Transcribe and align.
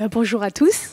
Bah, 0.00 0.08
bonjour 0.10 0.42
à 0.42 0.50
tous. 0.50 0.92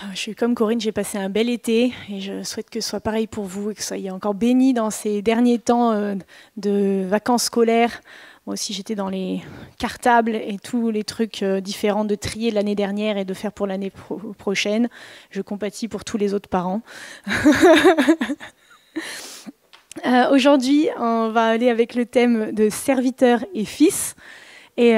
Ah, 0.00 0.06
je 0.12 0.18
suis 0.18 0.34
comme 0.34 0.56
Corinne, 0.56 0.80
j'ai 0.80 0.90
passé 0.90 1.18
un 1.18 1.28
bel 1.28 1.48
été 1.48 1.94
et 2.10 2.20
je 2.20 2.42
souhaite 2.42 2.68
que 2.68 2.80
ce 2.80 2.88
soit 2.88 2.98
pareil 2.98 3.28
pour 3.28 3.44
vous 3.44 3.70
et 3.70 3.74
que 3.74 3.78
vous 3.78 3.86
soyez 3.86 4.10
encore 4.10 4.34
bénis 4.34 4.74
dans 4.74 4.90
ces 4.90 5.22
derniers 5.22 5.60
temps 5.60 5.92
euh, 5.92 6.16
de 6.56 7.04
vacances 7.06 7.44
scolaires. 7.44 8.00
Moi 8.44 8.54
aussi, 8.54 8.72
j'étais 8.72 8.96
dans 8.96 9.08
les 9.08 9.40
cartables 9.78 10.34
et 10.34 10.58
tous 10.60 10.90
les 10.90 11.04
trucs 11.04 11.44
euh, 11.44 11.60
différents 11.60 12.04
de 12.04 12.16
trier 12.16 12.50
l'année 12.50 12.74
dernière 12.74 13.18
et 13.18 13.24
de 13.24 13.34
faire 13.34 13.52
pour 13.52 13.68
l'année 13.68 13.92
prochaine. 14.36 14.88
Je 15.30 15.40
compatis 15.40 15.86
pour 15.86 16.02
tous 16.02 16.16
les 16.16 16.34
autres 16.34 16.48
parents. 16.48 16.82
Euh, 20.04 20.28
aujourd'hui, 20.32 20.88
on 20.98 21.30
va 21.30 21.46
aller 21.46 21.70
avec 21.70 21.94
le 21.94 22.04
thème 22.04 22.50
de 22.50 22.68
serviteur 22.68 23.44
et 23.54 23.64
fils. 23.64 24.16
Et 24.76 24.96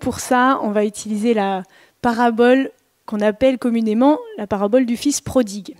pour 0.00 0.20
ça, 0.20 0.60
on 0.62 0.70
va 0.70 0.84
utiliser 0.84 1.32
la 1.32 1.62
parabole 2.02 2.70
qu'on 3.06 3.20
appelle 3.20 3.58
communément 3.58 4.18
la 4.36 4.46
parabole 4.46 4.84
du 4.84 4.96
fils 4.96 5.20
prodigue. 5.20 5.76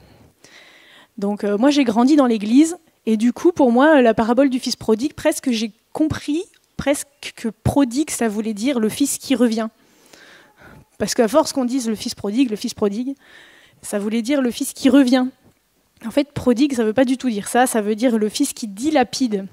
Donc 1.19 1.45
euh, 1.45 1.59
moi 1.59 1.70
j'ai 1.70 1.84
grandi 1.84 2.16
dans 2.16 2.27
l'église 2.27 2.77
et 3.05 3.16
du 3.16 3.33
coup 3.33 3.52
pour 3.52 3.73
moi 3.73 4.01
la 4.01 4.15
parabole 4.15 4.51
du 4.51 4.60
fils 4.60 4.77
prodigue 4.77 5.15
presque 5.15 5.51
j'ai 5.51 5.73
compris 5.93 6.43
presque 6.77 7.33
que 7.37 7.48
prodigue 7.48 8.10
ça 8.10 8.29
voulait 8.29 8.55
dire 8.55 8.79
le 8.80 8.88
fils 8.88 9.19
qui 9.19 9.34
revient. 9.34 9.69
Parce 10.98 11.15
qu'à 11.15 11.29
force 11.29 11.52
qu'on 11.52 11.65
dise 11.65 11.88
le 11.88 11.95
fils 11.95 12.15
prodigue, 12.15 12.48
le 12.51 12.57
fils 12.57 12.73
prodigue, 12.73 13.15
ça 13.83 13.98
voulait 13.98 14.23
dire 14.23 14.41
le 14.41 14.51
fils 14.51 14.73
qui 14.73 14.88
revient. 14.88 15.27
En 16.07 16.10
fait 16.10 16.33
prodigue 16.33 16.74
ça 16.74 16.85
veut 16.85 16.93
pas 16.93 17.05
du 17.05 17.16
tout 17.16 17.30
dire 17.30 17.48
ça, 17.48 17.66
ça 17.66 17.80
veut 17.80 17.95
dire 17.95 18.19
le 18.19 18.29
fils 18.29 18.52
qui 18.52 18.69
dilapide. 18.69 19.46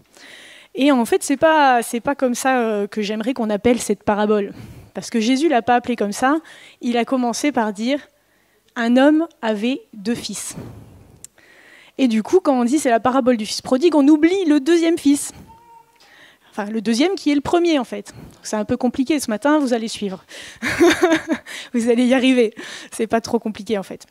Et 0.75 0.91
en 0.91 1.05
fait 1.05 1.23
c'est 1.23 1.37
pas 1.37 1.81
c'est 1.81 2.01
pas 2.01 2.15
comme 2.15 2.35
ça 2.35 2.59
euh, 2.59 2.87
que 2.87 3.01
j'aimerais 3.01 3.33
qu'on 3.33 3.49
appelle 3.49 3.79
cette 3.79 4.03
parabole. 4.03 4.53
Parce 4.93 5.09
que 5.09 5.19
Jésus 5.19 5.49
l'a 5.49 5.61
pas 5.61 5.75
appelé 5.75 5.95
comme 5.95 6.11
ça. 6.11 6.37
Il 6.81 6.97
a 6.97 7.05
commencé 7.05 7.51
par 7.51 7.73
dire 7.73 7.99
un 8.75 8.97
homme 8.97 9.27
avait 9.41 9.81
deux 9.93 10.15
fils. 10.15 10.55
Et 11.97 12.07
du 12.07 12.23
coup, 12.23 12.39
quand 12.39 12.59
on 12.59 12.63
dit 12.63 12.79
c'est 12.79 12.89
la 12.89 12.99
parabole 12.99 13.37
du 13.37 13.45
fils 13.45 13.61
prodigue, 13.61 13.95
on 13.95 14.07
oublie 14.07 14.45
le 14.45 14.59
deuxième 14.59 14.97
fils. 14.97 15.31
Enfin, 16.49 16.65
le 16.65 16.81
deuxième 16.81 17.15
qui 17.15 17.31
est 17.31 17.35
le 17.35 17.41
premier 17.41 17.79
en 17.79 17.83
fait. 17.83 18.13
C'est 18.43 18.55
un 18.55 18.65
peu 18.65 18.77
compliqué 18.77 19.19
ce 19.19 19.29
matin, 19.29 19.59
vous 19.59 19.73
allez 19.73 19.87
suivre. 19.87 20.23
vous 21.73 21.89
allez 21.89 22.05
y 22.05 22.13
arriver. 22.13 22.53
C'est 22.91 23.07
pas 23.07 23.21
trop 23.21 23.39
compliqué 23.39 23.77
en 23.77 23.83
fait. 23.83 24.05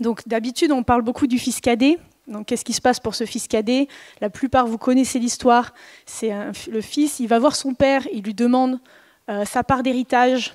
Donc 0.00 0.26
d'habitude, 0.26 0.72
on 0.72 0.82
parle 0.82 1.02
beaucoup 1.02 1.26
du 1.26 1.38
fils 1.38 1.60
cadet. 1.60 1.98
Donc 2.26 2.46
qu'est-ce 2.46 2.64
qui 2.64 2.72
se 2.72 2.80
passe 2.80 3.00
pour 3.00 3.14
ce 3.14 3.24
fils 3.24 3.48
cadet? 3.48 3.88
La 4.20 4.30
plupart, 4.30 4.66
vous 4.66 4.78
connaissez 4.78 5.18
l'histoire. 5.18 5.72
C'est 6.04 6.32
le 6.70 6.80
fils, 6.80 7.20
il 7.20 7.26
va 7.26 7.38
voir 7.38 7.56
son 7.56 7.74
père, 7.74 8.06
il 8.12 8.22
lui 8.22 8.34
demande 8.34 8.80
euh, 9.28 9.44
sa 9.44 9.62
part 9.62 9.82
d'héritage, 9.82 10.54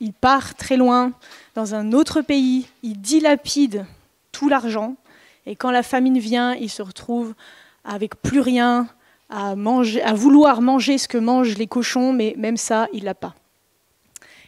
il 0.00 0.12
part 0.12 0.54
très 0.54 0.76
loin, 0.76 1.12
dans 1.54 1.74
un 1.74 1.92
autre 1.92 2.20
pays, 2.20 2.66
il 2.82 3.00
dilapide 3.00 3.86
tout 4.32 4.48
l'argent, 4.48 4.96
et 5.46 5.56
quand 5.56 5.70
la 5.70 5.82
famine 5.82 6.18
vient, 6.18 6.54
il 6.54 6.70
se 6.70 6.82
retrouve 6.82 7.34
avec 7.84 8.20
plus 8.20 8.40
rien, 8.40 8.88
à, 9.28 9.56
manger, 9.56 10.02
à 10.02 10.12
vouloir 10.12 10.60
manger 10.60 10.98
ce 10.98 11.08
que 11.08 11.18
mangent 11.18 11.56
les 11.56 11.66
cochons, 11.66 12.12
mais 12.12 12.34
même 12.36 12.56
ça, 12.56 12.88
il 12.92 13.04
l'a 13.04 13.14
pas. 13.14 13.34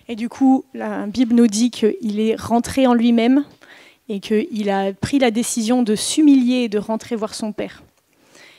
Et 0.08 0.16
du 0.16 0.28
coup, 0.28 0.64
la 0.74 1.06
Bible 1.06 1.34
nous 1.34 1.46
dit 1.46 1.70
qu'il 1.70 2.20
est 2.20 2.38
rentré 2.38 2.86
en 2.86 2.92
lui-même 2.92 3.44
et 4.08 4.20
qu'il 4.20 4.68
a 4.70 4.92
pris 4.92 5.18
la 5.18 5.30
décision 5.30 5.82
de 5.82 5.94
s'humilier 5.94 6.64
et 6.64 6.68
de 6.68 6.78
rentrer 6.78 7.16
voir 7.16 7.34
son 7.34 7.52
père. 7.52 7.82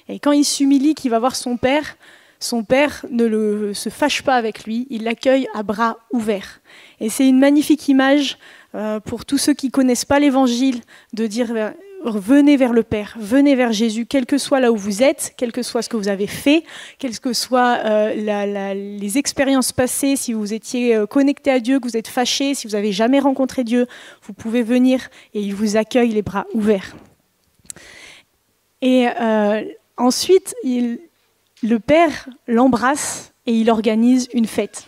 Et 0.08 0.20
quand 0.20 0.32
il 0.32 0.44
s'humilie, 0.44 0.96
qu'il 0.96 1.12
va 1.12 1.20
voir 1.20 1.36
son 1.36 1.58
père, 1.58 1.98
son 2.40 2.64
père 2.64 3.06
ne 3.10 3.74
se 3.74 3.90
fâche 3.90 4.22
pas 4.24 4.36
avec 4.36 4.66
lui, 4.66 4.88
il 4.90 5.04
l'accueille 5.04 5.48
à 5.54 5.64
bras 5.64 5.98
ouverts. 6.12 6.62
Et 7.00 7.10
c'est 7.10 7.28
une 7.28 7.40
magnifique 7.40 7.88
image 7.88 8.38
euh, 8.76 9.00
pour 9.00 9.26
tous 9.26 9.38
ceux 9.38 9.54
qui 9.54 9.72
connaissent 9.72 10.06
pas 10.06 10.20
l'Évangile 10.20 10.82
de 11.14 11.28
dire 11.28 11.52
euh, 11.56 11.72
venez 12.04 12.58
vers 12.58 12.74
le 12.74 12.84
Père, 12.84 13.16
venez 13.18 13.56
vers 13.56 13.72
Jésus, 13.72 14.06
quel 14.06 14.26
que 14.26 14.38
soit 14.38 14.60
là 14.60 14.72
où 14.72 14.76
vous 14.76 15.02
êtes, 15.02 15.34
quel 15.38 15.52
que 15.52 15.64
soit 15.64 15.82
ce 15.82 15.90
que 15.90 15.98
vous 15.98 16.10
avez 16.10 16.28
fait, 16.28 16.64
quelles 17.00 17.20
que 17.20 17.34
soient 17.34 17.80
euh, 17.86 18.74
les 18.74 19.18
expériences 19.18 19.72
passées, 19.72 20.16
si 20.16 20.34
vous 20.34 20.54
étiez 20.54 21.04
connecté 21.10 21.52
à 21.52 21.60
Dieu, 21.60 21.80
que 21.80 21.88
vous 21.88 21.98
êtes 21.98 22.08
fâché, 22.08 22.54
si 22.54 22.68
vous 22.68 22.74
n'avez 22.74 22.92
jamais 22.92 23.20
rencontré 23.20 23.64
Dieu, 23.64 23.88
vous 24.24 24.34
pouvez 24.34 24.62
venir 24.62 25.10
et 25.34 25.40
il 25.40 25.56
vous 25.56 25.78
accueille 25.78 26.10
les 26.10 26.22
bras 26.22 26.46
ouverts. 26.54 26.96
Et 28.82 29.08
ensuite, 29.98 30.54
il, 30.64 31.00
le 31.66 31.80
père 31.80 32.30
l'embrasse 32.48 33.34
et 33.46 33.54
il 33.54 33.70
organise 33.70 34.28
une 34.34 34.46
fête. 34.46 34.88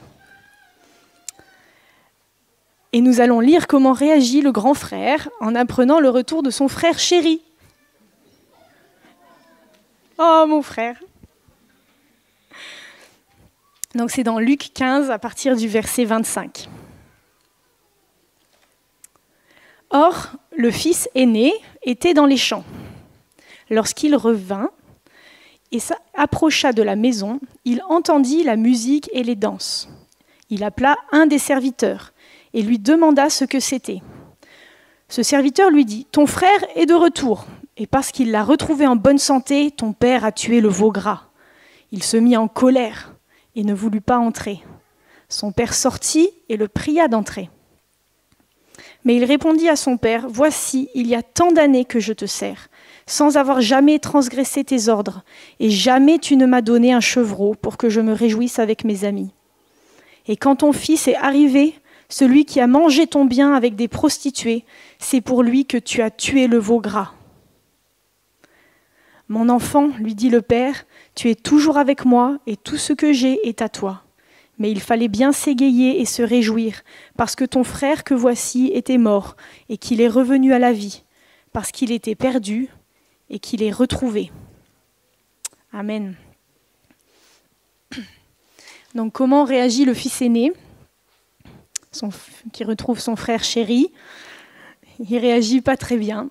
Et 2.93 3.01
nous 3.01 3.19
allons 3.19 3.39
lire 3.39 3.67
comment 3.67 3.93
réagit 3.93 4.41
le 4.41 4.51
grand 4.51 4.73
frère 4.73 5.29
en 5.39 5.55
apprenant 5.55 5.99
le 5.99 6.09
retour 6.09 6.41
de 6.43 6.49
son 6.49 6.67
frère 6.67 6.99
chéri. 6.99 7.41
Oh 10.17 10.45
mon 10.47 10.61
frère. 10.61 10.97
Donc 13.93 14.11
c'est 14.11 14.23
dans 14.23 14.39
Luc 14.39 14.71
15 14.73 15.11
à 15.11 15.19
partir 15.19 15.55
du 15.55 15.67
verset 15.67 16.05
25. 16.05 16.69
Or, 19.89 20.31
le 20.55 20.71
fils 20.71 21.09
aîné 21.15 21.53
était 21.83 22.13
dans 22.13 22.25
les 22.25 22.37
champs. 22.37 22.65
Lorsqu'il 23.69 24.15
revint, 24.15 24.71
et 25.71 25.79
s'approcha 25.79 26.73
de 26.73 26.81
la 26.81 26.95
maison, 26.95 27.39
il 27.65 27.81
entendit 27.89 28.43
la 28.43 28.55
musique 28.55 29.09
et 29.13 29.23
les 29.23 29.35
danses. 29.35 29.89
Il 30.49 30.63
appela 30.63 30.95
un 31.11 31.27
des 31.27 31.39
serviteurs 31.39 32.13
et 32.53 32.61
lui 32.61 32.79
demanda 32.79 33.29
ce 33.29 33.45
que 33.45 33.59
c'était. 33.59 34.01
Ce 35.09 35.23
serviteur 35.23 35.69
lui 35.69 35.85
dit, 35.85 36.05
Ton 36.11 36.25
frère 36.25 36.59
est 36.75 36.85
de 36.85 36.93
retour, 36.93 37.45
et 37.77 37.87
parce 37.87 38.11
qu'il 38.11 38.31
l'a 38.31 38.43
retrouvé 38.43 38.87
en 38.87 38.95
bonne 38.95 39.17
santé, 39.17 39.71
ton 39.71 39.93
père 39.93 40.25
a 40.25 40.31
tué 40.31 40.61
le 40.61 40.69
veau 40.69 40.91
gras. 40.91 41.23
Il 41.91 42.03
se 42.03 42.17
mit 42.17 42.35
en 42.35 42.47
colère 42.47 43.15
et 43.55 43.63
ne 43.63 43.73
voulut 43.73 44.01
pas 44.01 44.17
entrer. 44.17 44.61
Son 45.29 45.51
père 45.51 45.73
sortit 45.73 46.29
et 46.49 46.57
le 46.57 46.67
pria 46.67 47.07
d'entrer. 47.07 47.49
Mais 49.03 49.15
il 49.15 49.25
répondit 49.25 49.69
à 49.69 49.75
son 49.75 49.97
père, 49.97 50.27
Voici, 50.27 50.89
il 50.93 51.07
y 51.07 51.15
a 51.15 51.23
tant 51.23 51.51
d'années 51.51 51.85
que 51.85 51.99
je 51.99 52.13
te 52.13 52.25
sers 52.25 52.69
sans 53.07 53.37
avoir 53.37 53.61
jamais 53.61 53.97
transgressé 53.97 54.63
tes 54.63 54.89
ordres, 54.89 55.23
et 55.59 55.69
jamais 55.69 56.19
tu 56.19 56.35
ne 56.35 56.45
m'as 56.45 56.61
donné 56.61 56.93
un 56.93 56.99
chevreau 56.99 57.55
pour 57.55 57.77
que 57.77 57.89
je 57.89 58.01
me 58.01 58.13
réjouisse 58.13 58.59
avec 58.59 58.83
mes 58.83 59.05
amis. 59.05 59.31
Et 60.27 60.35
quand 60.35 60.57
ton 60.57 60.73
fils 60.73 61.07
est 61.07 61.15
arrivé, 61.15 61.73
celui 62.09 62.45
qui 62.45 62.59
a 62.59 62.67
mangé 62.67 63.07
ton 63.07 63.25
bien 63.25 63.53
avec 63.53 63.75
des 63.75 63.87
prostituées, 63.87 64.65
c'est 64.99 65.21
pour 65.21 65.41
lui 65.41 65.65
que 65.65 65.77
tu 65.77 66.01
as 66.01 66.11
tué 66.11 66.47
le 66.47 66.57
veau 66.57 66.79
gras. 66.79 67.13
Mon 69.29 69.49
enfant, 69.49 69.89
lui 69.99 70.15
dit 70.15 70.29
le 70.29 70.41
père, 70.41 70.85
tu 71.15 71.29
es 71.29 71.35
toujours 71.35 71.77
avec 71.77 72.05
moi, 72.05 72.37
et 72.45 72.55
tout 72.55 72.77
ce 72.77 72.93
que 72.93 73.11
j'ai 73.11 73.47
est 73.47 73.61
à 73.61 73.69
toi. 73.69 74.03
Mais 74.57 74.71
il 74.71 74.79
fallait 74.79 75.09
bien 75.09 75.31
s'égayer 75.31 76.01
et 76.01 76.05
se 76.05 76.23
réjouir, 76.23 76.81
parce 77.15 77.35
que 77.35 77.45
ton 77.45 77.63
frère 77.63 78.03
que 78.03 78.13
voici 78.13 78.71
était 78.73 78.97
mort, 78.97 79.35
et 79.69 79.77
qu'il 79.77 80.01
est 80.01 80.07
revenu 80.07 80.53
à 80.53 80.59
la 80.59 80.71
vie, 80.71 81.03
parce 81.51 81.71
qu'il 81.71 81.91
était 81.91 82.15
perdu, 82.15 82.69
et 83.29 83.39
qu'il 83.39 83.63
est 83.63 83.71
retrouvé. 83.71 84.31
Amen. 85.73 86.15
Donc 88.95 89.13
comment 89.13 89.43
réagit 89.43 89.85
le 89.85 89.93
fils 89.93 90.21
aîné? 90.21 90.53
Qui 92.53 92.63
retrouve 92.63 92.99
son 92.99 93.15
frère 93.15 93.43
chéri 93.43 93.91
Il 94.99 95.17
réagit 95.17 95.61
pas 95.61 95.77
très 95.77 95.97
bien. 95.97 96.29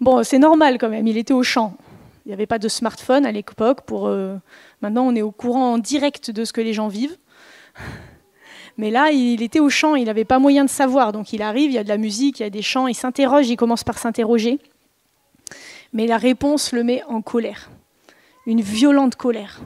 Bon, 0.00 0.22
c'est 0.22 0.38
normal 0.38 0.78
quand 0.78 0.88
même, 0.88 1.06
il 1.06 1.16
était 1.16 1.34
au 1.34 1.42
champ. 1.42 1.76
Il 2.24 2.28
n'y 2.28 2.34
avait 2.34 2.46
pas 2.46 2.58
de 2.58 2.68
smartphone 2.68 3.24
à 3.24 3.32
l'époque. 3.32 3.82
Pour 3.82 4.06
euh, 4.06 4.36
maintenant, 4.82 5.06
on 5.06 5.14
est 5.14 5.22
au 5.22 5.30
courant 5.30 5.72
en 5.72 5.78
direct 5.78 6.30
de 6.30 6.44
ce 6.44 6.52
que 6.52 6.60
les 6.60 6.74
gens 6.74 6.88
vivent. 6.88 7.16
Mais 8.76 8.90
là, 8.90 9.10
il 9.10 9.42
était 9.42 9.60
au 9.60 9.68
champ, 9.68 9.94
il 9.94 10.04
n'avait 10.04 10.24
pas 10.24 10.38
moyen 10.38 10.64
de 10.64 10.70
savoir. 10.70 11.12
Donc 11.12 11.32
il 11.32 11.42
arrive, 11.42 11.70
il 11.70 11.74
y 11.74 11.78
a 11.78 11.84
de 11.84 11.88
la 11.88 11.98
musique, 11.98 12.40
il 12.40 12.44
y 12.44 12.46
a 12.46 12.50
des 12.50 12.62
chants, 12.62 12.86
il 12.86 12.94
s'interroge, 12.94 13.48
il 13.48 13.56
commence 13.56 13.84
par 13.84 13.98
s'interroger 13.98 14.58
mais 15.92 16.06
la 16.06 16.16
réponse 16.16 16.72
le 16.72 16.84
met 16.84 17.02
en 17.04 17.22
colère, 17.22 17.70
une 18.46 18.60
violente 18.60 19.16
colère, 19.16 19.60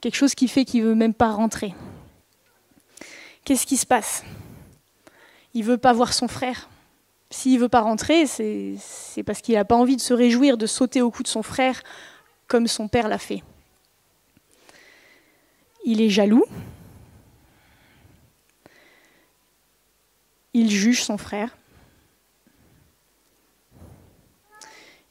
quelque 0.00 0.16
chose 0.16 0.34
qui 0.34 0.48
fait 0.48 0.64
qu'il 0.64 0.82
ne 0.82 0.88
veut 0.88 0.94
même 0.94 1.14
pas 1.14 1.30
rentrer. 1.30 1.74
Qu'est-ce 3.44 3.66
qui 3.66 3.76
se 3.76 3.86
passe? 3.86 4.24
Il 5.52 5.60
ne 5.60 5.66
veut 5.66 5.78
pas 5.78 5.92
voir 5.92 6.12
son 6.12 6.28
frère. 6.28 6.68
S'il 7.30 7.54
ne 7.54 7.60
veut 7.60 7.68
pas 7.68 7.80
rentrer, 7.80 8.26
c'est 8.26 9.22
parce 9.26 9.40
qu'il 9.40 9.54
n'a 9.54 9.64
pas 9.64 9.74
envie 9.74 9.96
de 9.96 10.00
se 10.00 10.14
réjouir, 10.14 10.56
de 10.56 10.66
sauter 10.66 11.02
au 11.02 11.10
cou 11.10 11.22
de 11.22 11.28
son 11.28 11.42
frère 11.42 11.82
comme 12.46 12.66
son 12.68 12.88
père 12.88 13.08
l'a 13.08 13.18
fait. 13.18 13.42
Il 15.84 16.00
est 16.00 16.10
jaloux. 16.10 16.44
Il 20.52 20.70
juge 20.70 21.02
son 21.02 21.18
frère. 21.18 21.56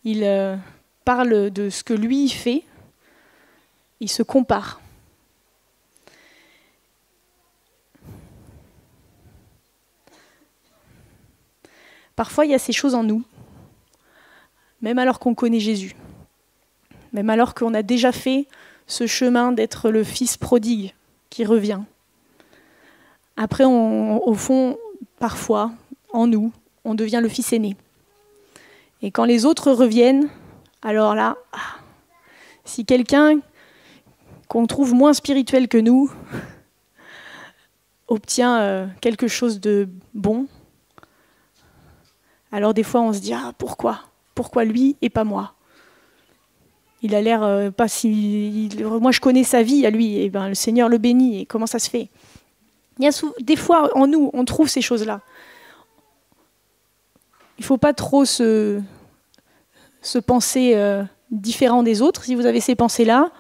Il 0.04 0.24
euh, 0.24 0.56
parle 1.06 1.50
de 1.52 1.70
ce 1.70 1.84
que 1.84 1.94
lui 1.94 2.30
fait, 2.30 2.64
il 4.00 4.10
se 4.10 4.24
compare. 4.24 4.82
Parfois, 12.16 12.46
il 12.46 12.52
y 12.52 12.54
a 12.54 12.60
ces 12.60 12.74
choses 12.74 12.94
en 12.94 13.04
nous, 13.04 13.24
même 14.82 15.00
alors 15.00 15.20
qu'on 15.20 15.34
connaît 15.34 15.60
Jésus, 15.60 15.96
même 17.12 17.30
alors 17.30 17.56
qu'on 17.56 17.74
a 17.74 17.82
déjà 17.82 18.12
fait 18.12 18.48
ce 18.86 19.08
chemin 19.08 19.52
d'être 19.52 19.90
le 19.90 20.04
fils 20.04 20.38
prodigue 20.38 20.94
qui 21.30 21.46
revient. 21.46 21.82
Après, 23.36 23.64
au 23.66 24.34
fond, 24.36 24.78
parfois, 25.18 25.72
en 26.12 26.28
nous, 26.28 26.52
on 26.86 26.94
devient 26.94 27.20
le 27.22 27.30
fils 27.30 27.52
aîné. 27.52 27.76
Et 29.04 29.12
quand 29.12 29.26
les 29.26 29.46
autres 29.46 29.74
reviennent, 29.74 30.30
alors 30.82 31.14
là, 31.14 31.36
ah, 31.52 31.58
si 32.64 32.86
quelqu'un 32.86 33.40
qu'on 34.48 34.66
trouve 34.66 34.94
moins 34.94 35.14
spirituel 35.14 35.68
que 35.68 35.78
nous 35.78 36.10
obtient 38.08 38.62
euh, 38.62 38.88
quelque 39.02 39.28
chose 39.28 39.60
de 39.60 39.90
bon, 40.14 40.48
alors 42.54 42.74
des 42.74 42.84
fois 42.84 43.02
on 43.02 43.12
se 43.12 43.20
dit 43.20 43.34
ah 43.34 43.52
pourquoi? 43.58 44.00
Pourquoi 44.36 44.64
lui 44.64 44.96
et 45.02 45.10
pas 45.10 45.26
moi? 45.26 45.54
Il 47.02 47.14
a 47.14 47.22
l'air 47.22 47.44
euh, 47.44 47.72
pas 47.72 47.90
si 47.90 48.70
moi 49.02 49.12
je 49.12 49.20
connais 49.20 49.44
sa 49.44 49.64
vie 49.64 49.86
à 49.86 49.90
lui 49.90 50.18
et 50.18 50.30
ben 50.30 50.48
le 50.48 50.56
Seigneur 50.56 50.88
le 50.88 50.98
bénit 50.98 51.42
et 51.42 51.46
comment 51.46 51.68
ça 51.68 51.80
se 51.80 51.90
fait? 51.90 52.08
Il 53.00 53.06
y 53.06 53.08
a 53.10 53.22
des 53.42 53.58
fois 53.58 53.90
en 53.98 54.08
nous 54.08 54.30
on 54.32 54.46
trouve 54.46 54.70
ces 54.70 54.82
choses-là. 54.82 55.20
Il 57.64 57.66
faut 57.66 57.78
pas 57.78 57.94
trop 57.94 58.26
se 58.26 58.82
se 60.02 60.20
penser 60.20 60.74
euh, 60.76 61.02
différent 61.32 61.82
des 61.82 62.02
autres. 62.02 62.26
Si 62.26 62.36
vous 62.36 62.46
avez 62.46 62.60
ces 62.60 62.76
pensées-là, 62.76 63.32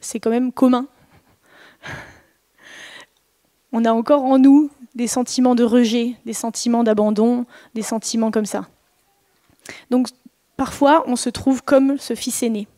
c'est 0.00 0.20
quand 0.20 0.28
même 0.28 0.52
commun. 0.52 0.86
On 3.72 3.86
a 3.86 3.90
encore 3.90 4.22
en 4.22 4.38
nous 4.38 4.70
des 4.94 5.06
sentiments 5.06 5.54
de 5.54 5.64
rejet, 5.64 6.14
des 6.26 6.34
sentiments 6.34 6.84
d'abandon, 6.84 7.46
des 7.72 7.80
sentiments 7.80 8.30
comme 8.30 8.44
ça. 8.44 8.68
Donc 9.88 10.08
parfois, 10.58 11.02
on 11.06 11.16
se 11.16 11.30
trouve 11.30 11.62
comme 11.62 11.96
ce 11.96 12.14
fils 12.14 12.42
aîné. 12.42 12.68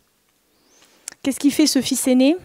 Qu'est-ce 1.21 1.41
qui 1.41 1.51
fait 1.51 1.67
ce 1.67 1.83
fils 1.83 2.07
aîné? 2.07 2.37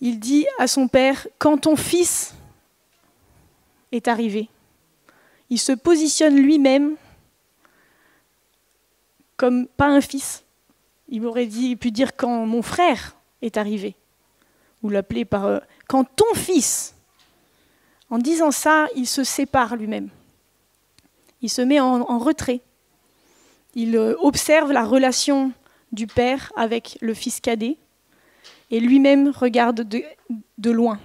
Il 0.00 0.20
dit 0.20 0.46
à 0.60 0.68
son 0.68 0.86
père, 0.86 1.26
quand 1.40 1.62
ton 1.62 1.74
fils 1.74 2.32
est 3.90 4.06
arrivé, 4.06 4.48
il 5.50 5.58
se 5.58 5.72
positionne 5.72 6.36
lui-même 6.36 6.96
comme 9.36 9.66
pas 9.66 9.86
un 9.86 10.00
fils, 10.00 10.44
il 11.08 11.24
aurait 11.26 11.46
dit, 11.46 11.76
pu 11.76 11.90
dire 11.90 12.16
quand 12.16 12.46
mon 12.46 12.62
frère 12.62 13.16
est 13.42 13.56
arrivé, 13.56 13.94
ou 14.82 14.88
l'appeler 14.88 15.24
par 15.24 15.44
euh, 15.46 15.58
quand 15.88 16.04
ton 16.04 16.34
fils. 16.34 16.94
En 18.10 18.18
disant 18.18 18.50
ça, 18.50 18.86
il 18.94 19.06
se 19.06 19.24
sépare 19.24 19.76
lui-même. 19.76 20.08
Il 21.42 21.50
se 21.50 21.62
met 21.62 21.80
en, 21.80 22.18
retrait. 22.18 22.60
Il 23.74 23.96
euh, 23.96 24.14
observe 24.20 24.72
la 24.72 24.84
relation 24.84 25.52
du 25.92 26.06
père 26.06 26.52
avec 26.56 26.96
le 27.00 27.12
fils 27.12 27.40
cadet 27.40 27.76
et 28.70 28.80
lui-même 28.80 29.28
regarde 29.28 29.82
de, 29.82 30.02
de, 30.58 30.70
loin. 30.70 30.98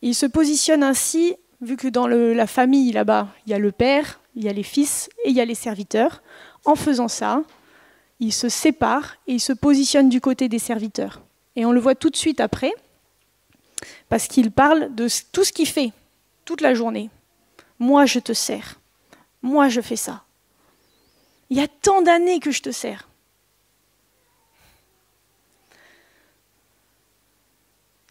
Il 0.00 0.14
se 0.14 0.26
positionne 0.26 0.82
ainsi, 0.82 1.36
vu 1.62 1.76
que 1.76 1.88
dans 1.88 2.06
la 2.08 2.46
famille 2.46 2.92
là-bas, 2.92 3.28
il 3.46 3.52
y 3.52 3.54
a 3.54 3.58
le 3.58 3.72
père, 3.72 4.20
il 4.34 4.44
y 4.44 4.48
a 4.48 4.52
les 4.52 4.64
fils 4.64 5.08
et 5.24 5.30
il 5.30 5.36
y 5.36 5.40
a 5.40 5.44
les 5.44 5.54
serviteurs. 5.54 6.22
En 6.64 6.74
faisant 6.74 7.08
ça, 7.08 7.42
il 8.20 8.32
se 8.32 8.48
sépare 8.48 9.16
et 9.26 9.34
il 9.34 9.40
se 9.40 9.52
positionne 9.52 10.08
du 10.08 10.20
côté 10.20 10.48
des 10.48 10.58
serviteurs. 10.58 11.22
Et 11.56 11.64
on 11.64 11.72
le 11.72 11.80
voit 11.80 11.94
tout 11.94 12.10
de 12.10 12.16
suite 12.16 12.40
après, 12.40 12.72
parce 14.08 14.26
qu'il 14.26 14.50
parle 14.50 14.94
de 14.94 15.08
tout 15.32 15.44
ce 15.44 15.52
qu'il 15.52 15.68
fait 15.68 15.92
toute 16.44 16.60
la 16.60 16.74
journée. 16.74 17.10
Moi, 17.78 18.06
je 18.06 18.18
te 18.18 18.32
sers. 18.32 18.80
Moi, 19.42 19.68
je 19.68 19.80
fais 19.80 19.96
ça. 19.96 20.24
Il 21.50 21.56
y 21.56 21.60
a 21.60 21.68
tant 21.68 22.02
d'années 22.02 22.40
que 22.40 22.50
je 22.50 22.62
te 22.62 22.70
sers. 22.70 23.08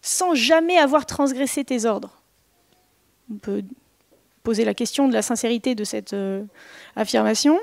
Sans 0.01 0.36
jamais 0.36 0.77
avoir 0.77 1.06
transgressé 1.06 1.63
tes 1.63 1.86
ordres. 1.86 2.20
On 3.31 3.37
peut 3.37 3.63
poser 4.43 4.65
la 4.65 4.73
question 4.73 5.07
de 5.07 5.13
la 5.13 5.21
sincérité 5.21 5.75
de 5.75 5.83
cette 5.83 6.13
euh, 6.13 6.43
affirmation. 6.95 7.59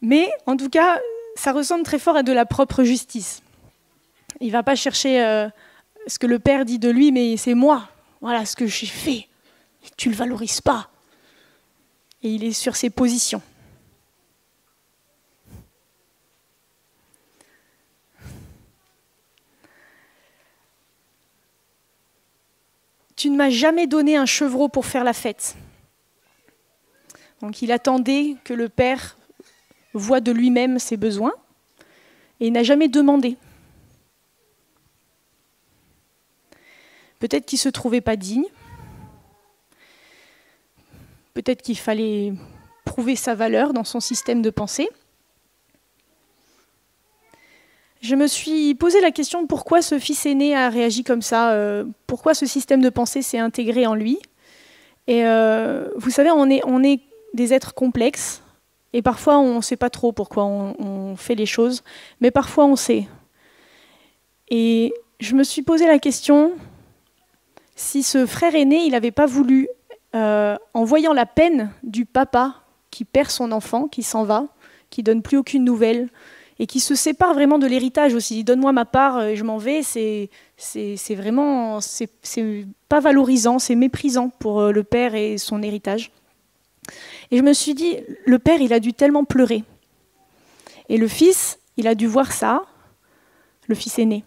Mais 0.00 0.30
en 0.46 0.56
tout 0.56 0.68
cas, 0.68 1.00
ça 1.34 1.52
ressemble 1.52 1.84
très 1.84 1.98
fort 1.98 2.16
à 2.16 2.22
de 2.22 2.32
la 2.32 2.46
propre 2.46 2.84
justice. 2.84 3.42
Il 4.40 4.48
ne 4.48 4.52
va 4.52 4.62
pas 4.62 4.74
chercher 4.74 5.24
euh, 5.24 5.48
ce 6.06 6.18
que 6.18 6.26
le 6.26 6.38
Père 6.38 6.64
dit 6.64 6.78
de 6.78 6.90
lui, 6.90 7.12
mais 7.12 7.36
c'est 7.36 7.54
moi. 7.54 7.88
Voilà 8.20 8.44
ce 8.46 8.56
que 8.56 8.66
j'ai 8.66 8.86
fait. 8.86 9.28
tu 9.96 10.08
ne 10.08 10.14
le 10.14 10.18
valorises 10.18 10.60
pas. 10.60 10.90
Et 12.22 12.30
il 12.30 12.44
est 12.44 12.52
sur 12.52 12.76
ses 12.76 12.90
positions. 12.90 13.42
Tu 23.16 23.30
ne 23.30 23.36
m'as 23.36 23.50
jamais 23.50 23.86
donné 23.86 24.16
un 24.16 24.26
chevreau 24.26 24.68
pour 24.68 24.86
faire 24.86 25.02
la 25.02 25.14
fête. 25.14 25.56
Donc 27.40 27.62
il 27.62 27.72
attendait 27.72 28.36
que 28.44 28.54
le 28.54 28.68
Père 28.68 29.16
voit 29.94 30.20
de 30.20 30.32
lui-même 30.32 30.78
ses 30.78 30.96
besoins 30.96 31.32
et 32.40 32.46
il 32.46 32.52
n'a 32.52 32.62
jamais 32.62 32.88
demandé. 32.88 33.36
Peut-être 37.18 37.46
qu'il 37.46 37.56
ne 37.56 37.62
se 37.62 37.68
trouvait 37.70 38.02
pas 38.02 38.16
digne, 38.16 38.44
peut-être 41.32 41.62
qu'il 41.62 41.78
fallait 41.78 42.34
prouver 42.84 43.16
sa 43.16 43.34
valeur 43.34 43.72
dans 43.72 43.84
son 43.84 44.00
système 44.00 44.42
de 44.42 44.50
pensée. 44.50 44.88
Je 48.06 48.14
me 48.14 48.28
suis 48.28 48.76
posé 48.76 49.00
la 49.00 49.10
question 49.10 49.48
pourquoi 49.48 49.82
ce 49.82 49.98
fils 49.98 50.26
aîné 50.26 50.54
a 50.54 50.68
réagi 50.68 51.02
comme 51.02 51.22
ça, 51.22 51.50
euh, 51.50 51.84
pourquoi 52.06 52.34
ce 52.34 52.46
système 52.46 52.80
de 52.80 52.88
pensée 52.88 53.20
s'est 53.20 53.40
intégré 53.40 53.84
en 53.84 53.96
lui? 53.96 54.20
Et 55.08 55.26
euh, 55.26 55.88
vous 55.96 56.10
savez, 56.10 56.30
on 56.30 56.48
est, 56.48 57.00
des 57.34 57.52
êtres 57.52 57.74
complexes, 57.74 58.42
et 58.92 59.02
parfois, 59.02 59.38
on 59.38 59.56
ne 59.56 59.60
sait 59.60 59.76
pas 59.76 59.90
trop 59.90 60.12
pourquoi 60.12 60.44
on, 60.44 61.16
fait 61.16 61.34
les 61.34 61.46
choses, 61.46 61.82
mais 62.20 62.30
parfois, 62.30 62.66
on 62.66 62.76
sait. 62.76 63.08
Et 64.50 64.94
je 65.18 65.34
me 65.34 65.42
suis 65.42 65.62
posé 65.62 65.88
la 65.88 65.98
question 65.98 66.52
si 67.74 68.04
ce 68.04 68.24
frère 68.24 68.54
aîné, 68.54 68.84
il 68.84 68.92
n'avait 68.92 69.10
pas 69.10 69.26
voulu, 69.26 69.68
euh, 70.14 70.56
en 70.74 70.84
voyant 70.84 71.12
la 71.12 71.26
peine 71.26 71.72
du 71.82 72.04
papa 72.04 72.62
qui 72.92 73.04
perd 73.04 73.30
son 73.30 73.50
enfant, 73.50 73.88
qui 73.88 74.04
s'en 74.04 74.22
va, 74.22 74.46
qui 74.90 75.02
donne 75.02 75.22
plus 75.22 75.38
aucune 75.38 75.64
nouvelle, 75.64 76.08
et 76.58 76.66
qui 76.66 76.80
se 76.80 76.94
sépare 76.94 77.34
vraiment 77.34 77.58
de 77.58 77.66
l'héritage 77.66 78.14
aussi. 78.14 78.44
Donne-moi 78.44 78.72
ma 78.72 78.84
part 78.84 79.22
et 79.22 79.36
je 79.36 79.44
m'en 79.44 79.58
vais. 79.58 79.82
C'est, 79.82 80.30
c'est, 80.56 81.14
vraiment, 81.14 81.80
c'est, 81.80 82.08
pas 82.88 83.00
valorisant, 83.00 83.58
c'est 83.58 83.74
méprisant 83.74 84.30
pour 84.30 84.60
euh, 84.60 84.72
le 84.72 84.82
père 84.84 85.14
et 85.14 85.38
son 85.38 85.62
héritage. 85.62 86.10
Et 87.30 87.38
je 87.38 87.42
me 87.42 87.52
suis 87.52 87.74
dit, 87.74 87.96
le 88.24 88.38
père, 88.38 88.60
il 88.60 88.72
a 88.72 88.80
dû 88.80 88.92
tellement 88.92 89.24
pleurer. 89.24 89.64
Et 90.88 90.96
le 90.96 91.08
fils, 91.08 91.58
il 91.76 91.88
a 91.88 91.94
dû 91.94 92.06
voir 92.06 92.32
ça, 92.32 92.62
le 93.66 93.74
fils 93.74 93.98
aîné. 93.98 94.24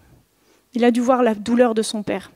Il 0.73 0.83
a 0.83 0.91
dû 0.91 1.01
voir 1.01 1.23
la 1.23 1.33
douleur 1.33 1.73
de 1.73 1.81
son 1.81 2.03
père. 2.03 2.31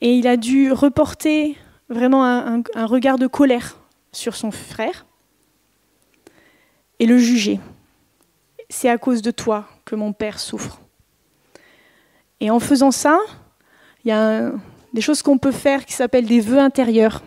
Et 0.00 0.16
il 0.16 0.26
a 0.26 0.36
dû 0.36 0.72
reporter 0.72 1.56
vraiment 1.88 2.24
un, 2.24 2.86
regard 2.86 3.18
de 3.18 3.26
colère 3.26 3.78
sur 4.10 4.34
son 4.34 4.50
frère 4.50 5.06
et 6.98 7.06
le 7.06 7.18
juger. 7.18 7.60
C'est 8.72 8.88
à 8.88 8.96
cause 8.96 9.20
de 9.20 9.30
toi 9.30 9.66
que 9.84 9.94
mon 9.94 10.14
père 10.14 10.40
souffre. 10.40 10.80
Et 12.40 12.50
en 12.50 12.58
faisant 12.58 12.90
ça, 12.90 13.20
il 14.02 14.08
y 14.08 14.12
a 14.12 14.50
des 14.94 15.02
choses 15.02 15.20
qu'on 15.20 15.36
peut 15.36 15.52
faire 15.52 15.84
qui 15.84 15.92
s'appellent 15.92 16.26
des 16.26 16.40
vœux 16.40 16.58
intérieurs. 16.58 17.22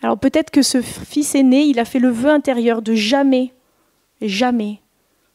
Alors 0.00 0.16
peut-être 0.16 0.52
que 0.52 0.62
ce 0.62 0.80
fils 0.80 1.34
aîné, 1.34 1.64
il 1.64 1.80
a 1.80 1.84
fait 1.84 1.98
le 1.98 2.10
vœu 2.10 2.30
intérieur 2.30 2.82
de 2.82 2.94
jamais, 2.94 3.52
jamais 4.22 4.80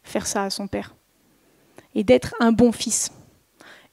faire 0.03 0.25
ça 0.25 0.43
à 0.43 0.50
son 0.50 0.67
père. 0.67 0.95
Et 1.95 2.05
d'être 2.05 2.33
un 2.39 2.53
bon 2.53 2.72
fils. 2.72 3.12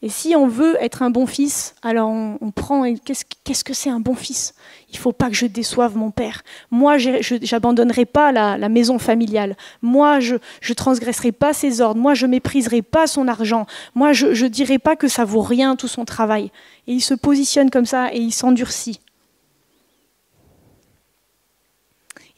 Et 0.03 0.09
si 0.09 0.35
on 0.35 0.49
veut 0.49 0.79
être 0.81 1.03
un 1.03 1.11
bon 1.11 1.27
fils, 1.27 1.75
alors 1.83 2.09
on, 2.09 2.51
prend. 2.51 2.91
Qu'est-ce 3.05 3.65
que 3.65 3.75
c'est 3.75 3.91
un 3.91 4.01
bon 4.01 4.15
fils? 4.15 4.55
Il 4.91 4.97
faut 4.97 5.13
pas 5.13 5.29
que 5.29 5.35
je 5.35 5.45
déçoive 5.45 5.95
mon 5.95 6.11
père. 6.11 6.43
Moi, 6.71 6.97
je 6.97 7.53
n'abandonnerai 7.53 8.07
pas 8.07 8.33
la, 8.33 8.69
maison 8.71 8.99
familiale. 8.99 9.57
Moi, 9.83 10.19
je 10.21 10.37
ne 10.37 10.75
transgresserai 10.75 11.33
pas 11.33 11.53
ses 11.53 11.83
ordres. 11.83 12.01
Moi, 12.01 12.15
je 12.15 12.25
mépriserai 12.25 12.81
pas 12.81 13.07
son 13.07 13.29
argent. 13.29 13.67
Moi, 13.95 14.15
je 14.15 14.29
ne 14.29 14.49
dirai 14.49 14.79
pas 14.79 14.97
que 14.97 15.07
ça 15.07 15.27
vaut 15.27 15.43
rien 15.43 15.77
tout 15.77 15.89
son 15.89 16.07
travail. 16.07 16.51
Et 16.87 16.95
il 16.95 17.03
se 17.03 17.15
positionne 17.15 17.69
comme 17.69 17.87
ça 17.87 18.09
et 18.15 18.19
il 18.19 18.33
s'endurcit. 18.33 19.01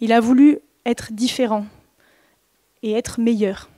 Il 0.01 0.13
a 0.13 0.19
voulu 0.19 0.59
être 0.85 1.13
différent 1.13 1.65
et 2.83 2.93
être 2.93 3.21
meilleur. 3.21 3.69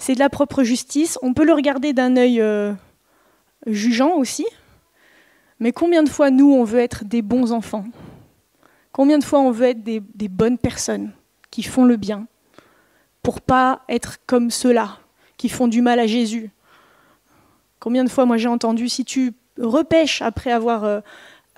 C'est 0.00 0.14
de 0.14 0.18
la 0.18 0.30
propre 0.30 0.62
justice. 0.64 1.18
On 1.20 1.34
peut 1.34 1.44
le 1.44 1.52
regarder 1.52 1.92
d'un 1.92 2.16
œil 2.16 2.40
euh, 2.40 2.72
jugeant 3.66 4.14
aussi, 4.14 4.46
Mais 5.60 5.72
combien 5.72 6.02
de 6.02 6.08
fois, 6.08 6.30
nous, 6.30 6.50
on 6.52 6.64
veut 6.64 6.80
être 6.80 7.04
des 7.04 7.20
bons 7.20 7.52
enfants? 7.52 7.84
Combien 8.92 9.18
de 9.18 9.24
fois 9.24 9.40
on 9.40 9.50
veut 9.50 9.66
être 9.66 9.82
des, 9.82 10.00
bonnes 10.28 10.56
personnes 10.56 11.12
qui 11.50 11.62
font 11.62 11.84
le 11.84 11.96
bien 11.96 12.26
pour 13.22 13.42
pas 13.42 13.82
être 13.90 14.16
comme 14.26 14.50
ceux-là 14.50 14.96
qui 15.36 15.50
font 15.50 15.68
du 15.68 15.82
mal 15.82 16.00
à 16.00 16.06
Jésus? 16.06 16.50
Combien 17.78 18.02
de 18.02 18.08
fois, 18.08 18.24
moi, 18.24 18.38
j'ai 18.38 18.48
entendu, 18.48 18.88
si 18.88 19.04
tu 19.04 19.34
repêches 19.58 20.22
après 20.22 20.50
avoir 20.50 20.84
euh, 20.84 21.00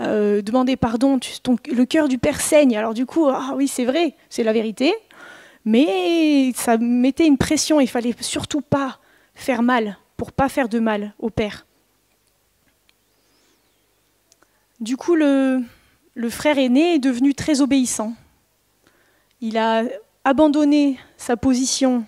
euh, 0.01 0.43
demandé 0.43 0.75
pardon, 0.75 1.21
le 1.71 1.85
cœur 1.85 2.09
du 2.09 2.19
Père 2.19 2.41
saigne. 2.41 2.77
Alors 2.77 2.93
du 2.93 3.07
coup, 3.07 3.29
ah 3.29 3.53
oui, 3.55 3.69
c'est 3.69 3.85
vrai, 3.85 4.15
c'est 4.31 4.43
la 4.43 4.53
vérité, 4.53 4.93
mais 5.65 6.53
ça 6.55 6.77
mettait 6.79 7.27
une 7.27 7.39
pression, 7.39 7.81
il 7.81 7.89
fallait 7.89 8.15
surtout 8.21 8.61
pas 8.61 8.99
faire 9.35 9.63
mal, 9.63 9.99
pour 10.17 10.33
pas 10.33 10.49
faire 10.49 10.69
de 10.69 10.79
mal 10.79 11.15
au 11.19 11.31
Père. 11.31 11.67
Du 14.81 14.97
coup, 14.97 15.15
le, 15.15 15.63
frère 16.29 16.59
aîné 16.59 16.95
est 16.95 16.99
devenu 16.99 17.35
très 17.35 17.61
obéissant. 17.61 18.15
Il 19.41 19.57
a 19.57 19.85
abandonné 20.25 20.99
sa 21.17 21.37
position 21.37 22.05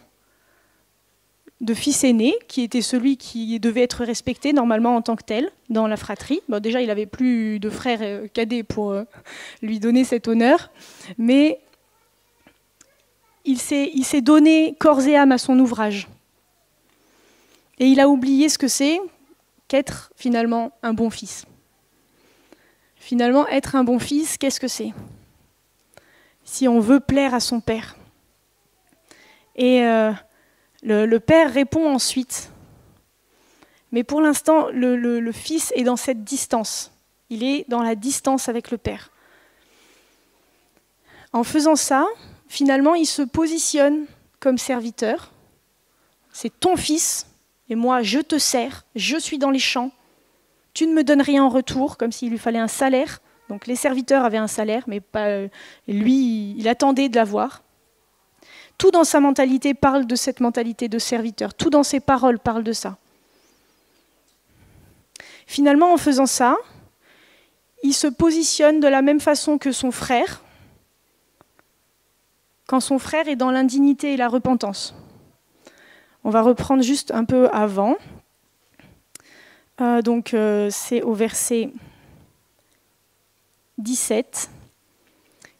de 1.61 1.73
fils 1.73 2.03
aîné, 2.03 2.35
qui 2.49 2.63
était 2.63 2.83
celui 2.83 3.17
qui 3.17 3.59
devait 3.61 3.83
être 3.83 4.05
respecté 4.05 4.53
normalement 4.53 4.97
en 4.97 5.03
tant 5.03 5.15
que 5.15 5.23
tel 5.23 5.51
dans 5.71 5.87
la 5.87 5.97
fratrie. 5.97 6.41
Bon, 6.49 6.61
déjà, 6.61 6.83
il 6.83 6.89
n'avait 6.89 7.07
plus 7.07 7.61
de 7.61 7.71
frère 7.71 8.01
euh, 8.03 8.27
cadet 8.27 8.65
pour 8.65 8.91
euh, 8.91 9.05
lui 9.63 9.79
donner 9.79 10.03
cet 10.03 10.27
honneur, 10.27 10.71
mais 11.17 11.61
il 13.45 13.59
s'est 13.59 14.21
donné 14.23 14.75
corps 14.79 15.03
et 15.03 15.17
âme 15.17 15.33
à 15.33 15.39
son 15.39 15.59
ouvrage. 15.59 16.09
Et 17.79 17.87
il 17.87 18.01
a 18.01 18.09
oublié 18.09 18.49
ce 18.49 18.59
que 18.59 18.69
c'est 18.69 19.01
qu'être 19.69 20.13
finalement 20.17 20.73
un 20.83 20.95
bon 20.95 21.11
fils. 21.11 21.47
Finalement, 22.97 23.47
être 23.49 23.77
un 23.77 23.85
bon 23.85 23.99
fils, 23.99 24.39
qu'est-ce 24.39 24.61
que 24.61 24.69
c'est? 24.69 24.93
Si 26.45 26.69
on 26.69 26.81
veut 26.81 27.01
plaire 27.01 27.35
à 27.35 27.41
son 27.41 27.61
père. 27.61 27.97
Et 29.57 29.85
euh, 29.85 30.13
le, 30.83 31.19
père 31.19 31.53
répond 31.53 31.93
ensuite. 31.93 32.51
Mais 33.93 34.05
pour 34.05 34.21
l'instant, 34.21 34.69
le, 34.73 35.33
fils 35.33 35.73
est 35.77 35.85
dans 35.85 35.97
cette 35.97 36.25
distance. 36.25 36.93
Il 37.31 37.43
est 37.43 37.69
dans 37.69 37.83
la 37.83 37.95
distance 37.95 38.49
avec 38.49 38.71
le 38.71 38.79
père. 38.79 39.11
En 41.33 41.45
faisant 41.45 41.77
ça, 41.77 42.07
finalement, 42.49 42.95
il 42.95 43.07
se 43.07 43.23
positionne 43.23 44.07
comme 44.41 44.59
serviteur. 44.59 45.33
C'est 46.33 46.61
ton 46.61 46.77
fils, 46.77 47.27
et 47.69 47.75
moi, 47.75 48.03
je 48.03 48.19
te 48.19 48.39
sers, 48.39 48.85
je 48.95 49.17
suis 49.17 49.39
dans 49.39 49.51
les 49.51 49.59
champs. 49.59 49.91
Tu 50.75 50.87
ne 50.87 50.93
me 50.93 51.05
donnes 51.05 51.23
rien 51.23 51.45
en 51.45 51.49
retour, 51.49 51.97
comme 51.97 52.13
s'il 52.13 52.31
lui 52.31 52.39
fallait 52.39 52.59
un 52.59 52.69
salaire. 52.69 53.21
Donc 53.49 53.67
les 53.67 53.77
serviteurs 53.77 54.25
avaient 54.25 54.39
un 54.39 54.49
salaire, 54.49 54.85
mais 54.87 55.01
pas, 55.01 55.47
lui, 55.87 56.55
il 56.59 56.69
attendait 56.69 57.09
de 57.09 57.17
l'avoir. 57.17 57.63
Tout 58.79 58.91
dans 58.91 59.05
sa 59.05 59.21
mentalité 59.21 59.75
parle 59.75 60.07
de 60.07 60.17
cette 60.17 60.41
mentalité 60.41 60.89
de 60.89 60.99
serviteur. 60.99 61.55
Tout 61.55 61.71
dans 61.71 61.83
ses 61.83 62.01
paroles 62.01 62.39
parle 62.39 62.65
de 62.65 62.73
ça. 62.73 62.97
Finalement, 65.47 65.93
en 65.93 65.97
faisant 65.97 66.27
ça, 66.27 66.57
il 67.83 67.93
se 67.93 68.07
positionne 68.07 68.81
de 68.81 68.89
la 68.89 69.03
même 69.03 69.21
façon 69.21 69.59
que 69.59 69.73
son 69.73 69.91
frère, 69.91 70.43
quand 72.67 72.81
son 72.81 72.99
frère 72.99 73.29
est 73.29 73.37
dans 73.37 73.51
l'indignité 73.51 74.15
et 74.15 74.17
la 74.17 74.29
repentance. 74.29 74.95
On 76.25 76.31
va 76.31 76.43
reprendre 76.43 76.83
juste 76.83 77.11
un 77.13 77.25
peu 77.25 77.49
avant. 77.51 77.97
Euh, 79.81 80.03
donc 80.03 80.33
euh, 80.33 80.69
c'est 80.71 81.03
au 81.03 81.13
verset 81.13 81.71
17. 83.79 84.51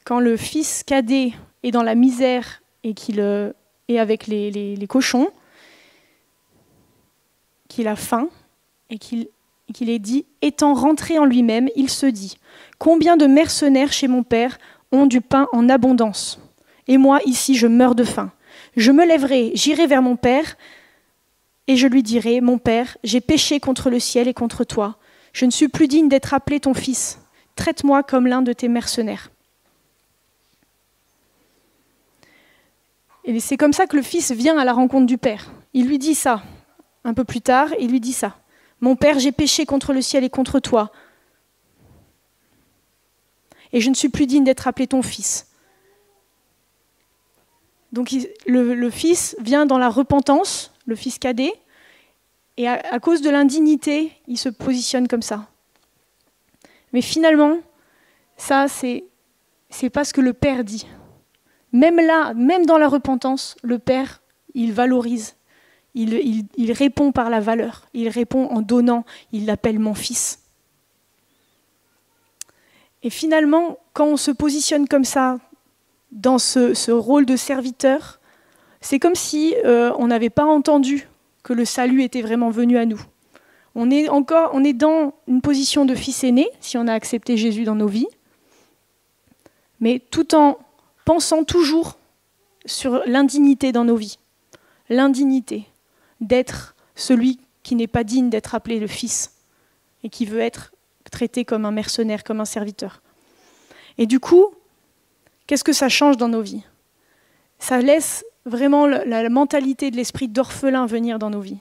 Quand 0.05 0.21
le 0.21 0.37
fils 0.37 0.83
cadet 0.85 1.33
est 1.63 1.71
dans 1.71 1.83
la 1.83 1.95
misère 1.95 2.63
et 2.83 2.95
qu'il 2.95 3.21
euh, 3.21 3.53
est 3.89 3.99
avec 3.99 4.27
les, 4.27 4.87
cochons, 4.89 5.29
qu'il 7.69 7.89
a 7.89 7.97
faim 7.97 8.29
et 8.91 8.99
qu'il 8.99 9.91
est 9.91 9.99
dit, 9.99 10.27
étant 10.43 10.75
rentré 10.75 11.19
en 11.19 11.25
lui-même, 11.25 11.69
il 11.75 11.91
se 11.91 12.07
dit, 12.07 12.39
combien 12.79 13.17
de 13.17 13.27
mercenaires 13.27 13.93
chez 13.93 14.09
mon 14.09 14.23
père 14.23 14.59
ont 14.93 15.07
du 15.07 15.21
pain 15.21 15.49
en 15.53 15.69
abondance? 15.69 16.39
Et 16.87 16.99
moi, 16.99 17.21
ici, 17.25 17.55
je 17.55 17.67
meurs 17.67 17.95
de 17.95 18.05
faim. 18.05 18.33
Je 18.77 18.93
me 18.93 19.07
lèverai, 19.07 19.53
j'irai 19.55 19.87
vers 19.87 20.03
mon 20.03 20.17
père, 20.17 20.57
et 21.67 21.77
je 21.77 21.87
lui 21.87 22.03
dirai, 22.03 22.41
mon 22.41 22.59
père, 22.59 22.97
j'ai 23.05 23.21
péché 23.21 23.61
contre 23.61 23.91
le 23.91 23.99
ciel 23.99 24.29
et 24.29 24.35
contre 24.35 24.65
toi. 24.65 24.99
Je 25.33 25.47
ne 25.47 25.51
suis 25.51 25.69
plus 25.69 25.89
digne 25.89 26.09
d'être 26.09 26.35
appelé 26.35 26.61
ton 26.61 26.75
fils. 26.75 27.21
Traite-moi 27.57 28.03
comme 28.03 28.27
l'un 28.27 28.43
de 28.43 28.53
tes 28.53 28.69
mercenaires. 28.69 29.31
Et 33.25 33.41
c'est 33.41 33.57
comme 33.57 33.73
ça 33.73 33.87
que 33.87 33.97
le 33.97 34.03
fils 34.03 34.33
vient 34.33 34.59
à 34.59 34.65
la 34.65 34.75
rencontre 34.75 35.07
du 35.07 35.17
père. 35.17 35.51
Il 35.73 35.87
lui 35.87 35.99
dit 35.99 36.15
ça. 36.15 36.43
Un 37.05 37.15
peu 37.15 37.25
plus 37.25 37.41
tard, 37.41 37.69
il 37.81 37.91
lui 37.91 38.01
dit 38.01 38.13
ça. 38.13 38.37
Mon 38.81 38.97
père, 38.97 39.19
j'ai 39.19 39.33
péché 39.33 39.65
contre 39.65 39.95
le 39.95 40.03
ciel 40.03 40.25
et 40.25 40.31
contre 40.31 40.61
toi. 40.61 40.93
Et 43.73 43.81
je 43.81 43.89
ne 43.89 43.95
suis 43.95 44.11
plus 44.11 44.27
digne 44.27 44.45
d'être 44.45 44.69
appelé 44.69 44.87
ton 44.87 45.03
fils. 45.03 45.49
Donc 47.95 48.13
le, 48.47 48.91
fils 48.91 49.37
vient 49.41 49.67
dans 49.67 49.79
la 49.79 49.89
repentance, 49.89 50.73
le 50.85 50.97
fils 50.97 51.21
cadet, 51.21 51.55
et 52.57 52.67
à, 52.67 52.99
cause 52.99 53.23
de 53.23 53.31
l'indignité, 53.31 54.11
il 54.27 54.37
se 54.37 54.49
positionne 54.49 55.07
comme 55.07 55.23
ça. 55.23 55.47
Mais 56.93 57.03
finalement, 57.03 57.59
ça, 58.37 58.67
c'est 58.69 59.91
pas 59.91 60.05
ce 60.05 60.13
que 60.13 60.21
le 60.21 60.33
père 60.33 60.65
dit. 60.65 60.89
Même 61.73 61.97
là, 61.97 62.35
même 62.35 62.67
dans 62.67 62.79
la 62.79 62.89
repentance, 62.89 63.57
le 63.63 63.79
Père, 63.79 64.23
il 64.55 64.73
valorise, 64.73 65.37
il, 65.95 66.73
répond 66.73 67.13
par 67.13 67.31
la 67.31 67.39
valeur, 67.39 67.87
il 67.95 68.09
répond 68.09 68.49
en 68.49 68.61
donnant, 68.61 69.05
il 69.33 69.47
l'appelle 69.47 69.79
mon 69.79 69.95
fils. 69.95 70.41
Et 73.05 73.11
finalement, 73.11 73.79
quand 73.93 74.07
on 74.07 74.17
se 74.17 74.33
positionne 74.33 74.89
comme 74.89 75.05
ça, 75.05 75.39
dans 76.15 76.39
ce, 76.39 76.91
rôle 76.91 77.27
de 77.27 77.37
serviteur, 77.37 78.21
c'est 78.81 78.99
comme 78.99 79.17
si 79.17 79.55
euh, 79.65 79.93
on 79.99 80.07
n'avait 80.07 80.31
pas 80.31 80.45
entendu 80.45 81.09
que 81.43 81.53
le 81.53 81.65
salut 81.65 82.03
était 82.03 82.23
vraiment 82.23 82.51
venu 82.51 82.79
à 82.79 82.87
nous. 82.87 83.01
On 83.75 83.91
est 83.91 84.09
encore, 84.09 84.51
on 84.55 84.63
est 84.63 84.73
dans 84.73 85.15
une 85.27 85.43
position 85.43 85.85
de 85.85 85.95
fils 85.95 86.23
aîné 86.23 86.49
si 86.61 86.79
on 86.79 86.87
a 86.87 86.93
accepté 86.93 87.37
Jésus 87.37 87.65
dans 87.65 87.75
nos 87.75 87.89
vies, 87.89 88.07
mais 89.81 90.01
tout 90.11 90.35
en 90.35 90.59
pensant 91.05 91.45
toujours 91.45 91.99
sur 92.65 93.03
l'indignité 93.07 93.73
dans 93.73 93.85
nos 93.85 93.97
vies. 93.97 94.19
L'indignité 94.89 95.67
d'être 96.21 96.77
celui 96.95 97.41
qui 97.63 97.75
n'est 97.75 97.89
pas 97.89 98.05
digne 98.05 98.31
d'être 98.31 98.55
appelé 98.55 98.79
le 98.79 98.87
fils 98.87 99.35
et 100.05 100.09
qui 100.09 100.25
veut 100.25 100.41
être 100.41 100.73
traité 101.11 101.45
comme 101.45 101.65
un 101.65 101.71
mercenaire, 101.73 102.23
comme 102.23 102.41
un 102.41 102.45
serviteur. 102.45 103.03
Et 103.99 104.07
du 104.07 104.21
coup, 104.21 104.55
qu'est-ce 105.47 105.65
que 105.65 105.73
ça 105.73 105.89
change 105.89 106.17
dans 106.17 106.29
nos 106.29 106.43
vies? 106.43 106.63
Ça 107.59 107.81
laisse 107.81 108.25
vraiment 108.47 108.87
la, 108.87 109.29
mentalité 109.29 109.91
de 109.91 109.97
l'esprit 109.97 110.29
d'orphelin 110.29 110.87
venir 110.87 111.19
dans 111.19 111.31
nos 111.31 111.41
vies. 111.41 111.61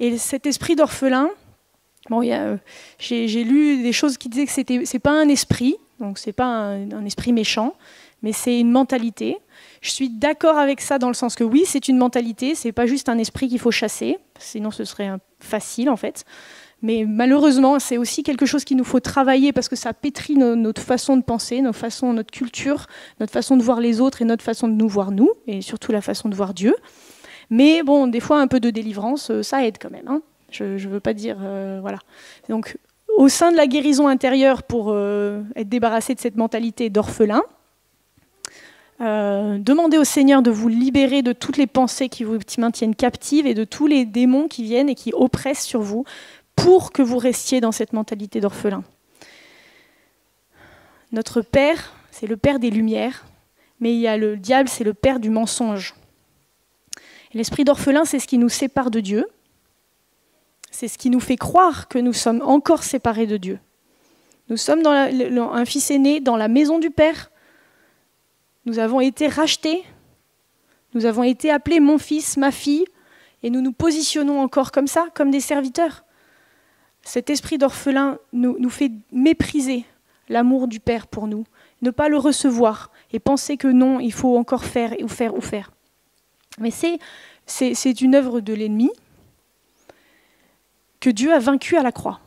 Et 0.00 0.18
cet 0.18 0.46
esprit 0.46 0.76
d'orphelin, 0.76 1.30
bon, 2.10 2.22
euh, 2.24 2.56
j'ai 2.98 3.44
lu 3.44 3.82
des 3.82 3.92
choses 3.92 4.18
qui 4.18 4.28
disaient 4.28 4.46
que 4.46 4.52
c'était, 4.52 4.84
c'est 4.84 4.98
pas 4.98 5.12
un 5.12 5.28
esprit, 5.28 5.76
donc 5.98 6.18
c'est 6.18 6.32
pas 6.32 6.44
un 6.44 7.04
esprit 7.04 7.32
méchant, 7.32 7.74
mais 8.22 8.32
c'est 8.32 8.58
une 8.58 8.70
mentalité. 8.70 9.38
Je 9.80 9.90
suis 9.90 10.08
d'accord 10.08 10.58
avec 10.58 10.80
ça 10.80 10.98
dans 10.98 11.08
le 11.08 11.14
sens 11.14 11.34
que 11.34 11.44
oui, 11.44 11.64
c'est 11.66 11.88
une 11.88 11.98
mentalité, 11.98 12.54
c'est 12.54 12.72
pas 12.72 12.86
juste 12.86 13.08
un 13.08 13.18
esprit 13.18 13.48
qu'il 13.48 13.58
faut 13.58 13.70
chasser, 13.70 14.18
sinon 14.38 14.70
ce 14.70 14.84
serait 14.84 15.10
facile 15.40 15.88
en 15.90 15.96
fait. 15.96 16.24
Mais 16.82 17.04
malheureusement, 17.08 17.80
c'est 17.80 17.98
aussi 17.98 18.22
quelque 18.22 18.46
chose 18.46 18.64
qu'il 18.64 18.76
nous 18.76 18.84
faut 18.84 19.00
travailler 19.00 19.52
parce 19.52 19.68
que 19.68 19.74
ça 19.74 19.92
pétrit 19.92 20.36
notre 20.36 20.82
façon 20.82 21.16
de 21.16 21.22
penser, 21.22 21.60
notre 21.60 21.78
façon, 21.78 22.12
notre 22.12 22.30
culture, 22.30 22.86
notre 23.18 23.32
façon 23.32 23.56
de 23.56 23.62
voir 23.62 23.80
les 23.80 24.00
autres 24.00 24.22
et 24.22 24.24
notre 24.24 24.44
façon 24.44 24.68
de 24.68 24.74
nous 24.74 24.88
voir 24.88 25.10
nous, 25.10 25.30
et 25.46 25.60
surtout 25.60 25.90
la 25.90 26.00
façon 26.00 26.28
de 26.28 26.36
voir 26.36 26.54
Dieu. 26.54 26.74
Mais 27.50 27.82
bon, 27.82 28.06
des 28.06 28.20
fois, 28.20 28.40
un 28.40 28.46
peu 28.46 28.60
de 28.60 28.70
délivrance, 28.70 29.30
euh, 29.30 29.42
ça 29.42 29.66
aide 29.66 29.78
quand 29.80 29.90
même. 29.90 30.06
Hein. 30.06 30.22
Je 30.50 30.64
ne 30.64 30.88
veux 30.88 31.00
pas 31.00 31.14
dire. 31.14 31.38
Euh, 31.42 31.78
voilà. 31.80 31.98
Donc, 32.48 32.76
au 33.16 33.28
sein 33.28 33.50
de 33.50 33.56
la 33.56 33.66
guérison 33.66 34.06
intérieure, 34.06 34.62
pour 34.62 34.90
euh, 34.90 35.42
être 35.56 35.68
débarrassé 35.68 36.14
de 36.14 36.20
cette 36.20 36.36
mentalité 36.36 36.90
d'orphelin, 36.90 37.42
demandez 39.00 39.96
au 39.96 40.04
Seigneur 40.04 40.42
de 40.42 40.50
vous 40.50 40.66
libérer 40.66 41.22
de 41.22 41.32
toutes 41.32 41.56
les 41.56 41.68
pensées 41.68 42.08
qui 42.08 42.24
vous 42.24 42.38
maintiennent 42.58 42.96
captives 42.96 43.46
et 43.46 43.54
de 43.54 43.62
tous 43.62 43.86
les 43.86 44.04
démons 44.04 44.48
qui 44.48 44.64
viennent 44.64 44.88
et 44.88 44.96
qui 44.96 45.12
oppressent 45.14 45.64
sur 45.64 45.80
vous 45.80 46.04
pour 46.58 46.92
que 46.92 47.02
vous 47.02 47.18
restiez 47.18 47.60
dans 47.60 47.72
cette 47.72 47.92
mentalité 47.92 48.40
d'orphelin. 48.40 48.82
Notre 51.12 51.40
Père, 51.40 51.92
c'est 52.10 52.26
le 52.26 52.36
Père 52.36 52.58
des 52.58 52.70
Lumières, 52.70 53.24
mais 53.80 53.94
il 53.94 54.00
y 54.00 54.08
a 54.08 54.16
le 54.16 54.36
diable, 54.36 54.68
c'est 54.68 54.84
le 54.84 54.92
Père 54.92 55.20
du 55.20 55.30
mensonge. 55.30 55.94
L'esprit 57.32 57.64
d'orphelin, 57.64 58.04
c'est 58.04 58.18
ce 58.18 58.26
qui 58.26 58.38
nous 58.38 58.48
sépare 58.48 58.90
de 58.90 59.00
Dieu. 59.00 59.26
C'est 60.70 60.88
ce 60.88 60.98
qui 60.98 61.10
nous 61.10 61.20
fait 61.20 61.36
croire 61.36 61.88
que 61.88 61.98
nous 61.98 62.12
sommes 62.12 62.42
encore 62.42 62.82
séparés 62.82 63.26
de 63.26 63.36
Dieu. 63.36 63.58
Nous 64.48 64.56
sommes 64.56 64.82
dans 64.82 64.90
un 64.90 65.64
fils 65.64 65.90
aîné 65.90 66.20
dans 66.20 66.36
la 66.36 66.48
maison 66.48 66.78
du 66.78 66.90
Père. 66.90 67.30
Nous 68.64 68.78
avons 68.78 69.00
été 69.00 69.28
rachetés. 69.28 69.84
Nous 70.94 71.06
avons 71.06 71.22
été 71.22 71.50
appelés 71.50 71.80
mon 71.80 71.98
fils, 71.98 72.36
ma 72.36 72.50
fille. 72.50 72.84
Et 73.42 73.50
nous 73.50 73.60
nous 73.60 73.72
positionnons 73.72 74.40
encore 74.40 74.72
comme 74.72 74.88
ça, 74.88 75.06
comme 75.14 75.30
des 75.30 75.40
serviteurs. 75.40 76.04
Cet 77.08 77.30
esprit 77.30 77.56
d'orphelin 77.56 78.18
nous, 78.34 78.68
fait 78.68 78.92
mépriser 79.12 79.86
l'amour 80.28 80.68
du 80.68 80.78
Père 80.78 81.06
pour 81.06 81.26
nous, 81.26 81.46
ne 81.80 81.90
pas 81.90 82.10
le 82.10 82.18
recevoir 82.18 82.90
et 83.14 83.18
penser 83.18 83.56
que 83.56 83.66
non, 83.66 83.98
il 83.98 84.12
faut 84.12 84.36
encore 84.36 84.66
faire 84.66 84.94
ou 85.00 85.08
faire 85.08 85.34
ou 85.34 85.40
faire. 85.40 85.70
Mais 86.58 86.70
c'est, 86.70 86.98
c'est 87.46 88.02
une 88.02 88.14
œuvre 88.14 88.42
de 88.42 88.52
l'ennemi 88.52 88.90
que 91.00 91.08
Dieu 91.08 91.32
a 91.32 91.38
vaincu 91.38 91.78
à 91.78 91.82
la 91.82 91.92
croix. 91.92 92.20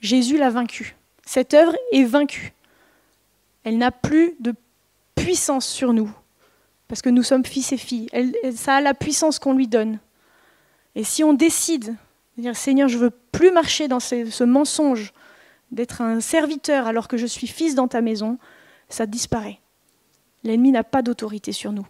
Jésus 0.00 0.38
l'a 0.38 0.48
vaincu. 0.48 0.96
Cette 1.26 1.52
œuvre 1.52 1.76
est 1.92 2.04
vaincue. 2.04 2.54
Elle 3.64 3.76
n'a 3.76 3.90
plus 3.90 4.34
de 4.40 4.54
puissance 5.14 5.66
sur 5.66 5.92
nous, 5.92 6.10
parce 6.88 7.02
que 7.02 7.10
nous 7.10 7.22
sommes 7.22 7.44
fils 7.44 7.70
et 7.72 7.76
filles. 7.76 8.08
Elle, 8.14 8.34
ça 8.56 8.76
a 8.76 8.80
la 8.80 8.94
puissance 8.94 9.38
qu'on 9.38 9.52
lui 9.52 9.68
donne. 9.68 9.98
Et 10.94 11.04
si 11.04 11.22
on 11.22 11.34
décide 11.34 11.84
de 11.84 11.94
dire 12.40 12.56
Seigneur, 12.56 12.88
je 12.88 12.98
veux 12.98 13.10
plus 13.10 13.50
marcher 13.50 13.88
dans 13.88 14.00
ce, 14.00 14.44
mensonge 14.44 15.12
d'être 15.70 16.00
un 16.00 16.20
serviteur 16.20 16.86
alors 16.86 17.08
que 17.08 17.16
je 17.16 17.26
suis 17.26 17.46
fils 17.46 17.74
dans 17.74 17.88
ta 17.88 18.00
maison, 18.00 18.38
ça 18.88 19.06
disparaît. 19.06 19.60
L'ennemi 20.42 20.72
n'a 20.72 20.84
pas 20.84 21.02
d'autorité 21.02 21.52
sur 21.52 21.72
nous. 21.72 21.86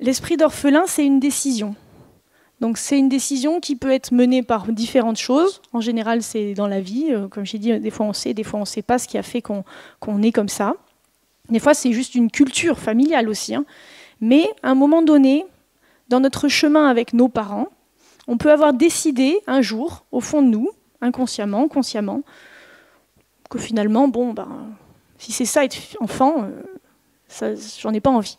L'esprit 0.00 0.36
d'orphelin, 0.36 0.84
c'est 0.86 1.04
une 1.04 1.18
décision. 1.18 1.74
Donc 2.60 2.78
c'est 2.78 2.98
une 2.98 3.08
décision 3.08 3.60
qui 3.60 3.76
peut 3.76 3.90
être 3.90 4.12
menée 4.12 4.42
par 4.42 4.70
différentes 4.70 5.16
choses. 5.16 5.60
En 5.72 5.80
général, 5.80 6.22
c'est 6.22 6.54
dans 6.54 6.68
la 6.68 6.80
vie. 6.80 7.08
Euh, 7.10 7.28
comme 7.28 7.44
j'ai 7.44 7.58
dit, 7.58 7.78
des 7.78 7.90
fois 7.90 8.06
on 8.06 8.12
sait, 8.12 8.34
des 8.34 8.44
fois 8.44 8.58
on 8.58 8.62
ne 8.62 8.66
sait 8.66 8.82
pas 8.82 8.98
ce 8.98 9.08
qui 9.08 9.18
a 9.18 9.22
fait 9.22 9.42
qu'on 9.42 10.22
est 10.22 10.32
comme 10.32 10.48
ça. 10.48 10.74
Des 11.48 11.58
fois, 11.58 11.74
c'est 11.74 11.92
juste 11.92 12.14
une 12.14 12.30
culture 12.30 12.78
familiale 12.78 13.28
aussi. 13.28 13.54
Hein. 13.54 13.64
Mais 14.20 14.48
à 14.62 14.70
un 14.70 14.74
moment 14.74 15.02
donné, 15.02 15.46
dans 16.08 16.20
notre 16.20 16.48
chemin 16.48 16.88
avec 16.88 17.12
nos 17.12 17.28
parents, 17.28 17.68
on 18.26 18.36
peut 18.36 18.52
avoir 18.52 18.74
décidé 18.74 19.38
un 19.46 19.62
jour, 19.62 20.04
au 20.12 20.20
fond 20.20 20.42
de 20.42 20.48
nous, 20.48 20.70
inconsciemment, 21.00 21.68
consciemment, 21.68 22.22
que 23.48 23.58
finalement, 23.58 24.08
bon, 24.08 24.34
ben, 24.34 24.48
si 25.18 25.32
c'est 25.32 25.46
ça 25.46 25.64
être 25.64 25.76
enfant, 26.00 26.46
euh, 27.42 27.56
j'en 27.80 27.94
ai 27.94 28.00
pas 28.00 28.10
envie 28.10 28.38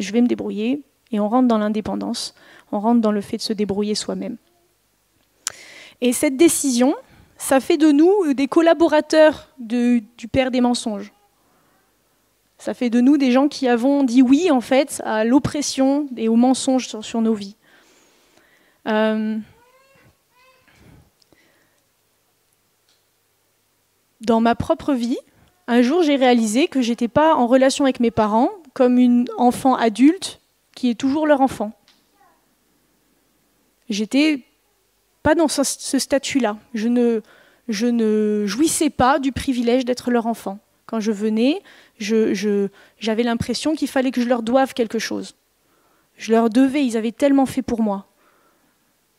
je 0.00 0.12
vais 0.12 0.20
me 0.20 0.26
débrouiller, 0.26 0.82
et 1.12 1.20
on 1.20 1.28
rentre 1.28 1.48
dans 1.48 1.58
l'indépendance, 1.58 2.34
on 2.72 2.80
rentre 2.80 3.00
dans 3.00 3.12
le 3.12 3.20
fait 3.20 3.36
de 3.36 3.42
se 3.42 3.52
débrouiller 3.52 3.94
soi-même. 3.94 4.36
Et 6.00 6.12
cette 6.12 6.36
décision, 6.36 6.94
ça 7.36 7.60
fait 7.60 7.76
de 7.76 7.90
nous 7.90 8.32
des 8.34 8.48
collaborateurs 8.48 9.48
du 9.58 10.02
Père 10.30 10.50
des 10.50 10.60
mensonges. 10.60 11.12
Ça 12.60 12.74
fait 12.74 12.90
de 12.90 13.00
nous 13.00 13.16
des 13.16 13.32
gens 13.32 13.48
qui 13.48 13.68
avons 13.68 14.04
dit 14.04 14.20
oui, 14.20 14.50
en 14.50 14.60
fait, 14.60 15.00
à 15.06 15.24
l'oppression 15.24 16.06
et 16.18 16.28
aux 16.28 16.36
mensonges 16.36 17.00
sur, 17.00 17.22
nos 17.22 17.32
vies. 17.32 17.56
Euh, 18.86 19.38
dans 24.20 24.42
ma 24.42 24.54
propre 24.54 24.92
vie, 24.92 25.16
un 25.68 25.80
jour, 25.80 26.02
j'ai 26.02 26.16
réalisé 26.16 26.68
que 26.68 26.82
j'étais 26.82 27.08
pas 27.08 27.34
en 27.34 27.46
relation 27.46 27.84
avec 27.86 27.98
mes 27.98 28.10
parents 28.10 28.50
comme 28.74 28.98
une 28.98 29.26
enfant 29.38 29.74
adulte 29.74 30.38
qui 30.74 30.90
est 30.90 30.94
toujours 30.94 31.26
leur 31.26 31.40
enfant. 31.40 31.72
J'étais 33.88 34.44
pas 35.22 35.34
dans 35.34 35.48
ce, 35.48 35.98
statut-là. 35.98 36.58
Je 36.74 36.88
ne, 36.88 37.22
je 37.68 37.86
ne 37.86 38.44
jouissais 38.46 38.90
pas 38.90 39.18
du 39.18 39.32
privilège 39.32 39.86
d'être 39.86 40.10
leur 40.10 40.26
enfant. 40.26 40.58
Quand 40.84 41.00
je 41.00 41.12
venais, 41.12 41.62
j'avais 42.00 42.34
je, 42.34 43.22
l'impression 43.22 43.74
qu'il 43.74 43.88
fallait 43.88 44.10
que 44.10 44.22
je 44.22 44.28
leur 44.28 44.42
doive 44.42 44.74
quelque 44.74 44.98
chose. 44.98 45.36
Je 46.16 46.32
leur 46.32 46.50
devais, 46.50 46.84
ils 46.84 46.96
avaient 46.96 47.12
tellement 47.12 47.46
fait 47.46 47.62
pour 47.62 47.82
moi. 47.82 48.06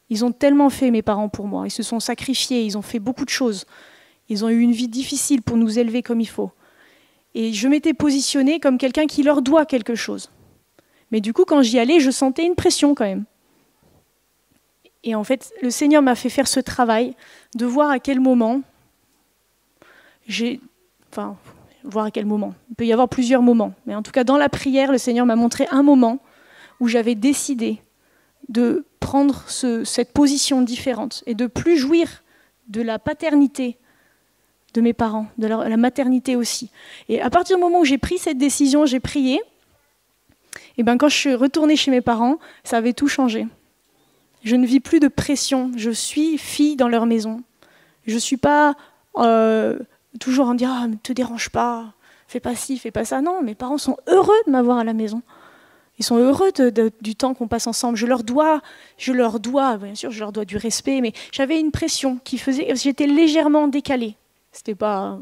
Ils 0.10 0.26
ont 0.26 0.32
tellement 0.32 0.70
fait, 0.70 0.92
mes 0.92 1.02
parents, 1.02 1.30
pour 1.30 1.48
moi. 1.48 1.68
Ils 1.68 1.72
se 1.72 1.84
sont 1.84 2.00
sacrifiés, 2.00 2.64
ils 2.64 2.78
ont 2.78 2.82
fait 2.82 3.00
beaucoup 3.00 3.24
de 3.24 3.30
choses. 3.30 3.66
Ils 4.30 4.44
ont 4.44 4.50
eu 4.50 4.60
une 4.60 4.74
vie 4.74 4.88
difficile 4.88 5.42
pour 5.42 5.58
nous 5.58 5.80
élever 5.80 6.04
comme 6.04 6.20
il 6.20 6.28
faut. 6.28 6.52
Et 7.34 7.54
je 7.54 7.68
m'étais 7.68 7.94
positionnée 7.94 8.60
comme 8.60 8.78
quelqu'un 8.78 9.08
qui 9.08 9.24
leur 9.24 9.42
doit 9.42 9.66
quelque 9.66 9.96
chose. 9.96 10.30
Mais 11.12 11.22
du 11.22 11.34
coup, 11.34 11.46
quand 11.46 11.62
j'y 11.62 11.80
allais, 11.80 12.00
je 12.00 12.12
sentais 12.12 12.46
une 12.46 12.56
pression 12.56 12.94
quand 12.94 13.06
même. 13.06 13.26
Et 15.04 15.16
en 15.16 15.24
fait, 15.24 15.54
le 15.62 15.70
Seigneur 15.70 16.02
m'a 16.02 16.16
fait 16.16 16.30
faire 16.30 16.48
ce 16.48 16.60
travail 16.60 17.16
de 17.56 17.66
voir 17.66 17.90
à 17.90 18.00
quel 18.00 18.20
moment 18.20 18.62
j'ai. 20.28 20.60
Enfin, 21.10 21.38
voir 21.84 22.06
à 22.06 22.12
quel 22.12 22.26
moment. 22.26 22.54
Il 22.70 22.76
peut 22.76 22.86
y 22.86 22.94
avoir 22.94 23.10
plusieurs 23.10 23.42
moments. 23.42 23.74
Mais 23.86 23.96
en 23.96 24.04
tout 24.04 24.12
cas, 24.12 24.24
dans 24.24 24.38
la 24.38 24.50
prière, 24.50 24.92
le 24.92 24.98
Seigneur 24.98 25.26
m'a 25.26 25.36
montré 25.36 25.68
un 25.72 25.84
moment 25.84 26.20
où 26.80 26.88
j'avais 26.88 27.16
décidé 27.16 27.82
de 28.50 28.86
prendre 29.00 29.44
cette 29.48 30.14
position 30.14 30.62
différente 30.62 31.24
et 31.26 31.36
de 31.36 31.48
plus 31.48 31.78
jouir 31.78 32.24
de 32.68 32.82
la 32.82 33.00
paternité 33.00 33.78
de 34.74 34.82
mes 34.82 34.94
parents, 34.94 35.28
de 35.38 35.48
la 35.48 35.78
maternité 35.78 36.36
aussi. 36.36 36.70
Et 37.10 37.22
à 37.22 37.30
partir 37.30 37.58
du 37.58 37.62
moment 37.62 37.82
où 37.82 37.86
j'ai 37.86 37.98
pris 37.98 38.18
cette 38.18 38.38
décision, 38.38 38.86
j'ai 38.86 39.02
prié, 39.02 39.42
et 40.78 40.84
ben 40.84 40.98
quand 40.98 41.10
je 41.10 41.18
suis 41.18 41.36
retournée 41.36 41.76
chez 41.76 41.92
mes 41.92 42.02
parents, 42.02 42.38
ça 42.64 42.78
avait 42.78 42.94
tout 42.94 43.08
changé. 43.08 43.48
Je 44.44 44.56
ne 44.56 44.66
vis 44.66 44.80
plus 44.80 45.00
de 45.00 45.08
pression, 45.08 45.72
je 45.76 45.92
suis 45.92 46.38
fille 46.38 46.76
dans 46.76 46.88
leur 46.88 47.06
maison. 47.06 47.44
Je 48.08 48.16
ne 48.16 48.20
suis 48.20 48.38
pas 48.38 48.76
euh, 49.18 49.78
toujours 50.20 50.48
en 50.48 50.54
disant 50.54 50.74
ah, 50.84 50.88
ne 50.88 50.96
te 50.96 51.14
dérange 51.14 51.50
pas, 51.50 51.94
fais 52.28 52.40
pas 52.40 52.56
ci, 52.56 52.78
fais 52.78 52.92
pas 52.92 53.06
ça. 53.06 53.22
Non, 53.22 53.42
mes 53.42 53.56
parents 53.56 53.78
sont 53.78 53.98
heureux 54.08 54.38
de 54.46 54.52
m'avoir 54.52 54.78
à 54.78 54.84
la 54.84 54.94
maison. 54.94 55.22
Ils 56.00 56.04
sont 56.04 56.18
heureux 56.18 56.52
du 57.02 57.16
temps 57.16 57.34
qu'on 57.34 57.48
passe 57.48 57.68
ensemble. 57.68 57.96
Je 57.96 58.08
leur 58.08 58.24
dois, 58.24 58.62
je 58.98 59.14
leur 59.14 59.40
dois, 59.40 59.78
bien 59.78 59.94
sûr, 59.94 60.10
je 60.10 60.20
leur 60.20 60.32
dois 60.32 60.46
du 60.46 60.58
respect, 60.58 61.00
mais 61.00 61.14
j'avais 61.32 61.60
une 61.60 61.72
pression 61.72 62.18
qui 62.24 62.38
faisait, 62.38 62.76
j'étais 62.76 63.06
légèrement 63.06 63.68
décalée. 63.68 64.16
C'était 64.52 64.74
pas, 64.74 65.20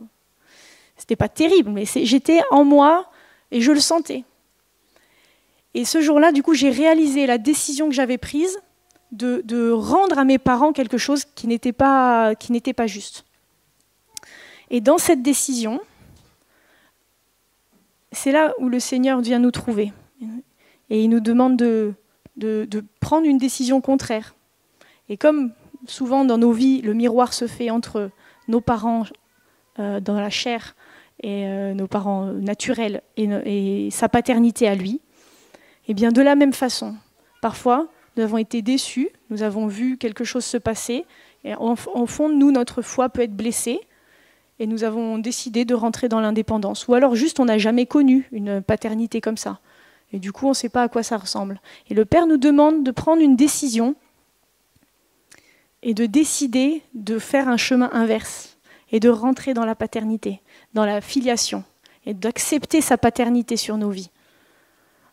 c'était 0.95 1.17
pas 1.17 1.27
terrible, 1.27 1.71
mais 1.71 1.85
j'étais 1.85 2.41
en 2.51 2.63
moi 2.63 3.09
et 3.51 3.61
je 3.61 3.71
le 3.71 3.79
sentais. 3.79 4.23
Et 5.73 5.85
ce 5.85 6.01
jour-là, 6.01 6.31
du 6.31 6.43
coup, 6.43 6.53
j'ai 6.53 6.69
réalisé 6.69 7.25
la 7.25 7.37
décision 7.37 7.89
que 7.89 7.95
j'avais 7.95 8.17
prise 8.17 8.57
de, 9.11 9.71
rendre 9.71 10.17
à 10.17 10.23
mes 10.23 10.37
parents 10.37 10.71
quelque 10.71 10.97
chose 10.97 11.25
qui 11.35 11.47
n'était 11.47 11.73
pas, 11.73 12.35
qui 12.35 12.51
n'était 12.51 12.73
pas 12.73 12.87
juste. 12.87 13.25
Et 14.69 14.81
dans 14.81 14.97
cette 14.97 15.21
décision, 15.21 15.79
c'est 18.11 18.31
là 18.31 18.53
où 18.59 18.69
le 18.69 18.79
Seigneur 18.79 19.21
vient 19.21 19.39
nous 19.39 19.51
trouver. 19.51 19.93
Et 20.89 21.03
il 21.03 21.09
nous 21.09 21.19
demande 21.19 21.57
de, 21.57 21.93
prendre 22.99 23.25
une 23.25 23.37
décision 23.37 23.81
contraire. 23.81 24.35
Et 25.07 25.17
comme 25.17 25.51
souvent 25.87 26.25
dans 26.25 26.37
nos 26.37 26.51
vies, 26.51 26.81
le 26.81 26.93
miroir 26.93 27.33
se 27.33 27.47
fait 27.47 27.69
entre 27.69 28.11
nos 28.47 28.61
parents 28.61 29.03
euh, 29.79 29.99
dans 29.99 30.19
la 30.19 30.29
chair 30.29 30.75
et 31.21 31.45
euh, 31.45 31.73
nos 31.73 31.87
parents 31.87 32.25
naturels 32.25 33.01
et, 33.17 33.89
sa 33.91 34.09
paternité 34.09 34.67
à 34.67 34.75
lui, 34.75 35.01
et 35.87 35.91
eh 35.91 35.93
bien 35.93 36.11
de 36.11 36.21
la 36.21 36.35
même 36.35 36.53
façon, 36.53 36.95
parfois 37.41 37.87
nous 38.15 38.23
avons 38.23 38.37
été 38.37 38.61
déçus, 38.61 39.09
nous 39.29 39.43
avons 39.43 39.67
vu 39.67 39.97
quelque 39.97 40.23
chose 40.23 40.45
se 40.45 40.57
passer, 40.57 41.05
et 41.43 41.55
en, 41.55 41.75
fond 41.75 42.29
nous, 42.29 42.51
notre 42.51 42.81
foi 42.81 43.09
peut 43.09 43.21
être 43.21 43.35
blessée, 43.35 43.79
et 44.59 44.67
nous 44.67 44.83
avons 44.83 45.17
décidé 45.17 45.65
de 45.65 45.73
rentrer 45.73 46.09
dans 46.09 46.19
l'indépendance. 46.19 46.87
Ou 46.87 46.93
alors 46.93 47.15
juste 47.15 47.39
on 47.39 47.45
n'a 47.45 47.57
jamais 47.57 47.85
connu 47.85 48.27
une 48.31 48.61
paternité 48.61 49.21
comme 49.21 49.37
ça. 49.37 49.59
Et 50.11 50.19
du 50.19 50.31
coup, 50.31 50.47
on 50.47 50.49
ne 50.49 50.55
sait 50.55 50.69
pas 50.69 50.83
à 50.83 50.89
quoi 50.89 51.03
ça 51.03 51.17
ressemble. 51.17 51.61
Et 51.89 51.93
le 51.93 52.03
Père 52.03 52.27
nous 52.27 52.37
demande 52.37 52.83
de 52.83 52.91
prendre 52.91 53.21
une 53.21 53.35
décision 53.35 53.95
et 55.81 55.93
de 55.93 56.05
décider 56.05 56.81
de 56.93 57.19
faire 57.19 57.47
un 57.47 57.57
chemin 57.57 57.89
inverse 57.93 58.57
et 58.91 58.99
de 58.99 59.09
rentrer 59.09 59.53
dans 59.53 59.65
la 59.65 59.75
paternité, 59.75 60.41
dans 60.73 60.85
la 60.85 60.99
filiation, 60.99 61.63
et 62.05 62.13
d'accepter 62.13 62.81
sa 62.81 62.97
paternité 62.97 63.55
sur 63.55 63.77
nos 63.77 63.91
vies. 63.91 64.09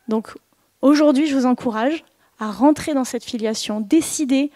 Donc 0.08 0.34
aujourd'hui, 0.80 1.26
je 1.26 1.36
vous 1.36 1.46
encourage 1.46 2.04
à 2.38 2.50
rentrer 2.50 2.94
dans 2.94 3.04
cette 3.04 3.24
filiation, 3.24 3.80
décider 3.80 4.50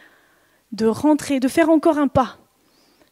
de 0.72 0.86
rentrer, 0.86 1.38
de 1.38 1.48
faire 1.48 1.68
encore 1.68 1.98
un 1.98 2.08
pas. 2.08 2.38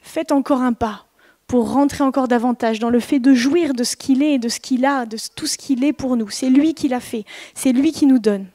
Faites 0.01 0.33
encore 0.33 0.62
un 0.62 0.73
pas 0.73 1.08
pour 1.49 1.73
rentrer 1.73 2.05
encore 2.05 2.29
davantage 2.29 2.79
dans 2.79 2.91
le 2.91 3.01
fait 3.01 3.19
de 3.19 3.33
jouir 3.33 3.73
de 3.73 3.83
ce 3.83 3.97
qu'il 3.97 4.23
est, 4.23 4.39
de 4.39 4.51
ce 4.51 4.61
qu'il 4.61 4.85
a, 4.85 5.07
de 5.07 5.17
tout 5.35 5.47
ce 5.47 5.57
qu'il 5.57 5.83
est 5.83 5.95
pour 5.95 6.17
nous. 6.17 6.29
C'est 6.29 6.51
lui 6.51 6.75
qui 6.75 6.89
l'a 6.89 7.01
fait, 7.01 7.25
c'est 7.55 7.73
lui 7.73 7.91
qui 7.91 8.07
nous 8.07 8.19
donne. 8.19 8.47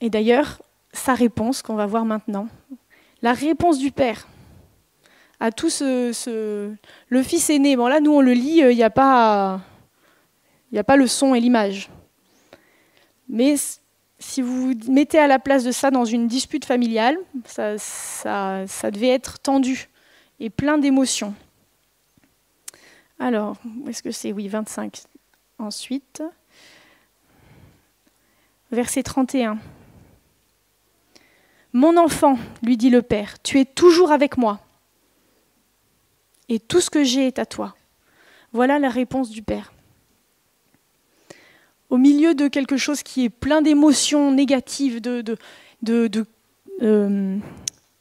Et 0.00 0.08
d'ailleurs, 0.08 0.62
sa 0.94 1.14
réponse 1.14 1.60
qu'on 1.60 1.74
va 1.74 1.84
voir 1.86 2.06
maintenant, 2.06 2.48
la 3.20 3.34
réponse 3.34 3.78
du 3.78 3.92
Père, 3.92 4.26
à 5.40 5.52
tout 5.52 5.68
ce, 5.68 6.72
le 7.08 7.22
fils 7.22 7.50
aîné. 7.50 7.76
Bon 7.76 7.86
là, 7.86 8.00
nous 8.00 8.12
on 8.12 8.22
le 8.22 8.32
lit, 8.32 8.60
il 8.60 8.76
n'y 8.76 8.82
a 8.82 8.90
pas, 8.90 9.60
le 10.72 11.06
son 11.06 11.34
et 11.34 11.40
l'image. 11.40 11.90
Mais 13.28 13.56
si 14.18 14.40
vous 14.40 14.68
vous 14.68 14.74
mettez 14.90 15.18
à 15.18 15.26
la 15.26 15.38
place 15.38 15.64
de 15.64 15.70
ça 15.70 15.90
dans 15.90 16.06
une 16.06 16.28
dispute 16.28 16.64
familiale, 16.64 17.18
ça 17.44 17.76
devait 18.90 19.08
être 19.08 19.38
tendu 19.38 19.90
et 20.40 20.50
plein 20.50 20.78
d'émotions. 20.78 21.34
Alors, 23.18 23.56
où 23.64 23.88
est-ce 23.88 24.02
que 24.02 24.10
c'est 24.10 24.32
Oui, 24.32 24.48
25. 24.48 25.02
Ensuite, 25.58 26.22
verset 28.70 29.02
31. 29.02 29.58
Mon 31.72 31.96
enfant, 31.96 32.38
lui 32.62 32.76
dit 32.76 32.90
le 32.90 33.02
Père, 33.02 33.40
tu 33.42 33.60
es 33.60 33.64
toujours 33.64 34.12
avec 34.12 34.36
moi, 34.36 34.60
et 36.48 36.60
tout 36.60 36.80
ce 36.80 36.90
que 36.90 37.04
j'ai 37.04 37.26
est 37.26 37.38
à 37.38 37.46
toi. 37.46 37.74
Voilà 38.52 38.78
la 38.78 38.88
réponse 38.88 39.30
du 39.30 39.42
Père. 39.42 39.72
Au 41.90 41.98
milieu 41.98 42.34
de 42.34 42.48
quelque 42.48 42.76
chose 42.76 43.02
qui 43.02 43.24
est 43.24 43.30
plein 43.30 43.62
d'émotions 43.62 44.32
négatives, 44.32 45.00
euh, 45.04 47.38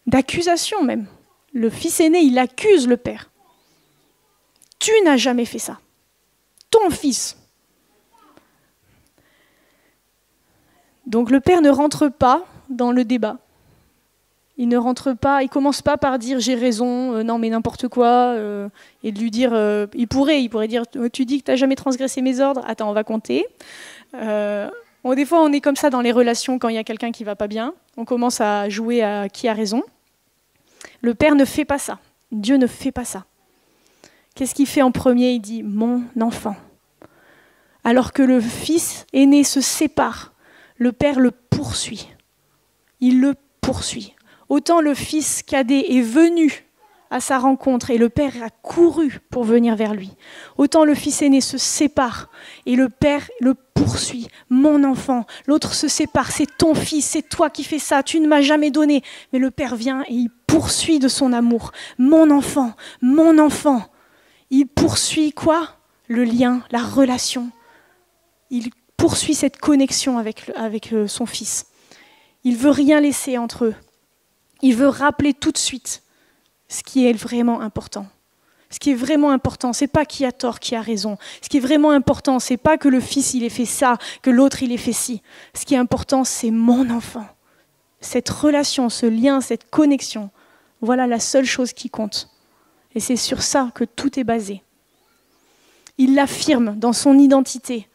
d'accusations 0.07 0.81
de, 0.81 0.87
même, 0.87 1.07
le 1.55 1.69
fils 1.69 2.01
aîné, 2.01 2.19
il 2.19 2.37
accuse 2.37 2.85
le 2.87 2.97
Père. 2.97 3.31
Tu 4.77 4.91
n'as 5.05 5.17
jamais 5.17 5.45
fait 5.45 5.57
ça. 5.57 5.79
Ton 6.69 6.89
fils. 6.89 7.37
Donc 11.07 11.31
le 11.31 11.39
père 11.39 11.61
ne 11.61 11.69
rentre 11.69 12.09
pas 12.09 12.43
dans 12.69 12.91
le 12.91 13.05
débat. 13.05 13.37
Il 14.57 14.67
ne 14.67 14.77
rentre 14.77 15.13
pas, 15.13 15.43
il 15.43 15.49
commence 15.49 15.81
pas 15.81 15.97
par 15.97 16.19
dire 16.19 16.39
j'ai 16.39 16.55
raison, 16.55 17.13
euh, 17.13 17.23
non 17.23 17.37
mais 17.37 17.49
n'importe 17.49 17.87
quoi, 17.87 18.33
euh, 18.35 18.69
et 19.03 19.11
de 19.11 19.19
lui 19.19 19.31
dire, 19.31 19.51
euh, 19.53 19.85
il 19.93 20.07
pourrait, 20.07 20.41
il 20.41 20.49
pourrait 20.49 20.67
dire, 20.67 20.83
tu 21.13 21.25
dis 21.25 21.39
que 21.39 21.45
tu 21.45 21.51
n'as 21.51 21.57
jamais 21.57 21.75
transgressé 21.75 22.21
mes 22.21 22.39
ordres, 22.41 22.63
attends, 22.65 22.89
on 22.89 22.93
va 22.93 23.03
compter. 23.03 23.45
des 24.13 25.25
fois, 25.25 25.41
on 25.41 25.51
est 25.51 25.61
comme 25.61 25.75
ça 25.75 25.89
dans 25.89 26.01
les 26.01 26.11
relations 26.11 26.57
quand 26.57 26.69
il 26.69 26.75
y 26.75 26.79
a 26.79 26.83
quelqu'un 26.83 27.11
qui 27.11 27.23
va 27.23 27.35
pas 27.35 27.47
bien, 27.47 27.73
on 27.97 28.05
commence 28.05 28.41
à 28.41 28.67
jouer 28.69 29.03
à 29.03 29.29
qui 29.29 29.47
a 29.47 29.53
raison. 29.53 29.83
Le 31.05 31.13
Père 31.13 31.35
ne 31.35 31.45
fait 31.45 31.65
pas 31.65 31.77
ça, 31.77 31.99
Dieu 32.31 32.57
ne 32.57 32.65
fait 32.65 32.91
pas 32.91 33.05
ça. 33.05 33.25
Qu'est-ce 34.33 34.55
qu'il 34.55 34.65
fait 34.65 34.81
en 34.81 34.91
premier? 34.91 35.33
Il 35.33 35.39
dit 35.39 35.61
mon 35.61 36.01
enfant. 36.19 36.55
Alors 37.83 38.11
que 38.11 38.23
le 38.23 38.41
fils 38.41 39.05
aîné 39.13 39.43
se 39.43 39.61
sépare, 39.61 40.33
le 40.77 40.91
Père 40.93 41.19
le 41.19 41.29
poursuit. 41.29 42.09
Il 43.01 43.21
le 43.21 43.35
poursuit. 43.61 44.15
Autant 44.49 44.81
le 44.81 44.95
fils 44.95 45.43
cadet 45.43 45.95
est 45.95 46.01
venu 46.01 46.65
à 47.09 47.19
sa 47.19 47.37
rencontre 47.37 47.91
et 47.91 47.97
le 47.97 48.09
père 48.09 48.33
a 48.43 48.49
couru 48.49 49.19
pour 49.29 49.43
venir 49.43 49.75
vers 49.75 49.93
lui. 49.93 50.11
Autant 50.57 50.85
le 50.85 50.95
fils 50.95 51.21
aîné 51.21 51.41
se 51.41 51.57
sépare 51.57 52.29
et 52.65 52.75
le 52.75 52.89
père 52.89 53.29
le 53.39 53.53
poursuit. 53.53 54.27
Mon 54.49 54.83
enfant, 54.83 55.25
l'autre 55.47 55.73
se 55.73 55.87
sépare, 55.87 56.31
c'est 56.31 56.57
ton 56.57 56.73
fils, 56.73 57.05
c'est 57.05 57.27
toi 57.27 57.49
qui 57.49 57.63
fais 57.63 57.79
ça, 57.79 58.03
tu 58.03 58.19
ne 58.19 58.27
m'as 58.27 58.41
jamais 58.41 58.71
donné. 58.71 59.03
Mais 59.33 59.39
le 59.39 59.51
père 59.51 59.75
vient 59.75 60.03
et 60.07 60.13
il 60.13 60.29
poursuit 60.47 60.99
de 60.99 61.07
son 61.07 61.33
amour. 61.33 61.71
Mon 61.97 62.31
enfant, 62.31 62.73
mon 63.01 63.37
enfant. 63.39 63.83
Il 64.49 64.67
poursuit 64.67 65.31
quoi? 65.31 65.69
Le 66.07 66.23
lien, 66.23 66.61
la 66.71 66.83
relation. 66.83 67.49
Il 68.51 68.69
poursuit 68.95 69.33
cette 69.33 69.57
connexion 69.57 70.17
avec, 70.17 70.51
avec 70.55 70.93
euh, 70.93 71.07
son 71.07 71.25
fils. 71.25 71.65
Il 72.43 72.55
veut 72.55 72.69
rien 72.69 73.01
laisser 73.01 73.37
entre 73.37 73.65
eux. 73.65 73.75
Il 74.61 74.75
veut 74.75 74.87
rappeler 74.87 75.33
tout 75.33 75.51
de 75.51 75.57
suite 75.57 76.03
ce 76.67 76.83
qui 76.83 77.07
est 77.07 77.13
vraiment 77.13 77.61
important. 77.61 78.07
Ce 78.69 78.79
qui 78.79 78.91
est 78.91 78.95
vraiment 78.95 79.31
important, 79.31 79.73
c'est 79.73 79.87
pas 79.87 80.05
qui 80.05 80.25
a 80.25 80.31
tort, 80.31 80.59
qui 80.59 80.75
a 80.75 80.81
raison. 80.81 81.17
Ce 81.41 81.49
qui 81.49 81.57
est 81.57 81.61
vraiment 81.61 81.91
important, 81.91 82.39
c'est 82.39 82.57
pas 82.57 82.77
que 82.77 82.89
le 82.89 82.99
fils 82.99 83.33
il 83.33 83.43
ait 83.43 83.49
fait 83.49 83.65
ça, 83.65 83.97
que 84.21 84.29
l'autre 84.29 84.63
il 84.63 84.71
ait 84.71 84.77
fait 84.77 84.93
ci. 84.93 85.21
Ce 85.53 85.65
qui 85.65 85.75
est 85.75 85.77
important, 85.77 86.23
c'est 86.23 86.51
mon 86.51 86.89
enfant. 86.89 87.25
Cette 88.01 88.29
relation, 88.29 88.89
ce 88.89 89.05
lien, 89.05 89.39
cette 89.39 89.69
connexion, 89.69 90.29
voilà 90.81 91.07
la 91.07 91.19
seule 91.19 91.45
chose 91.45 91.73
qui 91.73 91.89
compte. 91.89 92.29
Et 92.95 92.99
c'est 92.99 93.15
sur 93.15 93.41
ça 93.41 93.71
que 93.73 93.83
tout 93.83 94.19
est 94.19 94.23
basé. 94.23 94.61
Il 95.97 96.15
l'affirme 96.15 96.75
dans 96.75 96.93
son 96.93 97.17
identité, 97.17 97.87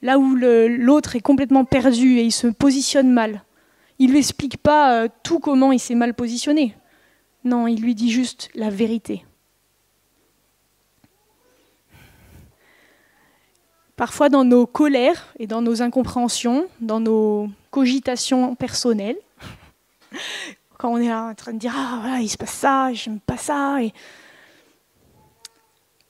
là 0.00 0.18
où 0.18 0.34
l'autre 0.34 1.16
est 1.16 1.20
complètement 1.20 1.64
perdu 1.64 2.18
et 2.18 2.24
il 2.24 2.32
se 2.32 2.48
positionne 2.48 3.10
mal. 3.10 3.44
Il 3.98 4.08
ne 4.08 4.12
lui 4.12 4.18
explique 4.18 4.56
pas 4.56 4.94
euh, 4.94 5.08
tout 5.22 5.38
comment 5.38 5.70
il 5.70 5.78
s'est 5.78 5.94
mal 5.94 6.14
positionné. 6.14 6.74
Non, 7.44 7.66
il 7.66 7.80
lui 7.80 7.94
dit 7.94 8.10
juste 8.10 8.50
la 8.54 8.70
vérité. 8.70 9.24
Parfois 13.96 14.28
dans 14.28 14.44
nos 14.44 14.66
colères 14.66 15.32
et 15.38 15.46
dans 15.46 15.60
nos 15.60 15.82
incompréhensions, 15.82 16.66
dans 16.80 17.00
nos 17.00 17.48
cogitations 17.70 18.54
personnelles, 18.54 19.18
quand 20.78 20.92
on 20.92 20.98
est 20.98 21.12
en 21.12 21.34
train 21.34 21.52
de 21.52 21.58
dire 21.58 21.74
ah 21.76 21.98
voilà 22.00 22.20
il 22.20 22.28
se 22.28 22.36
passe 22.36 22.54
ça, 22.54 22.92
j'aime 22.92 23.20
pas 23.20 23.36
ça, 23.36 23.78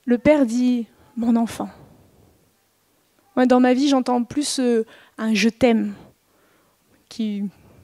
le 0.05 0.17
père 0.17 0.45
dit 0.45 0.87
mon 1.15 1.35
enfant. 1.35 1.69
Moi, 3.35 3.45
dans 3.45 3.59
ma 3.59 3.73
vie, 3.73 3.87
j'entends 3.87 4.23
plus 4.23 4.59
euh, 4.59 4.85
un 5.17 5.33
je 5.33 5.49
t'aime 5.49 5.93
qui 7.09 7.43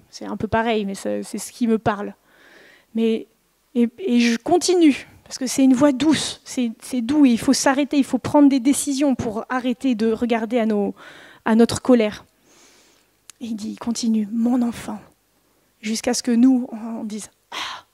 c'est 0.10 0.26
un 0.26 0.38
peu 0.38 0.48
pareil, 0.48 0.86
mais 0.86 0.96
c'est 0.96 1.24
ce 1.24 1.52
qui 1.52 1.68
me 1.68 1.78
parle. 1.78 2.16
Et, 4.00 4.20
je 4.20 4.38
continue, 4.38 5.08
parce 5.24 5.38
que 5.38 5.48
c'est 5.48 5.64
une 5.64 5.74
voix 5.74 5.92
douce, 5.92 6.42
c'est 6.44 7.02
doux, 7.02 7.26
et 7.26 7.30
il 7.30 7.40
faut 7.40 7.54
s'arrêter, 7.54 7.98
il 7.98 8.04
faut 8.04 8.18
prendre 8.18 8.50
des 8.50 8.60
décisions 8.60 9.16
pour 9.16 9.46
arrêter 9.50 9.96
de 9.96 10.12
regarder 10.12 10.60
à, 10.60 10.66
à 11.46 11.56
notre 11.56 11.82
colère. 11.82 12.26
Et 13.42 13.46
il 13.46 13.56
dit, 13.56 13.76
continue, 13.76 14.28
mon 14.32 14.62
enfant, 14.62 15.00
jusqu'à 15.82 16.14
ce 16.14 16.24
que 16.24 16.32
nous, 16.32 16.68
on 16.72 17.04
dise, 17.04 17.30
ah, 17.52 17.86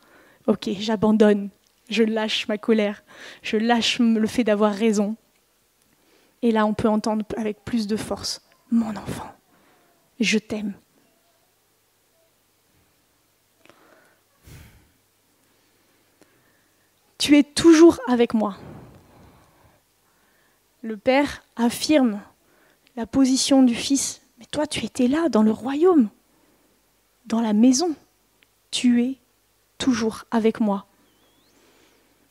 ok, 0.47 0.69
j'abandonne, 0.79 1.49
je 1.89 2.03
lâche 2.03 2.47
ma 2.47 2.57
colère, 2.57 3.03
je 3.43 3.57
lâche 3.57 3.99
le 3.99 4.27
fait 4.27 4.43
d'avoir 4.43 4.73
raison. 4.73 5.15
Et 6.41 6.51
là, 6.51 6.65
on 6.65 6.73
peut 6.73 6.89
entendre 6.89 7.25
avec 7.37 7.63
plus 7.63 7.87
de 7.87 7.95
force, 7.95 8.41
mon 8.71 8.95
enfant, 8.95 9.31
je 10.19 10.37
t'aime. 10.37 10.73
Tu 17.25 17.39
es 17.39 17.43
toujours 17.43 17.99
avec 18.07 18.35
moi. 18.35 18.55
Le 20.83 20.95
Père 20.95 21.41
affirme 21.55 22.21
la 22.95 23.07
position 23.07 23.63
du 23.63 23.73
Fils. 23.73 24.21
Mais 24.37 24.45
toi, 24.45 24.67
tu 24.67 24.85
étais 24.85 25.07
là, 25.07 25.27
dans 25.27 25.41
le 25.41 25.49
royaume, 25.49 26.09
dans 27.25 27.41
la 27.41 27.53
maison. 27.53 27.95
Tu 28.69 29.01
es 29.01 29.17
toujours 29.79 30.25
avec 30.29 30.59
moi. 30.59 30.85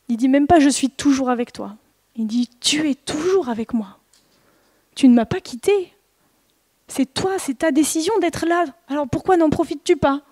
Il 0.06 0.16
dit 0.16 0.28
même 0.28 0.46
pas 0.46 0.60
je 0.60 0.68
suis 0.68 0.90
toujours 0.90 1.28
avec 1.28 1.52
toi. 1.52 1.74
Il 2.14 2.28
dit 2.28 2.48
tu 2.60 2.88
es 2.88 2.94
toujours 2.94 3.48
avec 3.48 3.74
moi. 3.74 3.98
Tu 4.94 5.08
ne 5.08 5.14
m'as 5.16 5.24
pas 5.24 5.40
quitté. 5.40 5.92
C'est 6.86 7.12
toi, 7.12 7.40
c'est 7.40 7.58
ta 7.58 7.72
décision 7.72 8.16
d'être 8.20 8.46
là. 8.46 8.64
Alors 8.86 9.08
pourquoi 9.08 9.36
n'en 9.36 9.50
profites-tu 9.50 9.96
pas? 9.96 10.22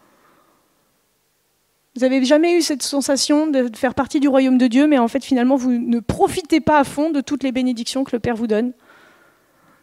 Vous 1.95 2.01
n'avez 2.01 2.25
jamais 2.25 2.57
eu 2.57 2.63
cette 2.63 2.83
sensation 2.83 3.47
de 3.47 3.71
faire 3.77 3.95
partie 3.95 4.19
du 4.19 4.29
royaume 4.29 4.57
de 4.57 4.67
Dieu, 4.67 4.87
mais 4.87 4.99
en 4.99 5.09
fait 5.09 5.25
finalement 5.25 5.57
vous 5.57 5.73
ne 5.73 6.01
profitez 6.01 6.61
pas 6.61 6.79
à 6.79 6.85
fond 6.85 7.11
de 7.11 7.21
toutes 7.21 7.43
les 7.43 7.53
bénédictions 7.53 8.03
que 8.05 8.17
le 8.17 8.21
Père 8.21 8.35
vous 8.35 8.47
donne? 8.47 8.73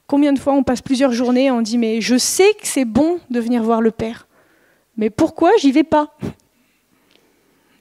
Combien 0.08 0.34
de 0.34 0.40
fois 0.40 0.54
on 0.54 0.64
passe 0.64 0.82
plusieurs 0.82 1.12
journées 1.12 1.46
et 1.46 1.52
on 1.52 1.62
dit 1.62 1.78
mais 1.78 2.02
je 2.02 2.18
sais 2.18 2.54
que 2.60 2.66
c'est 2.66 2.86
bon 2.86 3.20
de 3.30 3.40
venir 3.40 3.62
voir 3.62 3.80
le 3.82 3.92
Père, 3.92 4.28
mais 4.98 5.10
pourquoi 5.12 5.52
j'y 5.60 5.72
vais 5.72 5.84
pas? 5.84 6.18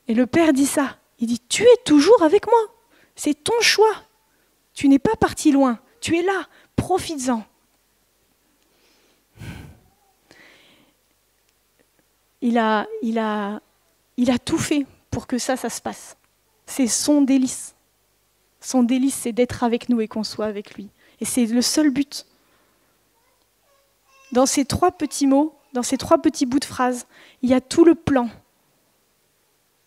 Et 0.09 0.15
le 0.15 0.27
Père 0.27 0.53
dit 0.53 0.67
ça. 0.67 0.97
Il 1.21 1.27
dit 1.27 1.41
tu 1.49 1.63
es 1.63 1.77
toujours 1.85 2.23
avec 2.23 2.47
moi. 2.47 2.61
C'est 3.17 3.35
ton 3.35 3.61
choix. 3.61 3.93
Tu 4.75 4.89
n'es 4.89 4.99
pas 4.99 5.17
parti 5.17 5.51
loin. 5.51 5.81
Tu 6.01 6.17
es 6.17 6.23
là. 6.23 6.47
Profites-en. 6.77 7.43
Il 12.41 12.57
a, 12.57 12.87
il 13.03 13.19
a 13.19 13.61
il 14.19 14.33
a 14.33 14.39
tout 14.39 14.59
fait 14.59 14.85
pour 15.11 15.27
que 15.27 15.39
ça, 15.39 15.57
ça 15.57 15.71
se 15.71 15.81
passe. 15.81 16.17
C'est 16.67 16.89
son 16.89 17.23
délice. 17.23 17.75
Son 18.61 18.83
délice, 18.83 19.15
c'est 19.15 19.33
d'être 19.33 19.63
avec 19.63 19.89
nous 19.89 20.01
et 20.01 20.09
qu'on 20.09 20.25
soit 20.25 20.47
avec 20.47 20.75
lui. 20.75 20.91
Et 21.21 21.25
c'est 21.25 21.47
le 21.47 21.63
seul 21.63 21.91
but. 21.91 22.27
Dans 24.33 24.45
ces 24.45 24.65
trois 24.65 24.91
petits 24.91 25.29
mots, 25.29 25.57
dans 25.73 25.85
ces 25.85 25.97
trois 25.97 26.19
petits 26.19 26.47
bouts 26.47 26.59
de 26.59 26.65
phrases, 26.65 27.07
il 27.43 27.49
y 27.49 27.55
a 27.55 27.61
tout 27.61 27.85
le 27.85 27.95
plan 27.95 28.29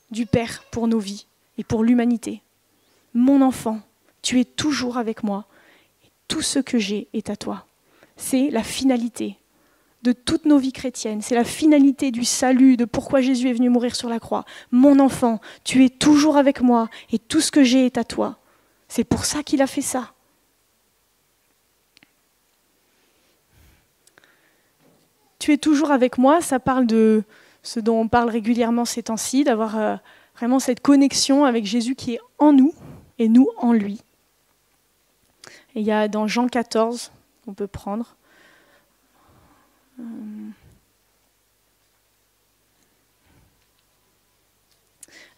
du 0.10 0.26
Père 0.26 0.64
pour 0.72 0.88
nos 0.88 1.00
vies 1.00 1.28
et 1.58 1.66
pour 1.66 1.84
l'humanité. 1.84 2.42
Mon 3.14 3.42
enfant, 3.42 3.82
tu 4.22 4.40
es 4.40 4.46
toujours 4.46 4.98
avec 4.98 5.24
moi 5.24 5.46
tout 6.30 6.42
ce 6.42 6.60
que 6.60 6.80
j'ai 6.80 7.10
est 7.12 7.30
à 7.30 7.36
toi. 7.36 7.66
C'est 8.16 8.50
la 8.50 8.64
finalité 8.64 9.38
de 10.04 10.12
toutes 10.12 10.46
nos 10.46 10.58
vies 10.58 10.72
chrétiennes. 10.72 11.22
C'est 11.22 11.36
la 11.36 11.44
finalité 11.44 12.12
du 12.12 12.26
salut, 12.26 12.78
de 12.78 12.86
pourquoi 12.86 13.22
Jésus 13.22 13.50
est 13.50 13.54
venu 13.54 13.70
mourir 13.70 13.96
sur 13.96 14.10
la 14.10 14.20
croix. 14.20 14.46
Mon 14.72 15.00
enfant, 15.00 15.40
tu 15.64 15.86
es 15.86 15.90
toujours 15.90 16.38
avec 16.38 16.62
moi 16.62 16.90
et 17.12 17.20
tout 17.20 17.42
ce 17.42 17.52
que 17.52 17.64
j'ai 17.64 17.86
est 17.86 17.98
à 17.98 18.04
toi. 18.04 18.40
C'est 18.88 19.04
pour 19.04 19.26
ça 19.26 19.44
qu'il 19.44 19.62
a 19.62 19.68
fait 19.68 19.82
ça. 19.82 20.14
tu 25.42 25.52
es 25.52 25.58
toujours 25.58 25.92
avec 25.92 26.18
moi, 26.20 26.40
ça 26.40 26.60
parle 26.60 26.86
de 26.86 27.24
ce 27.64 27.80
dont 27.80 28.00
on 28.02 28.08
parle 28.08 28.30
régulièrement 28.30 28.86
ces 28.86 29.04
temps-ci, 29.04 29.44
d'avoir 29.44 29.78
euh, 29.78 29.96
vraiment 30.38 30.60
cette 30.60 30.82
connexion 30.82 31.46
avec 31.46 31.66
Jésus 31.66 31.96
qui 31.96 32.14
est 32.14 32.20
en 32.38 32.54
nous 32.54 32.74
et 33.18 33.28
nous 33.28 33.50
en 33.58 33.74
lui. 33.74 34.02
Il 35.74 35.82
y 35.82 35.92
a 35.92 36.08
dans 36.08 36.28
Jean 36.28 36.48
14, 36.48 37.12
qu'on 37.44 37.54
peut 37.54 37.68
prendre. 37.68 38.16
Euh, 40.00 40.04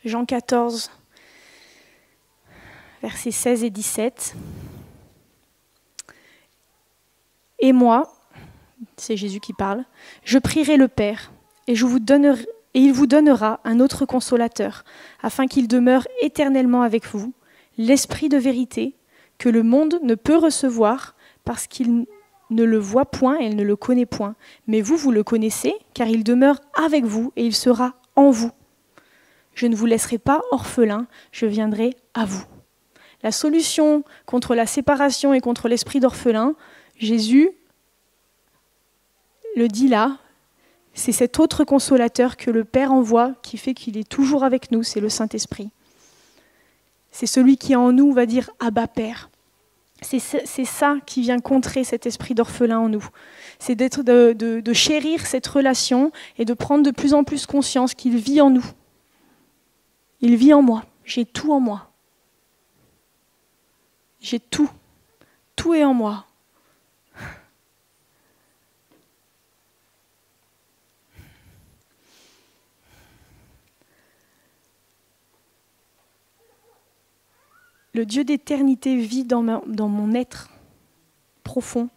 Jean 0.05 0.25
14, 0.25 0.91
versets 3.01 3.31
16 3.31 3.63
et 3.63 3.69
17. 3.69 4.35
Et 7.59 7.71
moi, 7.71 8.13
c'est 8.97 9.15
Jésus 9.15 9.39
qui 9.39 9.53
parle, 9.53 9.85
je 10.25 10.37
prierai 10.37 10.75
le 10.75 10.89
Père, 10.89 11.31
et, 11.67 11.73
et 11.73 12.79
il 12.79 12.93
vous 12.93 13.07
donnera 13.07 13.61
un 13.63 13.79
autre 13.79 14.05
consolateur, 14.05 14.83
afin 15.21 15.47
qu'il 15.47 15.69
demeure 15.69 16.05
éternellement 16.21 16.81
avec 16.81 17.05
vous, 17.05 17.33
l'Esprit 17.77 18.27
de 18.27 18.37
vérité, 18.37 18.95
que 19.37 19.47
le 19.47 19.63
monde 19.63 19.99
ne 20.03 20.15
peut 20.15 20.37
recevoir, 20.37 21.15
parce 21.45 21.67
qu'il 21.67 22.05
ne 22.49 22.63
le 22.63 22.77
voit 22.77 23.05
point 23.05 23.37
il 23.37 23.55
ne 23.55 23.63
le 23.63 23.75
connaît 23.75 24.05
point. 24.05 24.35
Mais 24.67 24.81
vous, 24.81 24.97
vous 24.97 25.11
le 25.11 25.23
connaissez, 25.23 25.73
car 25.93 26.07
il 26.07 26.23
demeure 26.23 26.59
avec 26.73 27.05
vous 27.05 27.31
et 27.35 27.45
il 27.45 27.55
sera 27.55 27.93
en 28.15 28.29
vous. 28.29 28.51
Je 29.55 29.67
ne 29.67 29.75
vous 29.75 29.85
laisserai 29.85 30.17
pas 30.17 30.41
orphelin, 30.51 31.07
je 31.31 31.45
viendrai 31.45 31.95
à 32.13 32.25
vous. 32.25 32.43
La 33.21 33.31
solution 33.31 34.03
contre 34.25 34.55
la 34.55 34.65
séparation 34.65 35.33
et 35.33 35.39
contre 35.39 35.67
l'esprit 35.67 35.99
d'orphelin, 35.99 36.55
Jésus 36.97 37.51
le 39.55 39.67
dit 39.67 39.87
là, 39.87 40.17
c'est 40.93 41.11
cet 41.11 41.39
autre 41.39 41.63
consolateur 41.63 42.37
que 42.37 42.51
le 42.51 42.63
Père 42.63 42.91
envoie 42.91 43.33
qui 43.41 43.57
fait 43.57 43.73
qu'il 43.73 43.97
est 43.97 44.07
toujours 44.07 44.43
avec 44.43 44.71
nous, 44.71 44.83
c'est 44.83 44.99
le 44.99 45.09
Saint-Esprit. 45.09 45.69
C'est 47.11 47.25
celui 47.25 47.57
qui 47.57 47.75
en 47.75 47.91
nous 47.91 48.11
va 48.11 48.25
dire 48.25 48.49
Abba 48.59 48.87
Père. 48.87 49.29
C'est 50.03 50.65
ça 50.65 50.97
qui 51.05 51.21
vient 51.21 51.39
contrer 51.39 51.83
cet 51.83 52.05
esprit 52.05 52.35
d'orphelin 52.35 52.79
en 52.79 52.89
nous. 52.89 53.07
C'est 53.59 53.75
de 53.75 54.73
chérir 54.73 55.25
cette 55.25 55.47
relation 55.47 56.11
et 56.37 56.45
de 56.45 56.53
prendre 56.53 56.83
de 56.83 56.91
plus 56.91 57.13
en 57.13 57.23
plus 57.23 57.45
conscience 57.45 57.93
qu'il 57.93 58.17
vit 58.17 58.41
en 58.41 58.49
nous. 58.49 58.65
Il 60.21 60.35
vit 60.35 60.53
en 60.53 60.61
moi. 60.61 60.85
J'ai 61.05 61.25
tout 61.25 61.51
en 61.51 61.59
moi. 61.59 61.91
J'ai 64.19 64.39
tout. 64.39 64.69
Tout 65.55 65.73
est 65.73 65.83
en 65.83 65.93
moi. 65.93 66.25
Le 77.93 78.05
Dieu 78.05 78.23
d'éternité 78.23 78.97
vit 78.97 79.23
dans, 79.23 79.43
mon 79.43 80.13
être 80.13 80.49
profond. 81.43 81.89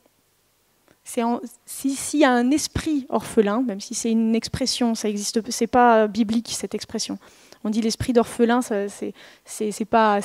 S'il 1.05 2.21
y 2.21 2.25
a 2.25 2.33
un 2.33 2.51
esprit 2.51 3.07
orphelin, 3.09 3.63
même 3.63 3.81
si 3.81 3.95
c'est 3.95 4.11
une 4.11 4.35
expression, 4.35 4.95
ça 4.95 5.09
existe, 5.09 5.51
c'est 5.51 5.67
pas 5.67 6.07
biblique 6.07 6.51
cette 6.51 6.75
expression. 6.75 7.19
On 7.65 7.71
dit 7.71 7.81
l'esprit 7.81 8.13
d'orphelin, 8.13 8.61
c'est 8.63 9.15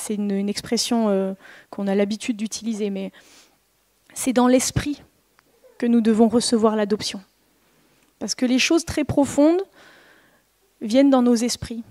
une, 0.09 0.31
une, 0.31 0.49
expression 0.49 1.09
euh, 1.09 1.33
qu'on 1.69 1.87
a 1.87 1.95
l'habitude 1.95 2.37
d'utiliser, 2.37 2.89
mais 2.89 3.11
c'est 4.13 4.33
dans 4.33 4.47
l'esprit 4.47 5.01
que 5.77 5.85
nous 5.85 6.01
devons 6.01 6.27
recevoir 6.27 6.75
l'adoption, 6.75 7.21
parce 8.19 8.35
que 8.35 8.45
les 8.45 8.59
choses 8.59 8.85
très 8.85 9.03
profondes 9.03 9.61
viennent 10.81 11.09
dans 11.09 11.21
nos 11.21 11.35
esprits. 11.35 11.83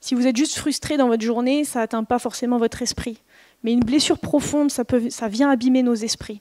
Si 0.00 0.14
vous 0.14 0.26
êtes 0.26 0.36
juste 0.36 0.58
frustré 0.58 0.96
dans 0.96 1.08
votre 1.08 1.24
journée, 1.24 1.64
ça 1.64 1.80
n'atteint 1.80 2.04
pas 2.04 2.18
forcément 2.18 2.58
votre 2.58 2.82
esprit. 2.82 3.18
Mais 3.62 3.72
une 3.72 3.80
blessure 3.80 4.18
profonde, 4.18 4.70
ça, 4.70 5.28
vient 5.28 5.50
abîmer 5.50 5.82
nos 5.82 5.94
esprits. 5.94 6.40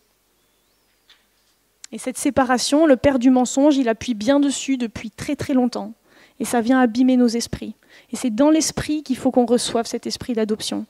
Et 1.91 1.97
cette 1.97 2.17
séparation, 2.17 2.85
le 2.85 2.97
père 2.97 3.17
du 3.17 3.29
mensonge, 3.29 3.77
il 3.77 3.89
appuie 3.89 4.13
bien 4.13 4.39
dessus 4.39 4.77
depuis 4.77 5.09
très 5.09 5.35
très 5.35 5.53
longtemps. 5.53 5.93
Et 6.39 6.45
ça 6.45 6.61
vient 6.61 6.79
abîmer 6.79 7.17
nos 7.17 7.27
esprits. 7.27 7.73
Et 8.11 8.15
c'est 8.15 8.29
dans 8.29 8.51
l'esprit 8.51 9.01
qu'il 9.01 9.17
faut 9.17 9.31
qu'on 9.31 9.45
reçoive 9.45 9.87
cet 9.87 10.05
esprit 10.05 10.33
d'adoption. 10.33 10.85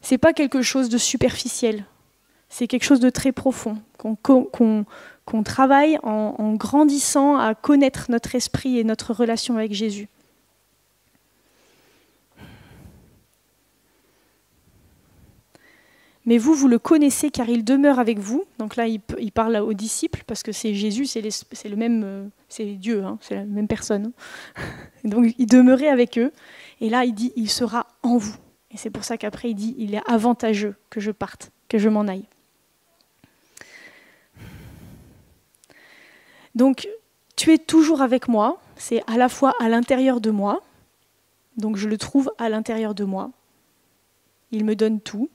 Ce 0.00 0.14
n'est 0.14 0.18
pas 0.18 0.32
quelque 0.32 0.62
chose 0.62 0.88
de 0.88 0.96
superficiel. 0.96 1.84
C'est 2.48 2.66
quelque 2.66 2.84
chose 2.84 3.00
de 3.00 3.10
très 3.10 3.32
profond, 3.32 3.78
qu'on 3.96 5.42
travaille 5.42 5.98
en 6.02 6.54
grandissant 6.54 7.38
à 7.38 7.54
connaître 7.54 8.10
notre 8.10 8.34
esprit 8.34 8.78
et 8.78 8.84
notre 8.84 9.14
relation 9.14 9.56
avec 9.56 9.72
Jésus. 9.72 10.08
Mais 16.24 16.38
vous, 16.38 16.54
vous 16.54 16.68
le 16.68 16.78
connaissez 16.78 17.30
car 17.30 17.48
il 17.48 17.64
demeure 17.64 17.98
avec 17.98 18.18
vous. 18.18 18.44
Donc 18.58 18.76
là, 18.76 18.86
il, 18.86 19.00
parle 19.32 19.56
aux 19.56 19.72
disciples 19.72 20.22
parce 20.26 20.42
que 20.42 20.52
c'est 20.52 20.74
Jésus, 20.74 21.06
c'est 21.06 21.20
le 21.20 21.76
même, 21.76 22.02
euh, 22.04 22.26
c'est 22.48 22.64
Dieu, 22.74 23.02
hein, 23.04 23.18
c'est 23.20 23.34
la 23.34 23.44
même 23.44 23.66
personne. 23.66 24.12
Donc 25.04 25.34
il 25.38 25.46
demeurait 25.46 25.88
avec 25.88 26.18
eux. 26.18 26.32
Et 26.80 26.88
là, 26.88 27.04
il 27.04 27.14
dit, 27.14 27.32
il 27.36 27.50
sera 27.50 27.86
en 28.02 28.16
vous. 28.16 28.36
Et 28.70 28.76
c'est 28.76 28.90
pour 28.90 29.04
ça 29.04 29.18
qu'après, 29.18 29.50
il 29.50 29.54
dit, 29.54 29.74
il 29.78 29.94
est 29.94 30.10
avantageux 30.10 30.76
que 30.90 31.00
je 31.00 31.10
parte, 31.10 31.50
que 31.68 31.78
je 31.78 31.88
m'en 31.88 32.08
aille. 32.08 32.26
Donc, 36.54 36.88
tu 37.36 37.52
es 37.52 37.58
toujours 37.58 38.02
avec 38.02 38.28
moi. 38.28 38.60
C'est 38.76 39.02
à 39.06 39.16
la 39.16 39.28
fois 39.28 39.54
à 39.60 39.68
l'intérieur 39.68 40.20
de 40.20 40.30
moi. 40.30 40.62
Donc, 41.56 41.76
je 41.76 41.88
le 41.88 41.98
trouve 41.98 42.32
à 42.38 42.48
l'intérieur 42.48 42.94
de 42.94 43.04
moi. 43.04 43.30
Il 44.50 44.64
me 44.64 44.74
donne 44.74 45.00
tout. 45.00 45.28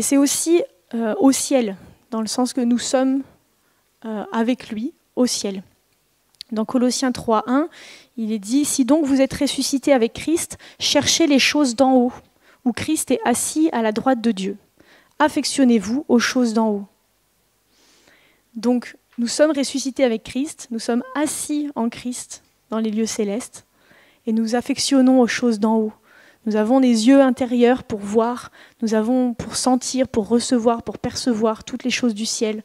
Et 0.00 0.02
c'est 0.02 0.16
aussi 0.16 0.62
euh, 0.94 1.14
au 1.18 1.30
ciel, 1.30 1.76
dans 2.10 2.22
le 2.22 2.26
sens 2.26 2.54
que 2.54 2.62
nous 2.62 2.78
sommes 2.78 3.22
euh, 4.06 4.24
avec 4.32 4.70
lui 4.70 4.94
au 5.14 5.26
ciel. 5.26 5.62
Dans 6.52 6.64
Colossiens 6.64 7.10
3.1, 7.10 7.66
il 8.16 8.32
est 8.32 8.38
dit, 8.38 8.64
Si 8.64 8.86
donc 8.86 9.04
vous 9.04 9.20
êtes 9.20 9.34
ressuscité 9.34 9.92
avec 9.92 10.14
Christ, 10.14 10.56
cherchez 10.78 11.26
les 11.26 11.38
choses 11.38 11.76
d'en 11.76 11.92
haut, 11.96 12.14
où 12.64 12.72
Christ 12.72 13.10
est 13.10 13.20
assis 13.26 13.68
à 13.72 13.82
la 13.82 13.92
droite 13.92 14.22
de 14.22 14.32
Dieu. 14.32 14.56
Affectionnez-vous 15.18 16.06
aux 16.08 16.18
choses 16.18 16.54
d'en 16.54 16.70
haut. 16.70 16.86
Donc 18.56 18.96
nous 19.18 19.28
sommes 19.28 19.52
ressuscités 19.54 20.04
avec 20.04 20.22
Christ, 20.22 20.68
nous 20.70 20.78
sommes 20.78 21.04
assis 21.14 21.68
en 21.74 21.90
Christ 21.90 22.42
dans 22.70 22.78
les 22.78 22.90
lieux 22.90 23.04
célestes, 23.04 23.66
et 24.26 24.32
nous 24.32 24.54
affectionnons 24.54 25.20
aux 25.20 25.26
choses 25.26 25.60
d'en 25.60 25.76
haut. 25.76 25.92
Nous 26.46 26.56
avons 26.56 26.80
des 26.80 27.08
yeux 27.08 27.20
intérieurs 27.20 27.84
pour 27.84 28.00
voir, 28.00 28.50
nous 28.80 28.94
avons 28.94 29.34
pour 29.34 29.56
sentir, 29.56 30.08
pour 30.08 30.28
recevoir, 30.28 30.82
pour 30.82 30.98
percevoir 30.98 31.64
toutes 31.64 31.84
les 31.84 31.90
choses 31.90 32.14
du 32.14 32.24
ciel. 32.24 32.62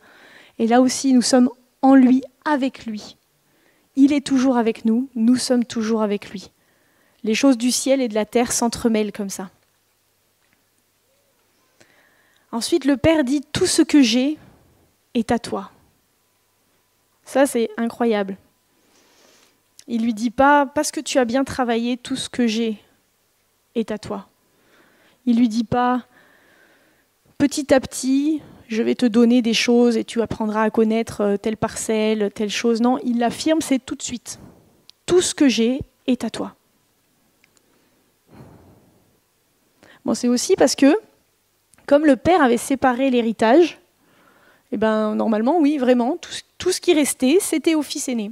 Et 0.59 0.67
là 0.67 0.81
aussi, 0.81 1.13
nous 1.13 1.21
sommes 1.21 1.49
en 1.81 1.93
lui, 1.93 2.23
avec 2.45 2.85
lui. 2.85 3.17
Il 3.95 4.13
est 4.13 4.25
toujours 4.25 4.57
avec 4.57 4.85
nous, 4.85 5.09
nous 5.15 5.35
sommes 5.35 5.65
toujours 5.65 6.01
avec 6.01 6.29
lui. 6.29 6.51
Les 7.23 7.35
choses 7.35 7.57
du 7.57 7.71
ciel 7.71 8.01
et 8.01 8.07
de 8.07 8.13
la 8.13 8.25
terre 8.25 8.51
s'entremêlent 8.51 9.11
comme 9.11 9.29
ça. 9.29 9.49
Ensuite, 12.51 12.85
le 12.85 12.95
Père 12.95 13.25
dit, 13.25 13.41
tout 13.51 13.65
ce 13.65 13.81
que 13.81 14.01
j'ai 14.01 14.37
est 15.13 15.31
à 15.31 15.39
toi. 15.39 15.71
Ça, 17.25 17.45
c'est 17.45 17.69
incroyable. 17.75 18.37
Il 19.87 20.03
lui 20.03 20.13
dit 20.13 20.31
pas, 20.31 20.65
parce 20.65 20.91
que 20.91 21.01
tu 21.01 21.17
as 21.19 21.25
bien 21.25 21.43
travaillé, 21.43 21.97
tout 21.97 22.15
ce 22.15 22.29
que 22.29 22.47
j'ai 22.47 22.81
est 23.75 23.91
à 23.91 23.97
toi. 23.97 24.27
Il 25.25 25.37
lui 25.37 25.49
dit 25.49 25.63
pas 25.63 26.05
petit 27.37 27.73
à 27.73 27.79
petit, 27.79 28.41
je 28.67 28.81
vais 28.81 28.95
te 28.95 29.05
donner 29.05 29.41
des 29.41 29.53
choses 29.53 29.97
et 29.97 30.03
tu 30.03 30.21
apprendras 30.21 30.63
à 30.63 30.69
connaître 30.69 31.21
euh, 31.21 31.37
telle 31.37 31.57
parcelle, 31.57 32.31
telle 32.33 32.49
chose. 32.49 32.81
Non, 32.81 32.97
il 33.03 33.19
l'affirme, 33.19 33.61
c'est 33.61 33.79
tout 33.83 33.95
de 33.95 34.01
suite. 34.01 34.39
Tout 35.05 35.21
ce 35.21 35.35
que 35.35 35.47
j'ai 35.47 35.81
est 36.07 36.23
à 36.23 36.29
toi. 36.29 36.55
C'est 40.13 40.27
aussi 40.27 40.55
parce 40.55 40.75
que, 40.75 40.95
comme 41.87 42.05
le 42.05 42.15
père 42.15 42.43
avait 42.43 42.57
séparé 42.57 43.09
l'héritage, 43.09 43.79
eh 44.71 44.77
ben, 44.77 45.15
normalement, 45.15 45.59
oui, 45.59 45.77
vraiment, 45.77 46.17
tout 46.57 46.71
ce 46.71 46.79
qui 46.79 46.93
restait, 46.93 47.37
c'était 47.39 47.73
au 47.73 47.81
fils 47.81 48.07
aîné. 48.07 48.31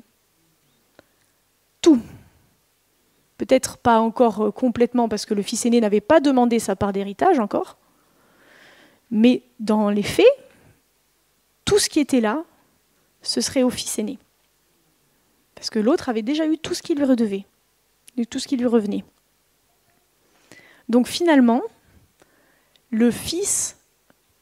Tout 1.81 1.99
peut-être 3.45 3.77
pas 3.77 3.99
encore 3.99 4.41
euh, 4.41 4.51
complètement 4.51 5.09
parce 5.09 5.25
que 5.25 5.33
le 5.33 5.41
fils 5.41 5.65
aîné 5.65 5.81
n'avait 5.81 6.01
pas 6.01 6.21
demandé 6.21 6.59
sa 6.59 6.77
part 6.77 6.93
d'héritage 6.93 7.39
encore, 7.39 7.77
mais 9.11 9.43
dans 9.59 9.89
les 9.89 10.03
faits, 10.03 10.25
tout 11.65 11.77
ce 11.77 11.89
qui 11.89 11.99
était 11.99 12.21
là, 12.21 12.43
ce 13.21 13.41
serait 13.41 13.63
au 13.63 13.69
fils 13.69 13.99
aîné. 13.99 14.17
Parce 15.55 15.69
que 15.69 15.79
l'autre 15.79 16.07
avait 16.07 16.21
déjà 16.21 16.45
eu 16.47 16.57
tout 16.57 16.73
ce 16.73 16.81
qui 16.81 16.95
lui 16.95 17.03
redevait, 17.03 17.45
tout 18.29 18.39
ce 18.39 18.47
qui 18.47 18.55
lui 18.55 18.65
revenait. 18.65 19.03
Donc 20.87 21.07
finalement, 21.07 21.61
le 22.91 23.11
fils 23.11 23.77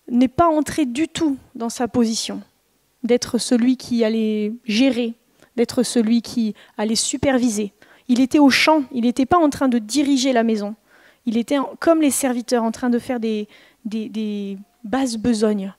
n'est 0.07 0.27
pas 0.27 0.47
entré 0.47 0.85
du 0.85 1.07
tout 1.07 1.37
dans 1.55 1.69
sa 1.69 1.87
position. 1.87 2.41
d'être 3.03 3.39
celui 3.39 3.77
qui 3.77 4.03
allait 4.03 4.53
gérer, 4.63 5.15
d'être 5.55 5.81
celui 5.81 6.21
qui 6.21 6.53
allait 6.77 6.95
superviser. 6.95 7.73
Il 8.11 8.19
était 8.19 8.39
au 8.39 8.49
champ, 8.49 8.83
il 8.91 9.05
n'était 9.05 9.25
pas 9.25 9.37
en 9.37 9.49
train 9.49 9.69
de 9.69 9.79
diriger 9.79 10.33
la 10.33 10.43
maison. 10.43 10.75
Il 11.25 11.37
était 11.37 11.55
comme 11.79 12.01
les 12.01 12.11
serviteurs 12.11 12.61
en 12.61 12.71
train 12.71 12.89
de 12.89 12.99
faire 12.99 13.21
des, 13.21 13.47
des, 13.85 14.57
basses 14.83 15.15
besognes. 15.15 15.73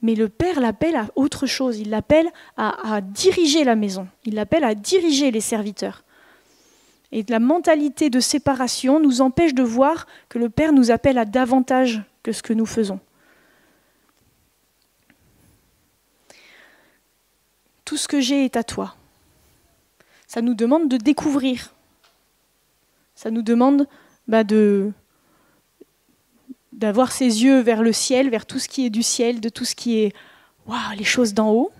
Mais 0.00 0.14
le 0.14 0.28
Père 0.28 0.60
l'appelle 0.60 0.94
à 0.94 1.08
autre 1.16 1.46
chose, 1.46 1.80
il 1.80 1.90
l'appelle 1.90 2.28
à, 2.56 2.94
à 2.94 3.00
diriger 3.00 3.64
la 3.64 3.74
maison, 3.74 4.06
il 4.24 4.34
l'appelle 4.36 4.62
à 4.62 4.76
diriger 4.76 5.32
les 5.32 5.40
serviteurs. 5.40 6.04
Et 7.10 7.24
la 7.28 7.40
mentalité 7.40 8.10
de 8.10 8.20
séparation 8.20 9.00
nous 9.00 9.20
empêche 9.20 9.54
de 9.54 9.64
voir 9.64 10.06
que 10.28 10.38
le 10.38 10.50
Père 10.50 10.72
nous 10.72 10.92
appelle 10.92 11.18
à 11.18 11.24
davantage 11.24 12.00
que 12.22 12.30
ce 12.30 12.44
que 12.44 12.52
nous 12.52 12.66
faisons. 12.66 13.00
Tout 17.84 17.96
ce 17.96 18.06
que 18.06 18.20
j'ai 18.20 18.44
est 18.44 18.56
à 18.56 18.62
toi. 18.62 18.94
Ça 20.34 20.42
nous 20.42 20.54
demande 20.54 20.88
de 20.88 20.96
découvrir. 20.96 21.72
Ça 23.14 23.30
nous 23.30 23.42
demande 23.42 23.86
bah, 24.26 24.42
de 24.42 24.90
d'avoir 26.72 27.12
ses 27.12 27.44
yeux 27.44 27.60
vers 27.60 27.84
le 27.84 27.92
ciel, 27.92 28.30
vers 28.30 28.44
tout 28.44 28.58
ce 28.58 28.68
qui 28.68 28.84
est 28.84 28.90
du 28.90 29.04
ciel, 29.04 29.40
de 29.40 29.48
tout 29.48 29.64
ce 29.64 29.76
qui 29.76 30.00
est 30.00 30.12
les 30.96 31.04
choses 31.04 31.34
d'en 31.34 31.52
haut. 31.52 31.70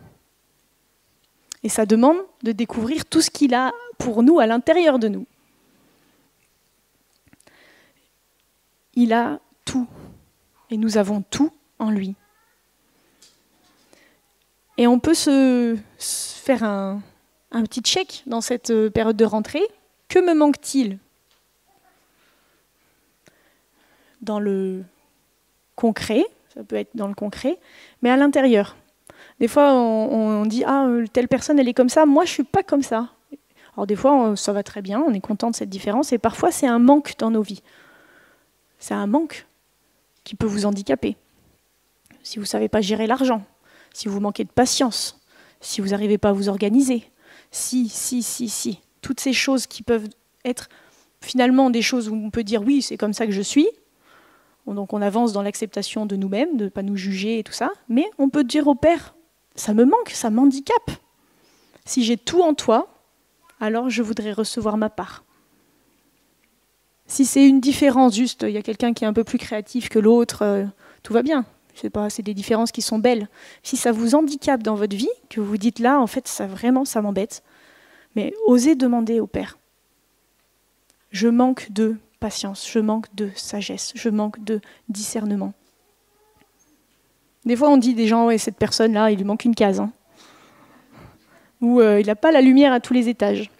Et 1.64 1.68
ça 1.68 1.84
demande 1.84 2.18
de 2.44 2.52
découvrir 2.52 3.06
tout 3.06 3.20
ce 3.20 3.28
qu'il 3.28 3.54
a 3.54 3.72
pour 3.98 4.22
nous 4.22 4.38
à 4.38 4.46
l'intérieur 4.46 5.00
de 5.00 5.08
nous. 5.08 5.26
Il 8.94 9.12
a 9.12 9.40
tout. 9.64 9.88
Et 10.70 10.76
nous 10.76 10.96
avons 10.96 11.22
tout 11.22 11.50
en 11.80 11.90
lui. 11.90 12.14
Et 14.78 14.86
on 14.86 15.00
peut 15.00 15.14
se, 15.14 15.76
faire 15.98 16.62
un, 16.62 17.02
un 17.54 17.62
petit 17.62 17.80
check 17.80 18.22
dans 18.26 18.40
cette 18.40 18.70
euh, 18.70 18.90
période 18.90 19.16
de 19.16 19.24
rentrée. 19.24 19.62
Que 20.08 20.18
me 20.18 20.34
manque-t-il 20.34 20.98
Dans 24.20 24.40
le 24.40 24.82
concret, 25.76 26.24
ça 26.54 26.62
peut 26.64 26.76
être 26.76 26.94
dans 26.94 27.08
le 27.08 27.14
concret, 27.14 27.58
mais 28.02 28.10
à 28.10 28.16
l'intérieur. 28.16 28.76
Des 29.40 29.48
fois, 29.48 29.72
on, 29.72 30.44
dit 30.46 30.64
Ah, 30.64 30.88
telle 31.12 31.28
personne, 31.28 31.58
elle 31.58 31.68
est 31.68 31.74
comme 31.74 31.88
ça, 31.88 32.06
moi, 32.06 32.24
je 32.24 32.30
suis 32.30 32.44
pas 32.44 32.62
comme 32.62 32.82
ça. 32.82 33.08
Alors, 33.76 33.86
des 33.86 33.96
fois, 33.96 34.36
ça 34.36 34.52
va 34.52 34.62
très 34.62 34.82
bien, 34.82 35.00
on 35.00 35.12
est 35.12 35.20
content 35.20 35.50
de 35.50 35.56
cette 35.56 35.68
différence, 35.68 36.12
et 36.12 36.18
parfois, 36.18 36.52
c'est 36.52 36.66
un 36.66 36.78
manque 36.78 37.14
dans 37.18 37.30
nos 37.30 37.42
vies. 37.42 37.62
C'est 38.78 38.94
un 38.94 39.06
manque 39.06 39.46
qui 40.22 40.36
peut 40.36 40.46
vous 40.46 40.64
handicaper. 40.64 41.16
Si 42.22 42.36
vous 42.36 42.44
ne 42.44 42.48
savez 42.48 42.68
pas 42.68 42.80
gérer 42.80 43.06
l'argent, 43.06 43.42
si 43.92 44.08
vous 44.08 44.20
manquez 44.20 44.44
de 44.44 44.50
patience, 44.50 45.20
si 45.60 45.80
vous 45.80 45.88
n'arrivez 45.88 46.18
pas 46.18 46.30
à 46.30 46.32
vous 46.32 46.48
organiser, 46.48 47.10
si, 47.54 47.88
si, 47.88 48.22
si, 48.22 48.48
si. 48.48 48.80
Toutes 49.00 49.20
ces 49.20 49.32
choses 49.32 49.66
qui 49.66 49.82
peuvent 49.82 50.08
être 50.44 50.68
finalement 51.20 51.70
des 51.70 51.82
choses 51.82 52.08
où 52.08 52.14
on 52.14 52.30
peut 52.30 52.42
dire 52.42 52.62
oui, 52.62 52.82
c'est 52.82 52.96
comme 52.96 53.12
ça 53.12 53.26
que 53.26 53.32
je 53.32 53.42
suis. 53.42 53.68
Donc 54.66 54.92
on 54.92 55.00
avance 55.00 55.32
dans 55.32 55.42
l'acceptation 55.42 56.04
de 56.04 56.16
nous-mêmes, 56.16 56.56
de 56.56 56.64
ne 56.64 56.68
pas 56.68 56.82
nous 56.82 56.96
juger 56.96 57.38
et 57.38 57.44
tout 57.44 57.52
ça. 57.52 57.70
Mais 57.88 58.06
on 58.18 58.28
peut 58.28 58.44
dire 58.44 58.66
au 58.66 58.74
Père, 58.74 59.14
ça 59.54 59.72
me 59.72 59.84
manque, 59.84 60.10
ça 60.10 60.30
m'handicape. 60.30 60.90
Si 61.84 62.02
j'ai 62.02 62.16
tout 62.16 62.42
en 62.42 62.54
toi, 62.54 62.88
alors 63.60 63.88
je 63.88 64.02
voudrais 64.02 64.32
recevoir 64.32 64.76
ma 64.76 64.90
part. 64.90 65.22
Si 67.06 67.24
c'est 67.24 67.46
une 67.46 67.60
différence, 67.60 68.16
juste, 68.16 68.42
il 68.42 68.50
y 68.50 68.56
a 68.56 68.62
quelqu'un 68.62 68.94
qui 68.94 69.04
est 69.04 69.06
un 69.06 69.12
peu 69.12 69.24
plus 69.24 69.38
créatif 69.38 69.90
que 69.90 69.98
l'autre, 69.98 70.42
euh, 70.42 70.64
tout 71.02 71.12
va 71.12 71.22
bien. 71.22 71.44
C'est 71.74 71.90
pas, 71.90 72.08
c'est 72.10 72.22
des 72.22 72.34
différences 72.34 72.72
qui 72.72 72.82
sont 72.82 72.98
belles. 72.98 73.28
Si 73.62 73.76
ça 73.76 73.92
vous 73.92 74.14
handicape 74.14 74.62
dans 74.62 74.74
votre 74.74 74.96
vie, 74.96 75.08
que 75.28 75.40
vous 75.40 75.56
dites 75.56 75.78
là, 75.78 76.00
en 76.00 76.06
fait, 76.06 76.28
ça 76.28 76.46
vraiment, 76.46 76.84
ça 76.84 77.02
m'embête. 77.02 77.42
Mais 78.14 78.32
osez 78.46 78.76
demander 78.76 79.20
au 79.20 79.26
Père. 79.26 79.58
Je 81.10 81.28
manque 81.28 81.70
de 81.70 81.96
patience, 82.20 82.68
je 82.70 82.78
manque 82.78 83.12
de 83.14 83.30
sagesse, 83.34 83.92
je 83.94 84.08
manque 84.08 84.42
de 84.44 84.60
discernement. 84.88 85.52
Des 87.44 87.56
fois, 87.56 87.68
on 87.68 87.76
dit 87.76 87.94
des 87.94 88.06
gens, 88.06 88.36
cette 88.38 88.56
personne-là, 88.56 89.10
il 89.10 89.18
lui 89.18 89.24
manque 89.24 89.44
une 89.44 89.54
case. 89.54 89.80
Hein. 89.80 89.92
Ou 91.60 91.80
euh, 91.80 92.00
il 92.00 92.06
n'a 92.06 92.16
pas 92.16 92.32
la 92.32 92.40
lumière 92.40 92.72
à 92.72 92.80
tous 92.80 92.94
les 92.94 93.08
étages. 93.08 93.50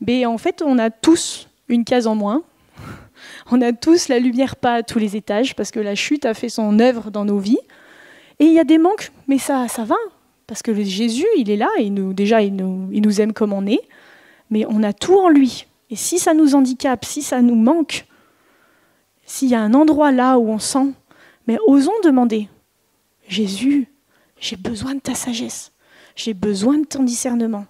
Mais 0.00 0.26
en 0.26 0.38
fait, 0.38 0.62
on 0.62 0.78
a 0.78 0.90
tous 0.90 1.48
une 1.68 1.84
case 1.84 2.06
en 2.06 2.14
moins 2.14 2.42
on 3.50 3.60
a 3.60 3.72
tous 3.72 4.08
la 4.08 4.18
lumière 4.18 4.56
pas 4.56 4.74
à 4.74 4.82
tous 4.82 4.98
les 4.98 5.16
étages 5.16 5.54
parce 5.54 5.70
que 5.70 5.80
la 5.80 5.94
chute 5.94 6.24
a 6.24 6.34
fait 6.34 6.48
son 6.48 6.78
œuvre 6.78 7.10
dans 7.10 7.24
nos 7.24 7.38
vies. 7.38 7.58
Et 8.38 8.46
il 8.46 8.52
y 8.52 8.58
a 8.58 8.64
des 8.64 8.78
manques, 8.78 9.12
mais 9.28 9.38
ça, 9.38 9.66
va. 9.84 9.96
Parce 10.46 10.62
que 10.62 10.74
Jésus, 10.74 11.26
il 11.36 11.50
est 11.50 11.56
là, 11.56 11.68
nous, 11.80 12.12
déjà, 12.12 12.42
il 12.42 12.56
nous, 12.56 12.88
il 12.92 13.02
nous 13.02 13.20
aime 13.20 13.32
comme 13.32 13.52
on 13.52 13.66
est, 13.66 13.82
mais 14.50 14.66
on 14.68 14.82
a 14.82 14.92
tout 14.92 15.16
en 15.16 15.28
lui. 15.28 15.66
Et 15.90 15.96
si 15.96 16.18
ça 16.18 16.34
nous 16.34 16.54
handicape, 16.54 17.04
si 17.04 17.22
ça 17.22 17.42
nous 17.42 17.54
manque, 17.54 18.06
s'il 19.24 19.48
y 19.48 19.54
a 19.54 19.60
un 19.60 19.74
endroit 19.74 20.10
là 20.10 20.38
où 20.38 20.48
on 20.48 20.58
sent, 20.58 20.92
mais 21.46 21.58
osons 21.66 21.92
demander, 22.04 22.48
Jésus, 23.28 23.88
j'ai 24.40 24.56
besoin 24.56 24.94
de 24.94 25.00
ta 25.00 25.14
sagesse, 25.14 25.72
j'ai 26.16 26.34
besoin 26.34 26.78
de 26.78 26.84
ton 26.84 27.02
discernement, 27.02 27.66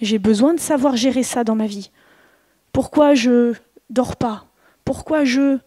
j'ai 0.00 0.18
besoin 0.18 0.54
de 0.54 0.60
savoir 0.60 0.96
gérer 0.96 1.22
ça 1.22 1.44
dans 1.44 1.54
ma 1.54 1.66
vie. 1.66 1.90
Pourquoi 2.72 3.14
je 3.14 3.54
dors 3.90 4.16
pas? 4.16 4.46
Pourquoi 4.84 5.24
je 5.24 5.58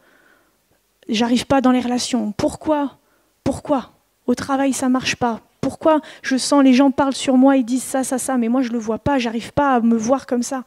j'arrive 1.07 1.45
pas 1.45 1.61
dans 1.61 1.71
les 1.71 1.79
relations? 1.79 2.31
Pourquoi? 2.31 2.97
Pourquoi? 3.43 3.91
Au 4.27 4.35
travail, 4.35 4.73
ça 4.73 4.89
marche 4.89 5.15
pas. 5.15 5.41
Pourquoi 5.61 6.01
je 6.21 6.37
sens 6.37 6.63
les 6.63 6.73
gens 6.73 6.91
parlent 6.91 7.15
sur 7.15 7.37
moi 7.37 7.57
et 7.57 7.63
disent 7.63 7.83
ça, 7.83 8.03
ça, 8.03 8.17
ça, 8.17 8.37
mais 8.37 8.49
moi 8.49 8.61
je 8.61 8.71
le 8.71 8.77
vois 8.77 8.99
pas, 8.99 9.17
j'arrive 9.17 9.51
pas 9.53 9.75
à 9.75 9.79
me 9.81 9.97
voir 9.97 10.27
comme 10.27 10.43
ça. 10.43 10.63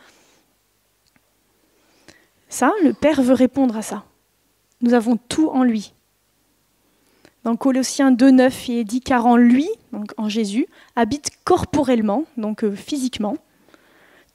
Ça, 2.49 2.73
le 2.83 2.93
Père 2.93 3.23
veut 3.23 3.35
répondre 3.35 3.77
à 3.77 3.83
ça. 3.83 4.05
Nous 4.81 4.95
avons 4.95 5.17
tout 5.17 5.49
en 5.51 5.65
lui. 5.65 5.93
Dans 7.45 7.57
Colossiens 7.57 8.13
2.9, 8.13 8.65
il 8.69 8.79
est 8.79 8.85
dit 8.85 9.01
car 9.01 9.27
en 9.27 9.37
lui, 9.37 9.69
donc 9.93 10.13
en 10.17 10.29
Jésus, 10.29 10.67
habite 10.97 11.31
corporellement, 11.45 12.25
donc 12.37 12.65
euh, 12.65 12.75
physiquement, 12.75 13.37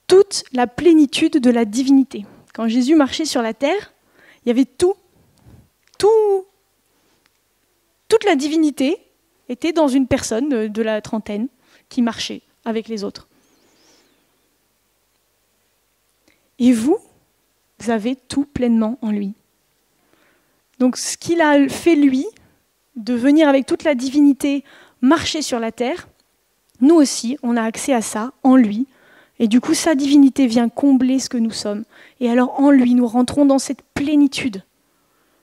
toute 0.08 0.44
la 0.54 0.68
plénitude 0.68 1.38
de 1.40 1.50
la 1.50 1.66
divinité. 1.66 2.26
Quand 2.54 2.68
Jésus 2.68 2.96
marchait 2.96 3.26
sur 3.26 3.42
la 3.42 3.54
terre, 3.54 3.93
il 4.46 4.50
y 4.50 4.52
avait 4.52 4.66
tout, 4.66 4.96
tout, 5.98 6.46
toute 8.08 8.24
la 8.26 8.36
divinité 8.36 8.98
était 9.50 9.74
dans 9.74 9.88
une 9.88 10.08
personne 10.08 10.68
de, 10.68 10.82
la 10.82 11.02
trentaine 11.02 11.48
qui 11.90 12.02
marchait 12.02 12.42
avec 12.66 12.88
les 12.88 13.04
autres. 13.04 13.28
Et 16.60 16.72
vous, 16.72 16.98
vous 17.80 17.90
avez 17.90 18.16
tout 18.16 18.46
pleinement 18.46 18.98
en 19.02 19.12
lui. 19.12 19.34
Donc 20.80 20.98
ce 20.98 21.18
qu'il 21.18 21.42
a 21.42 21.68
fait 21.70 21.96
lui, 21.96 22.26
de 22.96 23.14
venir 23.14 23.50
avec 23.50 23.66
toute 23.66 23.84
la 23.84 23.96
divinité 23.96 24.64
marcher 25.02 25.42
sur 25.42 25.60
la 25.60 25.72
terre, 25.72 26.08
nous 26.82 26.96
aussi, 26.96 27.38
on 27.44 27.58
a 27.58 27.64
accès 27.64 27.94
à 27.94 28.02
ça 28.02 28.34
en 28.44 28.56
lui. 28.56 28.88
Et 29.40 29.48
du 29.48 29.62
coup, 29.62 29.74
sa 29.74 29.96
divinité 29.96 30.48
vient 30.48 30.70
combler 30.70 31.20
ce 31.20 31.30
que 31.30 31.38
nous 31.38 31.52
sommes. 31.52 31.86
Et 32.24 32.30
alors 32.30 32.58
en 32.58 32.72
lui, 32.72 32.94
nous 32.96 33.06
rentrons 33.06 33.46
dans 33.46 33.60
cette 33.60 33.82
plénitude. 33.82 34.64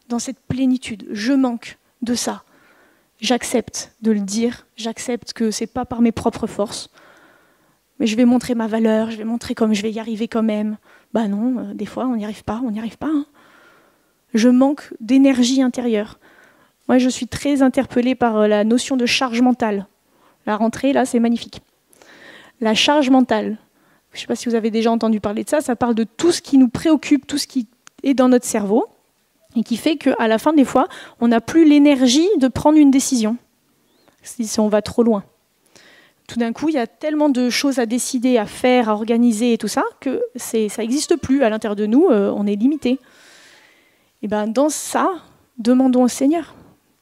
Dans 0.08 0.18
cette 0.18 0.40
plénitude. 0.40 1.06
Je 1.10 1.34
manque 1.34 1.76
de 2.00 2.14
ça. 2.14 2.42
J'accepte 3.20 3.92
de 4.00 4.12
le 4.12 4.20
dire. 4.20 4.66
J'accepte 4.76 5.34
que 5.34 5.50
ce 5.50 5.62
n'est 5.62 5.66
pas 5.66 5.84
par 5.84 6.00
mes 6.00 6.10
propres 6.10 6.46
forces. 6.46 6.88
Mais 7.98 8.06
je 8.06 8.16
vais 8.16 8.24
montrer 8.24 8.54
ma 8.54 8.66
valeur, 8.66 9.10
je 9.10 9.18
vais 9.18 9.24
montrer 9.24 9.54
comme 9.54 9.74
je 9.74 9.82
vais 9.82 9.92
y 9.92 10.00
arriver 10.00 10.26
quand 10.26 10.42
même. 10.42 10.78
Bah 11.12 11.28
non, 11.28 11.58
euh, 11.58 11.74
des 11.74 11.84
fois 11.84 12.06
on 12.06 12.16
n'y 12.16 12.24
arrive 12.24 12.44
pas, 12.44 12.62
on 12.64 12.70
n'y 12.70 12.78
arrive 12.78 12.96
pas. 12.96 13.10
Hein. 13.12 13.26
Je 14.32 14.48
manque 14.48 14.94
d'énergie 15.00 15.60
intérieure. 15.60 16.18
Moi 16.88 16.96
je 16.96 17.10
suis 17.10 17.26
très 17.26 17.60
interpellée 17.60 18.14
par 18.14 18.38
euh, 18.38 18.48
la 18.48 18.64
notion 18.64 18.96
de 18.96 19.04
charge 19.04 19.42
mentale. 19.42 19.86
La 20.46 20.56
rentrée 20.56 20.94
là, 20.94 21.04
c'est 21.04 21.20
magnifique. 21.20 21.60
La 22.62 22.72
charge 22.72 23.10
mentale, 23.10 23.58
je 24.12 24.18
ne 24.18 24.20
sais 24.20 24.26
pas 24.26 24.36
si 24.36 24.48
vous 24.48 24.54
avez 24.54 24.70
déjà 24.70 24.90
entendu 24.90 25.20
parler 25.20 25.44
de 25.44 25.48
ça, 25.48 25.60
ça 25.60 25.76
parle 25.76 25.94
de 25.94 26.04
tout 26.04 26.32
ce 26.32 26.42
qui 26.42 26.58
nous 26.58 26.68
préoccupe, 26.68 27.26
tout 27.26 27.38
ce 27.38 27.46
qui 27.46 27.66
est 28.02 28.14
dans 28.14 28.28
notre 28.28 28.46
cerveau, 28.46 28.86
et 29.56 29.62
qui 29.62 29.76
fait 29.76 29.96
qu'à 29.96 30.28
la 30.28 30.38
fin 30.38 30.52
des 30.52 30.64
fois, 30.64 30.88
on 31.20 31.28
n'a 31.28 31.40
plus 31.40 31.64
l'énergie 31.64 32.28
de 32.38 32.48
prendre 32.48 32.78
une 32.78 32.90
décision, 32.90 33.36
si 34.22 34.60
on 34.60 34.68
va 34.68 34.82
trop 34.82 35.02
loin. 35.02 35.24
Tout 36.26 36.38
d'un 36.38 36.52
coup, 36.52 36.68
il 36.68 36.76
y 36.76 36.78
a 36.78 36.86
tellement 36.86 37.28
de 37.28 37.50
choses 37.50 37.80
à 37.80 37.86
décider, 37.86 38.38
à 38.38 38.46
faire, 38.46 38.88
à 38.88 38.92
organiser 38.92 39.52
et 39.52 39.58
tout 39.58 39.68
ça, 39.68 39.82
que 39.98 40.22
ça 40.36 40.58
n'existe 40.78 41.16
plus. 41.16 41.42
À 41.42 41.50
l'intérieur 41.50 41.74
de 41.74 41.86
nous, 41.86 42.06
euh, 42.06 42.32
on 42.36 42.46
est 42.46 42.54
limité. 42.54 43.00
Et 44.22 44.28
ben 44.28 44.46
dans 44.46 44.68
ça, 44.68 45.10
demandons 45.58 46.04
au 46.04 46.08
Seigneur 46.08 46.54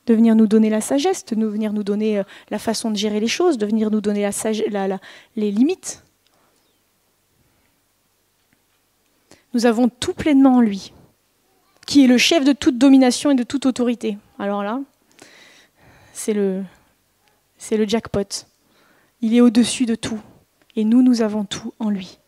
de 0.07 0.15
venir 0.15 0.35
nous 0.35 0.47
donner 0.47 0.71
la 0.71 0.81
sagesse, 0.81 1.27
de 1.27 1.45
venir 1.45 1.75
nous 1.75 1.83
donner 1.83 2.21
euh, 2.21 2.23
la 2.51 2.59
façon 2.59 2.91
de 2.91 2.97
gérer 2.97 3.21
les 3.21 3.29
choses, 3.29 3.59
de 3.59 3.67
venir 3.67 3.91
nous 3.91 4.01
donner 4.01 4.27
les 5.37 5.51
limites 5.51 6.03
nous 9.55 9.67
avons 9.67 9.89
tout 9.89 10.13
pleinement 10.13 10.57
en 10.57 10.61
lui, 10.61 10.93
qui 11.87 12.05
est 12.05 12.09
le 12.09 12.19
chef 12.19 12.45
de 12.45 12.53
toute 12.53 12.79
domination 12.79 13.31
et 13.31 13.35
de 13.35 13.43
toute 13.43 13.67
autorité. 13.67 14.19
Alors 14.39 14.63
là, 14.63 14.81
c'est 16.13 16.35
le, 16.35 16.65
c'est 17.57 17.77
le 17.77 17.87
jackpot. 17.87 18.47
Il 19.21 19.35
est 19.35 19.41
au-dessus 19.41 19.87
de 19.87 19.95
tout. 19.95 20.21
Et 20.77 20.85
nous, 20.85 21.03
nous 21.03 21.23
avons 21.23 21.45
tout 21.45 21.73
en 21.79 21.91
lui. 21.91 22.19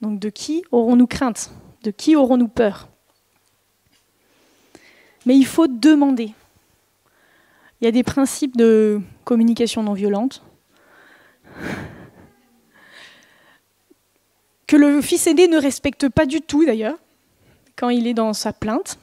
Donc 0.00 0.20
de 0.20 0.28
qui 0.28 0.64
aurons-nous 0.70 1.06
crainte? 1.06 1.50
De 1.82 1.90
qui 1.90 2.14
aurons-nous 2.14 2.48
peur? 2.48 2.88
Mais 5.26 5.36
il 5.36 5.46
faut 5.46 5.66
demander. 5.66 6.34
Il 7.80 7.84
y 7.84 7.88
a 7.88 7.90
des 7.90 8.02
principes 8.02 8.56
de 8.56 9.00
communication 9.24 9.82
non 9.82 9.94
violente. 9.94 10.42
Que 14.70 14.76
le 14.76 15.00
fils 15.00 15.26
aîné 15.26 15.48
ne 15.48 15.58
respecte 15.60 16.08
pas 16.08 16.26
du 16.26 16.40
tout 16.40 16.64
d'ailleurs, 16.64 16.94
quand 17.74 17.88
il 17.88 18.06
est 18.06 18.14
dans 18.14 18.32
sa 18.32 18.52
plainte. 18.52 19.00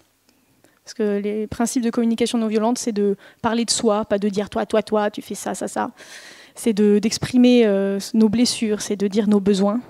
Parce 0.85 0.93
que 0.93 1.19
les 1.19 1.45
principes 1.45 1.83
de 1.83 1.89
communication 1.89 2.37
non 2.37 2.47
violente, 2.47 2.77
c'est 2.77 2.93
de 2.93 3.17
parler 3.41 3.65
de 3.65 3.69
soi, 3.69 4.05
pas 4.05 4.17
de 4.17 4.29
dire 4.29 4.49
toi, 4.49 4.65
toi, 4.65 4.81
toi, 4.81 5.11
tu 5.11 5.21
fais 5.21 5.35
ça, 5.35 5.55
ça, 5.55 5.67
ça. 5.67 5.91
C'est 6.55 6.71
d'exprimer 6.71 7.65
euh, 7.65 7.99
nos 8.13 8.29
blessures, 8.29 8.79
c'est 8.79 8.95
de 8.95 9.09
dire 9.09 9.27
nos 9.27 9.41
besoins. 9.41 9.81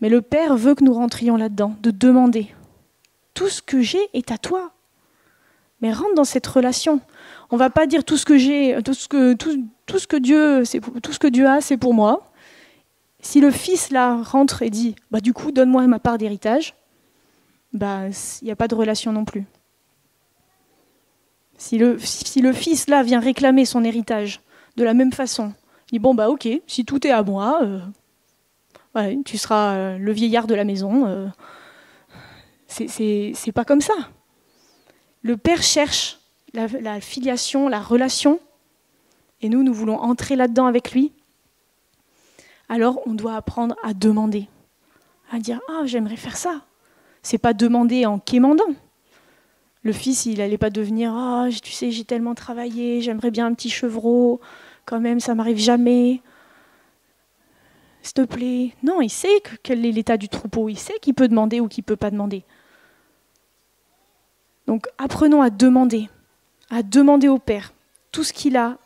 Mais 0.00 0.08
le 0.08 0.20
Père 0.20 0.56
veut 0.56 0.74
que 0.74 0.82
nous 0.82 0.94
rentrions 0.94 1.36
là-dedans, 1.36 1.76
de 1.80 1.92
demander. 1.92 2.52
Tout 3.34 3.48
ce 3.48 3.62
que 3.62 3.80
j'ai 3.80 4.02
est 4.14 4.32
à 4.32 4.36
toi. 4.36 4.72
Mais 5.80 5.92
rentre 5.92 6.16
dans 6.16 6.24
cette 6.24 6.48
relation. 6.48 7.00
On 7.50 7.56
va 7.56 7.70
pas 7.70 7.86
dire 7.86 8.02
tout 8.02 8.16
ce 8.16 8.26
que 8.26 8.36
j'ai, 8.36 8.76
tout 8.82 8.94
Dieu, 10.18 10.64
tout 11.00 11.12
ce 11.12 11.18
que 11.20 11.28
Dieu 11.28 11.46
a, 11.46 11.60
c'est 11.60 11.76
pour 11.76 11.94
moi. 11.94 12.28
Si 13.20 13.40
le 13.40 13.50
fils 13.50 13.90
là 13.90 14.22
rentre 14.22 14.62
et 14.62 14.70
dit, 14.70 14.94
bah 15.10 15.20
du 15.20 15.32
coup, 15.32 15.50
donne-moi 15.52 15.86
ma 15.86 15.98
part 15.98 16.18
d'héritage, 16.18 16.74
bah 17.72 18.08
il 18.40 18.44
n'y 18.44 18.50
a 18.50 18.56
pas 18.56 18.68
de 18.68 18.74
relation 18.74 19.12
non 19.12 19.24
plus. 19.24 19.44
Si 21.56 21.76
le, 21.76 21.98
si 21.98 22.40
le 22.40 22.52
fils 22.52 22.88
là 22.88 23.02
vient 23.02 23.18
réclamer 23.20 23.64
son 23.64 23.82
héritage 23.82 24.40
de 24.76 24.84
la 24.84 24.94
même 24.94 25.12
façon, 25.12 25.52
il 25.90 25.94
dit 25.94 25.98
bon 25.98 26.14
bah 26.14 26.28
ok, 26.30 26.48
si 26.66 26.84
tout 26.84 27.04
est 27.06 27.10
à 27.10 27.22
moi, 27.24 27.60
euh, 27.62 27.80
tu 29.24 29.38
seras 29.38 29.74
euh, 29.74 29.98
le 29.98 30.12
vieillard 30.12 30.46
de 30.46 30.54
la 30.54 30.64
maison. 30.64 31.06
Euh, 31.06 31.26
c'est 32.68 33.52
pas 33.52 33.64
comme 33.64 33.80
ça. 33.80 33.94
Le 35.22 35.36
père 35.36 35.62
cherche 35.62 36.20
la, 36.54 37.00
filiation, 37.00 37.68
la 37.68 37.80
relation, 37.80 38.40
et 39.40 39.48
nous, 39.48 39.62
nous 39.62 39.74
voulons 39.74 39.98
entrer 39.98 40.36
là-dedans 40.36 40.66
avec 40.66 40.92
lui. 40.92 41.12
Alors, 42.68 43.00
on 43.06 43.14
doit 43.14 43.34
apprendre 43.34 43.76
à 43.82 43.94
demander, 43.94 44.48
à 45.30 45.38
dire 45.38 45.60
ah 45.68 45.82
j'aimerais 45.86 46.16
faire 46.16 46.36
ça. 46.36 46.62
C'est 47.22 47.38
pas 47.38 47.54
demander 47.54 48.06
en 48.06 48.18
quémandant. 48.18 48.74
Le 49.82 49.92
fils, 49.92 50.26
il 50.26 50.38
n'allait 50.38 50.58
pas 50.58 50.70
devenir 50.70 51.12
ah 51.14 51.46
tu 51.62 51.72
sais 51.72 51.90
j'ai 51.90 52.04
tellement 52.04 52.34
travaillé, 52.34 53.00
j'aimerais 53.00 53.30
bien 53.30 53.46
un 53.46 53.54
petit 53.54 53.70
chevreau, 53.70 54.40
quand 54.84 55.00
même 55.00 55.20
ça 55.20 55.34
m'arrive 55.34 55.58
jamais 55.58 56.20
s'il 58.02 58.14
te 58.14 58.24
plaît. 58.24 58.74
Non, 58.82 59.00
il 59.00 59.10
sait 59.10 59.42
quel 59.62 59.84
est 59.84 59.92
l'état 59.92 60.16
du 60.16 60.28
troupeau, 60.28 60.68
il 60.68 60.78
sait 60.78 60.98
qu'il 61.00 61.14
peut 61.14 61.28
demander 61.28 61.60
ou 61.60 61.68
qu'il 61.68 61.82
ne 61.82 61.86
peut 61.86 61.96
pas 61.96 62.10
demander. 62.10 62.44
Donc 64.66 64.86
apprenons 64.98 65.42
à 65.42 65.50
demander, 65.50 66.08
à 66.70 66.82
demander 66.82 67.28
au 67.28 67.38
Père. 67.38 67.72
Tout 68.12 68.24
ce 68.24 68.32
qu'il 68.32 68.56
a 68.56 68.78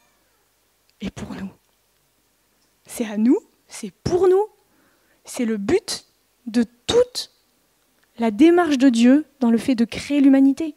est 1.00 1.10
pour 1.10 1.34
nous. 1.34 1.50
C'est 2.86 3.06
à 3.06 3.16
nous, 3.16 3.38
c'est 3.72 3.90
pour 3.90 4.28
nous, 4.28 4.46
c'est 5.24 5.46
le 5.46 5.56
but 5.56 6.04
de 6.46 6.64
toute 6.86 7.30
la 8.18 8.30
démarche 8.30 8.76
de 8.76 8.90
Dieu 8.90 9.24
dans 9.40 9.50
le 9.50 9.56
fait 9.56 9.74
de 9.74 9.86
créer 9.86 10.20
l'humanité. 10.20 10.76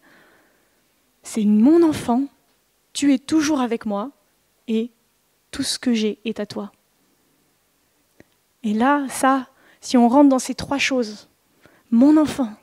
C'est 1.22 1.44
mon 1.44 1.84
enfant, 1.84 2.24
tu 2.94 3.14
es 3.14 3.18
toujours 3.18 3.60
avec 3.60 3.86
moi 3.86 4.12
et 4.70 4.92
tout 5.52 5.62
ce 5.62 5.78
que 5.78 5.94
j'ai 5.94 6.20
est 6.24 6.40
à 6.40 6.46
toi. 6.46 6.72
Et 8.64 8.74
là, 8.74 9.06
ça, 9.10 9.50
si 9.82 9.98
on 9.98 10.08
rentre 10.08 10.30
dans 10.30 10.40
ces 10.40 10.56
trois 10.56 10.78
choses, 10.78 11.28
mon 11.92 12.16
enfant, 12.16 12.54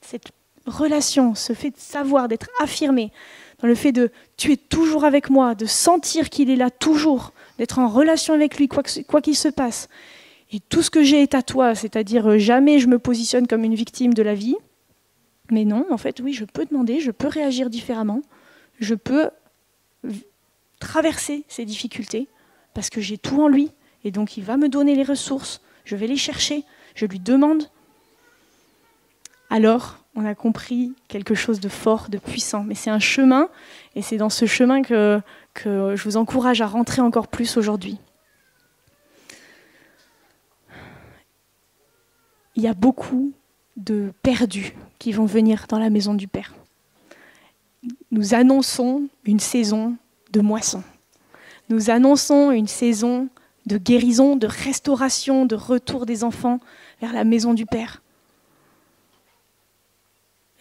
cette 0.00 0.30
relation, 0.64 1.34
ce 1.34 1.52
fait 1.54 1.70
de 1.70 1.78
savoir, 1.78 2.28
d'être 2.28 2.48
affirmé, 2.60 3.10
dans 3.58 3.66
le 3.68 3.74
fait 3.74 3.92
de 3.92 4.12
tu 4.36 4.52
es 4.52 4.56
toujours 4.56 5.04
avec 5.04 5.28
moi, 5.28 5.56
de 5.56 5.66
sentir 5.66 6.30
qu'il 6.30 6.50
est 6.50 6.56
là 6.56 6.70
toujours, 6.70 7.32
d'être 7.58 7.78
en 7.78 7.88
relation 7.88 8.34
avec 8.34 8.56
lui, 8.58 8.68
quoi 8.68 8.82
qu'il 8.82 9.36
se 9.36 9.48
passe. 9.48 9.88
Et 10.52 10.60
tout 10.60 10.82
ce 10.82 10.90
que 10.90 11.02
j'ai 11.02 11.22
est 11.22 11.34
à 11.34 11.42
toi, 11.42 11.74
c'est-à-dire 11.74 12.30
euh, 12.30 12.38
jamais 12.38 12.78
je 12.78 12.86
me 12.86 12.98
positionne 12.98 13.46
comme 13.46 13.64
une 13.64 13.74
victime 13.74 14.14
de 14.14 14.22
la 14.22 14.34
vie. 14.34 14.56
Mais 15.50 15.64
non, 15.64 15.86
en 15.90 15.98
fait, 15.98 16.20
oui, 16.20 16.32
je 16.32 16.44
peux 16.44 16.64
demander, 16.64 17.00
je 17.00 17.10
peux 17.10 17.28
réagir 17.28 17.70
différemment, 17.70 18.22
je 18.80 18.94
peux 18.94 19.30
traverser 20.78 21.44
ces 21.48 21.64
difficultés 21.64 22.28
parce 22.72 22.90
que 22.90 23.00
j'ai 23.00 23.18
tout 23.18 23.42
en 23.42 23.48
lui, 23.48 23.70
et 24.04 24.10
donc 24.10 24.36
il 24.36 24.44
va 24.44 24.56
me 24.56 24.68
donner 24.68 24.94
les 24.94 25.02
ressources, 25.02 25.60
je 25.84 25.96
vais 25.96 26.06
les 26.06 26.16
chercher, 26.16 26.64
je 26.94 27.06
lui 27.06 27.20
demande. 27.20 27.68
Alors, 29.50 30.03
on 30.14 30.24
a 30.24 30.34
compris 30.34 30.92
quelque 31.08 31.34
chose 31.34 31.60
de 31.60 31.68
fort, 31.68 32.08
de 32.08 32.18
puissant. 32.18 32.64
Mais 32.64 32.74
c'est 32.74 32.90
un 32.90 32.98
chemin, 32.98 33.48
et 33.94 34.02
c'est 34.02 34.16
dans 34.16 34.30
ce 34.30 34.46
chemin 34.46 34.82
que, 34.82 35.20
je 35.64 36.02
vous 36.02 36.16
encourage 36.16 36.60
à 36.60 36.66
rentrer 36.66 37.02
encore 37.02 37.28
plus 37.28 37.56
aujourd'hui. 37.56 37.98
Il 42.56 42.62
y 42.62 42.68
a 42.68 42.74
beaucoup 42.74 43.32
de 43.76 44.12
perdus 44.22 44.74
qui 44.98 45.12
vont 45.12 45.26
venir 45.26 45.66
dans 45.68 45.78
la 45.78 45.90
maison 45.90 46.14
du 46.14 46.28
Père. 46.28 46.54
Nous 48.12 48.34
annonçons 48.34 49.08
une 49.24 49.40
saison 49.40 49.96
de 50.30 50.40
moisson 50.40 50.82
nous 51.68 51.90
annonçons 51.90 52.50
une 52.50 52.68
saison 52.68 53.28
de 53.66 53.78
guérison, 53.78 54.36
de 54.36 54.46
restauration, 54.46 55.46
de 55.46 55.54
retour 55.54 56.04
des 56.06 56.22
enfants 56.22 56.60
vers 57.00 57.12
la 57.12 57.24
maison 57.24 57.54
du 57.54 57.64
Père. 57.64 58.02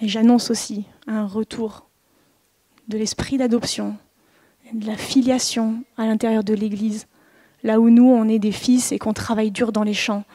Et 0.04 0.10
j'annonce 0.10 0.52
aussi 0.52 0.84
un 1.08 1.26
retour 1.26 1.88
de 2.90 2.98
l'esprit 2.98 3.38
d'adoption, 3.38 3.96
de 4.74 4.86
la 4.86 4.98
filiation 4.98 5.82
à 5.96 6.06
l'intérieur 6.06 6.44
de 6.44 6.54
l'Église, 6.54 7.08
là 7.64 7.80
où 7.80 7.90
nous, 7.90 8.10
on 8.10 8.28
est 8.28 8.38
des 8.38 8.52
fils 8.52 8.92
et 8.92 9.00
qu'on 9.00 9.14
travaille 9.14 9.50
dur 9.50 9.72
dans 9.72 9.84
les 9.84 9.94
champs, 9.94 10.26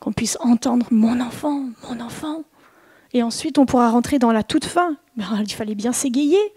qu'on 0.00 0.12
puisse 0.12 0.36
entendre 0.40 0.86
mon 0.90 1.18
enfant, 1.20 1.64
mon 1.88 1.98
enfant. 2.00 2.42
Et 3.14 3.22
ensuite, 3.22 3.56
on 3.56 3.64
pourra 3.64 3.88
rentrer 3.88 4.18
dans 4.18 4.32
la 4.32 4.42
toute 4.42 4.66
fin. 4.66 4.98
Ben, 5.16 5.24
il 5.40 5.54
fallait 5.54 5.74
bien 5.74 5.94
s'égayer 5.94 6.52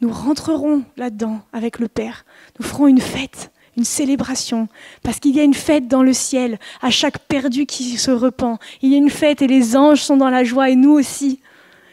nous 0.00 0.10
rentrerons 0.10 0.84
là-dedans 0.96 1.40
avec 1.52 1.78
le 1.78 1.88
Père. 1.88 2.24
Nous 2.58 2.64
ferons 2.64 2.86
une 2.86 3.00
fête, 3.00 3.52
une 3.76 3.84
célébration, 3.84 4.68
parce 5.02 5.20
qu'il 5.20 5.34
y 5.34 5.40
a 5.40 5.44
une 5.44 5.54
fête 5.54 5.88
dans 5.88 6.02
le 6.02 6.12
ciel 6.12 6.58
à 6.82 6.90
chaque 6.90 7.18
perdu 7.18 7.66
qui 7.66 7.96
se 7.98 8.10
repent. 8.10 8.58
Il 8.82 8.90
y 8.90 8.94
a 8.94 8.98
une 8.98 9.10
fête 9.10 9.42
et 9.42 9.46
les 9.46 9.76
anges 9.76 10.02
sont 10.02 10.16
dans 10.16 10.30
la 10.30 10.44
joie 10.44 10.70
et 10.70 10.76
nous 10.76 10.92
aussi. 10.92 11.40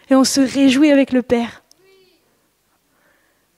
Et 0.09 0.15
on 0.15 0.23
se 0.23 0.41
réjouit 0.41 0.91
avec 0.91 1.11
le 1.11 1.21
Père. 1.21 1.63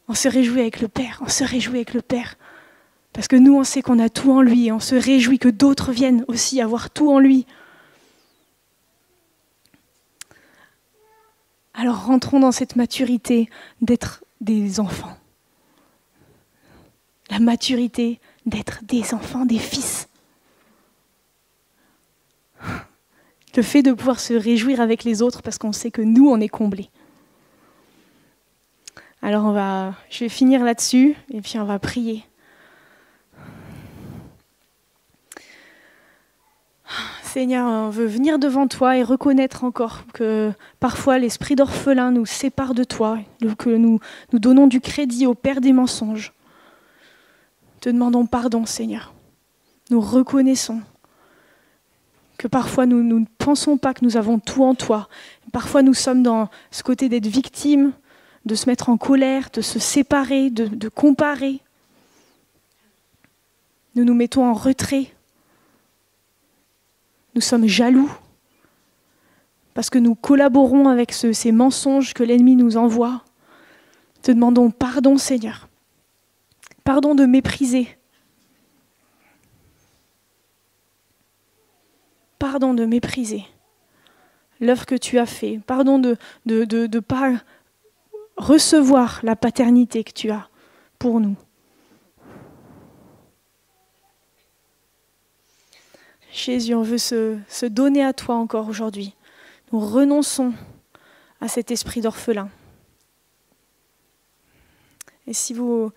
On 0.08 0.16
se 0.16 0.28
réjouit 0.28 0.62
avec 0.62 0.82
le 0.82 0.88
Père, 0.88 1.22
on 1.24 1.30
se 1.30 1.44
réjouit 1.44 1.78
avec 1.78 1.94
le 1.94 2.02
Père. 2.02 2.36
Parce 3.14 3.28
que 3.28 3.36
nous, 3.36 3.56
on 3.56 3.64
sait 3.64 3.82
qu'on 3.82 4.00
a 4.00 4.10
tout 4.10 4.32
en 4.32 4.42
lui 4.42 4.68
et 4.68 4.72
on 4.72 4.80
se 4.80 4.96
réjouit 4.96 5.40
que 5.40 5.50
d'autres 5.50 5.92
viennent 5.92 6.26
aussi 6.28 6.62
avoir 6.62 6.90
tout 6.90 7.12
en 7.12 7.20
lui. 7.20 7.46
Alors 11.74 12.06
rentrons 12.06 12.40
dans 12.40 12.52
cette 12.52 12.76
maturité 12.76 13.50
d'être 13.82 14.24
des 14.42 14.80
enfants. 14.80 15.19
La 17.30 17.40
maturité 17.40 18.20
d'être 18.46 18.80
des 18.84 19.14
enfants, 19.14 19.46
des 19.46 19.60
fils. 19.60 20.08
Le 23.56 23.64
fait 23.64 23.82
de 23.82 23.92
pouvoir 23.92 24.20
se 24.20 24.34
réjouir 24.34 24.80
avec 24.80 25.04
les 25.04 25.22
autres 25.22 25.42
parce 25.42 25.58
qu'on 25.58 25.74
sait 25.74 25.92
que 25.92 26.02
nous, 26.02 26.30
on 26.30 26.40
est 26.40 26.48
comblés. 26.48 26.90
Alors 29.22 29.46
on 29.46 29.52
va, 29.52 29.96
je 30.10 30.20
vais 30.20 30.30
finir 30.30 30.64
là-dessus 30.64 31.16
et 31.30 31.42
puis 31.42 31.60
on 31.60 31.66
va 31.66 31.78
prier. 31.78 32.24
Seigneur, 37.24 37.68
on 37.68 37.90
veut 37.90 38.08
venir 38.08 38.40
devant 38.40 38.68
toi 38.68 38.98
et 38.98 39.04
reconnaître 39.04 39.64
encore 39.64 40.04
que 40.14 40.52
parfois 40.80 41.20
l'esprit 41.20 41.56
d'orphelin 41.56 42.12
nous 42.12 42.26
sépare 42.26 42.74
de 42.74 42.84
toi, 42.84 43.20
que 43.58 43.70
nous, 43.70 44.00
nous 44.34 44.40
donnons 44.40 44.68
du 44.68 44.82
crédit 44.82 45.28
au 45.28 45.36
Père 45.36 45.62
des 45.62 45.74
mensonges. 45.74 46.34
Te 47.82 47.90
demandons 47.90 48.26
pardon, 48.26 48.66
Seigneur. 48.66 49.14
Nous 49.90 50.02
reconnaissons 50.02 50.82
que 52.38 52.48
parfois 52.48 52.86
nous, 52.86 53.04
ne 53.04 53.26
pensons 53.38 53.78
pas 53.78 53.94
que 53.94 54.04
nous 54.04 54.18
avons 54.18 54.40
tout 54.40 54.64
en 54.64 54.76
toi. 54.76 55.10
Parfois 55.52 55.82
nous 55.82 55.94
sommes 55.94 56.24
dans 56.24 56.50
ce 56.72 56.84
côté 56.84 57.10
d'être 57.10 57.28
victime, 57.28 57.92
de 58.46 58.56
se 58.56 58.70
mettre 58.70 58.90
en 58.90 58.98
colère, 58.98 59.50
de 59.52 59.62
se 59.62 59.80
séparer, 59.80 60.50
de, 60.50 60.68
de 60.68 60.90
comparer. 60.90 61.60
Nous 63.96 64.06
nous 64.06 64.14
mettons 64.14 64.46
en 64.46 64.54
retrait 64.54 65.12
nous 67.40 67.42
sommes 67.42 67.68
jaloux 67.68 68.12
parce 69.74 69.90
que 69.90 69.98
nous 69.98 70.14
collaborons 70.14 70.90
avec 70.90 71.14
ces 71.14 71.52
mensonges 71.54 72.14
que 72.14 72.22
l'ennemi 72.22 72.58
nous 72.58 72.76
envoie. 72.76 73.24
Te 74.22 74.34
demandons 74.34 74.72
pardon, 74.72 75.18
Seigneur. 75.18 75.69
Pardon 76.84 77.16
de 77.16 77.26
mépriser. 77.26 77.88
Pardon 82.38 82.74
de 82.74 82.86
mépriser 82.86 83.46
l'œuvre 84.60 84.86
que 84.86 84.96
tu 84.96 85.20
as 85.20 85.26
fait. 85.26 85.60
Pardon 85.66 86.00
de 86.00 86.18
ne 86.46 87.00
pas 87.00 87.34
recevoir 88.38 89.20
la 89.24 89.36
paternité 89.36 90.04
que 90.04 90.12
tu 90.12 90.32
as 90.32 90.50
pour 90.98 91.20
nous. 91.20 91.36
Jésus, 96.32 96.76
on 96.76 96.84
veut 96.84 97.00
se, 97.00 97.38
se 97.48 97.66
donner 97.66 98.04
à 98.04 98.14
toi 98.14 98.36
encore 98.36 98.70
aujourd'hui. 98.70 99.16
Nous 99.72 99.80
renonçons 99.80 100.54
à 101.42 101.48
cet 101.48 101.72
esprit 101.72 102.02
d'orphelin. 102.02 102.50
Et 105.30 105.34
si 105.34 105.54
vous, 105.54 105.92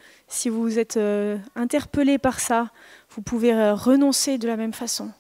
vous 0.45 0.79
êtes 0.79 0.99
euh, 0.99 1.39
interpellé 1.57 2.19
par 2.19 2.39
ça, 2.39 2.71
vous 3.09 3.23
pouvez 3.23 3.55
euh, 3.55 3.75
renoncer 3.75 4.37
de 4.37 4.47
la 4.47 4.59
même 4.59 4.75
façon. 4.75 5.11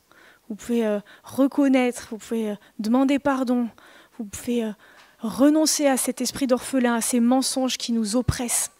Vous 0.50 0.54
pouvez 0.54 0.86
euh, 0.86 1.00
reconnaître, 1.24 2.08
vous 2.10 2.18
pouvez 2.18 2.54
demander 2.78 3.18
pardon, 3.18 3.70
vous 4.18 4.26
pouvez 4.26 4.70
renoncer 5.20 5.86
à 5.86 5.96
cet 5.96 6.20
esprit 6.20 6.46
d'orphelin, 6.46 6.96
à 6.96 7.00
ces 7.00 7.20
mensonges 7.20 7.78
qui 7.78 7.92
nous 7.92 8.14
oppressent. 8.14 8.70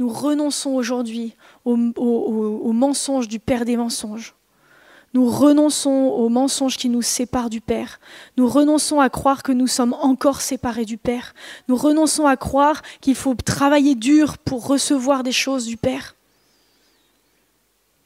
Nous 0.00 0.08
renonçons 0.08 0.70
aujourd'hui 0.70 1.36
aux 1.64 1.76
au, 1.76 2.72
mensonges 2.72 3.28
du 3.28 3.38
Père 3.38 3.64
des 3.64 3.76
mensonges. 3.76 4.34
Nous 5.16 5.30
renonçons 5.30 6.12
aux 6.18 6.28
mensonges 6.28 6.76
qui 6.76 6.90
nous 6.90 7.00
séparent 7.00 7.48
du 7.48 7.62
Père. 7.62 8.00
Nous 8.36 8.46
renonçons 8.46 9.00
à 9.00 9.08
croire 9.08 9.42
que 9.42 9.50
nous 9.50 9.66
sommes 9.66 9.94
encore 9.94 10.42
séparés 10.42 10.84
du 10.84 10.98
Père. 10.98 11.34
Nous 11.68 11.76
renonçons 11.76 12.26
à 12.26 12.36
croire 12.36 12.82
qu'il 13.00 13.14
faut 13.14 13.34
travailler 13.34 13.94
dur 13.94 14.36
pour 14.36 14.66
recevoir 14.66 15.22
des 15.22 15.32
choses 15.32 15.64
du 15.64 15.78
Père. 15.78 16.16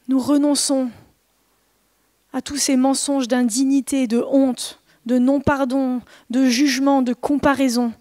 Nous 0.06 0.20
renonçons 0.20 0.88
à 2.32 2.40
tous 2.42 2.58
ces 2.58 2.76
mensonges 2.76 3.26
d'indignité, 3.26 4.06
de 4.06 4.24
honte, 4.30 4.78
de 5.04 5.18
non-pardon, 5.18 6.02
de 6.30 6.44
jugement, 6.44 7.02
de 7.02 7.12
comparaison. 7.12 7.92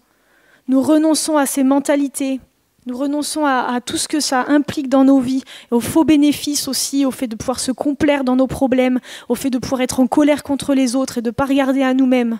Nous 0.68 0.80
renonçons 0.80 1.36
à 1.36 1.46
ces 1.46 1.64
mentalités 1.64 2.38
nous 2.86 2.96
renonçons 2.96 3.44
à, 3.44 3.80
tout 3.84 3.98
ce 3.98 4.08
que 4.08 4.20
ça 4.20 4.46
implique 4.48 4.88
dans 4.88 5.04
nos 5.04 5.20
vies, 5.20 5.44
aux 5.70 5.80
faux 5.80 6.04
bénéfices 6.04 6.66
aussi, 6.66 7.04
au 7.04 7.10
fait 7.10 7.26
de 7.26 7.36
pouvoir 7.36 7.60
se 7.60 7.72
complaire 7.72 8.24
dans 8.24 8.36
nos 8.36 8.46
problèmes, 8.46 9.00
au 9.28 9.34
fait 9.34 9.50
de 9.50 9.58
pouvoir 9.58 9.82
être 9.82 10.00
en 10.00 10.06
colère 10.06 10.42
contre 10.42 10.74
les 10.74 10.96
autres 10.96 11.18
et 11.18 11.22
de 11.22 11.28
ne 11.28 11.34
pas 11.34 11.44
regarder 11.44 11.82
à 11.82 11.92
nous-mêmes. 11.92 12.38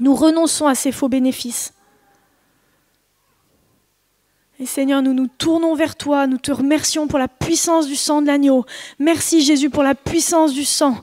Nous 0.00 0.14
renonçons 0.14 0.66
à 0.66 0.74
ces 0.74 0.92
faux 0.92 1.08
bénéfices. 1.08 1.74
Et 4.58 4.66
Seigneur, 4.66 5.02
nous 5.02 5.12
nous 5.12 5.26
tournons 5.26 5.74
vers 5.74 5.96
toi, 5.96 6.26
nous 6.26 6.38
te 6.38 6.52
remercions 6.52 7.06
pour 7.06 7.18
la 7.18 7.28
puissance 7.28 7.86
du 7.86 7.96
sang 7.96 8.22
de 8.22 8.28
l'agneau. 8.28 8.64
Merci 8.98 9.42
Jésus 9.42 9.68
pour 9.68 9.82
la 9.82 9.94
puissance 9.94 10.52
du 10.52 10.64
sang 10.64 10.96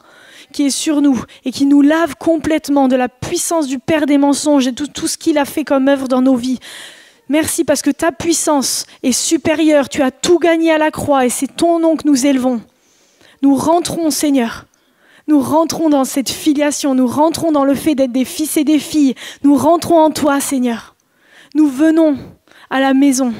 qui 0.52 0.64
est 0.64 0.70
sur 0.70 1.02
nous 1.02 1.22
et 1.46 1.52
qui 1.52 1.66
nous 1.66 1.82
lave 1.82 2.16
complètement 2.16 2.88
de 2.88 2.96
la 2.96 3.08
puissance 3.08 3.68
du 3.68 3.80
Père 3.80 4.06
des 4.06 4.18
mensonges 4.18 4.68
et 4.68 4.72
de 4.72 4.86
tout 4.86 5.08
ce 5.08 5.18
qu'il 5.18 5.38
a 5.38 5.46
fait 5.46 5.64
comme 5.64 5.88
œuvre 5.88 6.08
dans 6.08 6.22
nos 6.22 6.36
vies. 6.36 6.60
Merci 7.32 7.64
parce 7.64 7.82
que 7.82 7.92
ta 7.92 8.12
puissance 8.12 8.86
est 9.04 9.14
supérieure. 9.14 9.88
Tu 9.88 10.02
as 10.02 10.12
tout 10.12 10.38
gagné 10.38 10.70
à 10.70 10.78
la 10.78 10.92
croix 10.92 11.26
et 11.26 11.30
c'est 11.30 11.48
ton 11.48 11.80
nom 11.80 11.96
que 11.96 12.06
nous 12.06 12.26
élevons. 12.26 12.60
Nous 13.42 13.56
rentrons, 13.56 14.12
Seigneur. 14.12 14.66
Nous 15.28 15.40
rentrons 15.40 15.88
dans 15.88 16.04
cette 16.04 16.30
filiation. 16.30 16.94
Nous 16.94 17.08
rentrons 17.08 17.54
dans 17.54 17.64
le 17.64 17.74
fait 17.74 17.96
d'être 17.96 18.12
des 18.12 18.26
fils 18.26 18.58
et 18.58 18.66
des 18.66 18.80
filles. 18.80 19.16
Nous 19.44 19.56
rentrons 19.56 19.98
en 19.98 20.12
toi, 20.12 20.42
Seigneur. 20.42 20.98
Nous 21.56 21.70
venons 21.70 22.18
à 22.70 22.82
la 22.82 22.94
maison, 22.94 23.34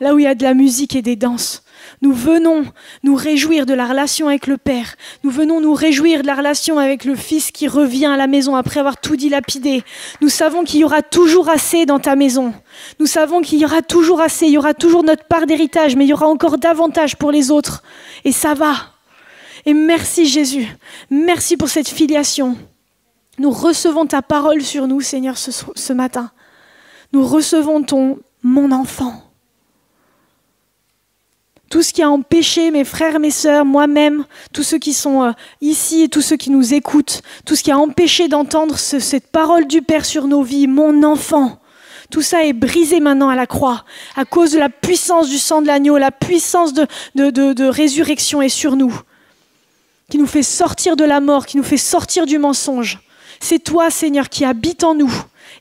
là 0.00 0.14
où 0.14 0.18
il 0.18 0.22
y 0.22 0.26
a 0.26 0.34
de 0.34 0.42
la 0.42 0.54
musique 0.54 0.96
et 0.96 1.02
des 1.02 1.16
danses. 1.16 1.62
Nous 2.00 2.12
venons 2.12 2.64
nous 3.02 3.14
réjouir 3.14 3.66
de 3.66 3.74
la 3.74 3.86
relation 3.86 4.28
avec 4.28 4.46
le 4.46 4.56
Père. 4.56 4.94
Nous 5.24 5.30
venons 5.30 5.60
nous 5.60 5.74
réjouir 5.74 6.22
de 6.22 6.26
la 6.26 6.34
relation 6.34 6.78
avec 6.78 7.04
le 7.04 7.16
Fils 7.16 7.50
qui 7.50 7.66
revient 7.66 8.06
à 8.06 8.16
la 8.16 8.26
maison 8.26 8.54
après 8.54 8.80
avoir 8.80 9.00
tout 9.00 9.16
dilapidé. 9.16 9.82
Nous 10.20 10.28
savons 10.28 10.64
qu'il 10.64 10.80
y 10.80 10.84
aura 10.84 11.02
toujours 11.02 11.48
assez 11.48 11.86
dans 11.86 11.98
ta 11.98 12.14
maison. 12.14 12.54
Nous 13.00 13.06
savons 13.06 13.40
qu'il 13.40 13.58
y 13.58 13.64
aura 13.64 13.82
toujours 13.82 14.20
assez, 14.20 14.46
il 14.46 14.52
y 14.52 14.58
aura 14.58 14.74
toujours 14.74 15.02
notre 15.02 15.24
part 15.24 15.46
d'héritage, 15.46 15.96
mais 15.96 16.04
il 16.04 16.08
y 16.08 16.12
aura 16.12 16.28
encore 16.28 16.58
davantage 16.58 17.16
pour 17.16 17.32
les 17.32 17.50
autres. 17.50 17.82
Et 18.24 18.32
ça 18.32 18.54
va. 18.54 18.74
Et 19.66 19.74
merci 19.74 20.26
Jésus. 20.26 20.68
Merci 21.10 21.56
pour 21.56 21.68
cette 21.68 21.88
filiation. 21.88 22.56
Nous 23.38 23.50
recevons 23.50 24.06
ta 24.06 24.22
parole 24.22 24.62
sur 24.62 24.86
nous, 24.86 25.00
Seigneur, 25.00 25.36
ce, 25.38 25.92
matin. 25.92 26.30
Nous 27.12 27.26
recevons 27.26 27.82
ton 27.82 28.18
mon 28.42 28.72
enfant 28.72 29.27
tout 31.70 31.82
ce 31.82 31.92
qui 31.92 32.02
a 32.02 32.08
empêché 32.08 32.70
mes 32.70 32.84
frères, 32.84 33.20
mes 33.20 33.30
sœurs, 33.30 33.64
moi-même, 33.64 34.24
tous 34.52 34.62
ceux 34.62 34.78
qui 34.78 34.92
sont 34.92 35.24
euh, 35.24 35.32
ici 35.60 36.02
et 36.02 36.08
tous 36.08 36.22
ceux 36.22 36.36
qui 36.36 36.50
nous 36.50 36.74
écoutent, 36.74 37.22
tout 37.44 37.56
ce 37.56 37.62
qui 37.62 37.70
a 37.70 37.78
empêché 37.78 38.28
d'entendre 38.28 38.78
cette 38.78 39.26
parole 39.28 39.66
du 39.66 39.82
Père 39.82 40.04
sur 40.04 40.26
nos 40.26 40.42
vies, 40.42 40.66
mon 40.66 41.02
enfant, 41.02 41.60
tout 42.10 42.22
ça 42.22 42.44
est 42.44 42.54
brisé 42.54 43.00
maintenant 43.00 43.28
à 43.28 43.36
la 43.36 43.46
croix 43.46 43.84
à 44.16 44.24
cause 44.24 44.52
de 44.52 44.58
la 44.58 44.70
puissance 44.70 45.28
du 45.28 45.38
sang 45.38 45.60
de 45.60 45.66
l'agneau, 45.66 45.98
la 45.98 46.10
puissance 46.10 46.72
de, 46.72 46.86
de, 47.14 47.30
de 47.30 47.64
résurrection 47.66 48.40
est 48.40 48.48
sur 48.48 48.76
nous, 48.76 48.98
qui 50.10 50.16
nous 50.16 50.26
fait 50.26 50.42
sortir 50.42 50.96
de 50.96 51.04
la 51.04 51.20
mort, 51.20 51.44
qui 51.44 51.58
nous 51.58 51.62
fait 51.62 51.76
sortir 51.76 52.24
du 52.24 52.38
mensonge. 52.38 53.00
C'est 53.40 53.58
toi, 53.58 53.90
Seigneur, 53.90 54.30
qui 54.30 54.44
habites 54.44 54.84
en 54.84 54.94
nous, 54.94 55.12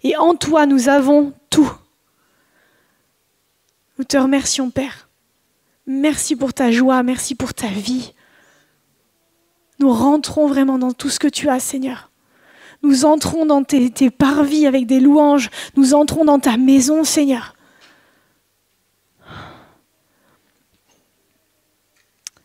et 0.03 0.15
en 0.15 0.35
toi 0.35 0.65
nous 0.65 0.87
avons 0.87 1.33
tout. 1.49 1.71
Nous 3.97 4.05
te 4.05 4.15
remercions, 4.15 4.69
Père. 4.69 5.06
Merci 5.87 6.35
pour 6.35 6.53
ta 6.53 6.69
joie, 6.69 7.01
merci 7.01 7.33
pour 7.33 7.53
ta 7.53 7.67
vie. 7.67 8.13
Nous 9.79 9.91
rentrons 9.91 10.45
vraiment 10.47 10.77
dans 10.77 10.91
tout 10.91 11.09
ce 11.09 11.17
que 11.17 11.29
tu 11.29 11.47
as, 11.47 11.61
Seigneur. 11.61 12.11
Nous 12.83 13.05
entrons 13.05 13.45
dans 13.45 13.63
tes, 13.63 14.11
parvis 14.11 14.67
avec 14.67 14.85
des 14.85 14.99
louanges. 14.99 15.49
Nous 15.77 15.93
entrons 15.93 16.25
dans 16.25 16.39
ta 16.39 16.57
maison, 16.57 17.05
Seigneur. 17.05 17.55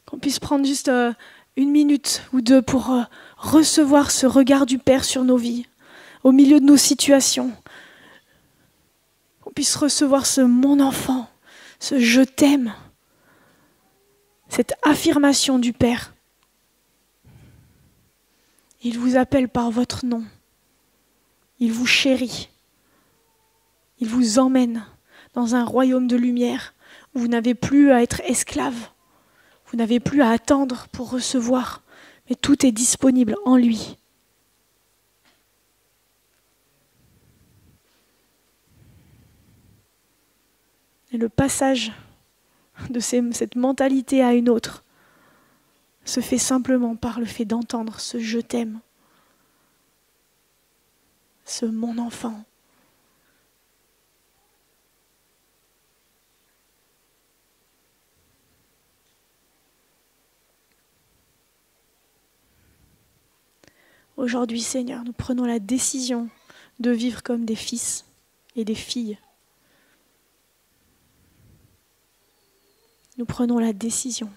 Qu'on 0.06 0.18
puisse 0.18 0.38
prendre 0.38 0.64
juste 0.64 0.88
euh, 0.88 1.12
une 1.56 1.70
minute 1.70 2.22
ou 2.32 2.42
deux 2.42 2.62
pour 2.62 2.90
euh, 2.90 3.02
recevoir 3.38 4.12
ce 4.12 4.26
regard 4.26 4.66
du 4.66 4.78
Père 4.78 5.04
sur 5.04 5.24
nos 5.24 5.36
vies, 5.36 5.66
au 6.22 6.30
milieu 6.30 6.60
de 6.60 6.66
nos 6.66 6.76
situations. 6.76 7.50
Qu'on 9.40 9.50
puisse 9.50 9.74
recevoir 9.74 10.26
ce 10.26 10.42
mon 10.42 10.78
enfant, 10.78 11.28
ce 11.80 11.98
je 11.98 12.20
t'aime 12.20 12.72
cette 14.52 14.74
affirmation 14.82 15.58
du 15.58 15.72
Père. 15.72 16.12
Il 18.82 18.98
vous 18.98 19.16
appelle 19.16 19.48
par 19.48 19.70
votre 19.70 20.04
nom. 20.04 20.24
Il 21.58 21.72
vous 21.72 21.86
chérit. 21.86 22.50
Il 23.98 24.08
vous 24.08 24.38
emmène 24.38 24.84
dans 25.32 25.54
un 25.54 25.64
royaume 25.64 26.06
de 26.06 26.16
lumière 26.16 26.74
où 27.14 27.20
vous 27.20 27.28
n'avez 27.28 27.54
plus 27.54 27.92
à 27.92 28.02
être 28.02 28.20
esclave. 28.26 28.90
Vous 29.68 29.78
n'avez 29.78 30.00
plus 30.00 30.20
à 30.20 30.28
attendre 30.28 30.86
pour 30.92 31.08
recevoir, 31.08 31.80
mais 32.28 32.36
tout 32.36 32.66
est 32.66 32.72
disponible 32.72 33.36
en 33.46 33.56
lui. 33.56 33.96
Et 41.10 41.16
le 41.16 41.30
passage 41.30 41.90
de 42.90 43.00
cette 43.00 43.56
mentalité 43.56 44.22
à 44.22 44.34
une 44.34 44.48
autre 44.48 44.84
se 46.04 46.20
fait 46.20 46.38
simplement 46.38 46.96
par 46.96 47.20
le 47.20 47.26
fait 47.26 47.44
d'entendre 47.44 48.00
ce 48.00 48.18
je 48.18 48.38
t'aime, 48.38 48.80
ce 51.44 51.66
mon 51.66 51.98
enfant. 51.98 52.44
Aujourd'hui, 64.16 64.60
Seigneur, 64.60 65.04
nous 65.04 65.12
prenons 65.12 65.44
la 65.44 65.58
décision 65.58 66.28
de 66.80 66.90
vivre 66.90 67.22
comme 67.22 67.44
des 67.44 67.56
fils 67.56 68.04
et 68.54 68.64
des 68.64 68.74
filles 68.74 69.18
nous 73.18 73.24
prenons 73.24 73.58
la 73.58 73.72
décision 73.72 74.30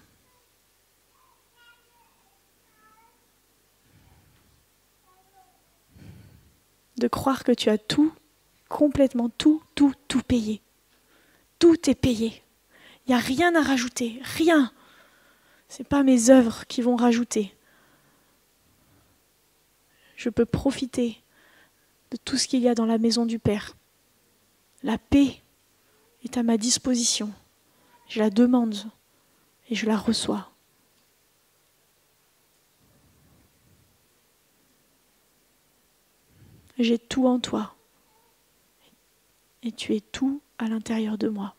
de 6.98 7.08
croire 7.08 7.44
que 7.44 7.52
tu 7.52 7.68
as 7.68 7.78
tout, 7.78 8.12
complètement 8.68 9.28
tout, 9.28 9.62
tout, 9.74 9.92
tout 10.08 10.22
payé. 10.22 10.62
Tout 11.58 11.90
est 11.90 11.94
payé. 11.94 12.42
Il 13.06 13.10
n'y 13.10 13.14
a 13.14 13.18
rien 13.18 13.54
à 13.54 13.62
rajouter, 13.62 14.20
rien. 14.22 14.72
Ce 15.68 15.82
n'est 15.82 15.88
pas 15.88 16.02
mes 16.02 16.30
œuvres 16.30 16.66
qui 16.66 16.82
vont 16.82 16.96
rajouter. 16.96 17.54
Je 20.16 20.30
peux 20.30 20.46
profiter 20.46 21.20
de 22.10 22.16
tout 22.16 22.36
ce 22.36 22.48
qu'il 22.48 22.60
y 22.60 22.68
a 22.68 22.74
dans 22.74 22.86
la 22.86 22.98
maison 22.98 23.26
du 23.26 23.38
Père. 23.38 23.76
La 24.82 24.98
paix 24.98 25.42
est 26.24 26.36
à 26.36 26.42
ma 26.42 26.56
disposition. 26.56 27.32
Je 28.08 28.20
la 28.20 28.30
demande 28.30 28.76
et 29.68 29.74
je 29.74 29.86
la 29.86 29.96
reçois. 29.96 30.50
J'ai 36.78 36.98
tout 36.98 37.26
en 37.26 37.40
toi 37.40 37.74
et 39.62 39.72
tu 39.72 39.94
es 39.94 40.00
tout 40.00 40.40
à 40.58 40.68
l'intérieur 40.68 41.18
de 41.18 41.28
moi. 41.28 41.54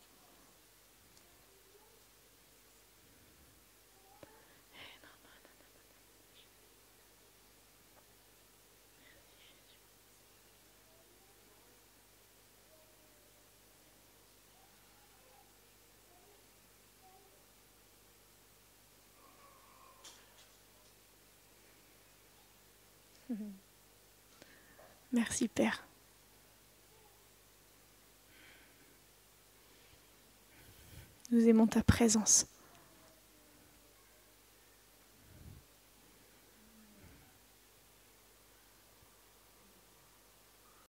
Merci 25.17 25.47
Père. 25.47 25.83
Nous 31.31 31.49
aimons 31.49 31.65
ta 31.65 31.81
présence. 31.81 32.45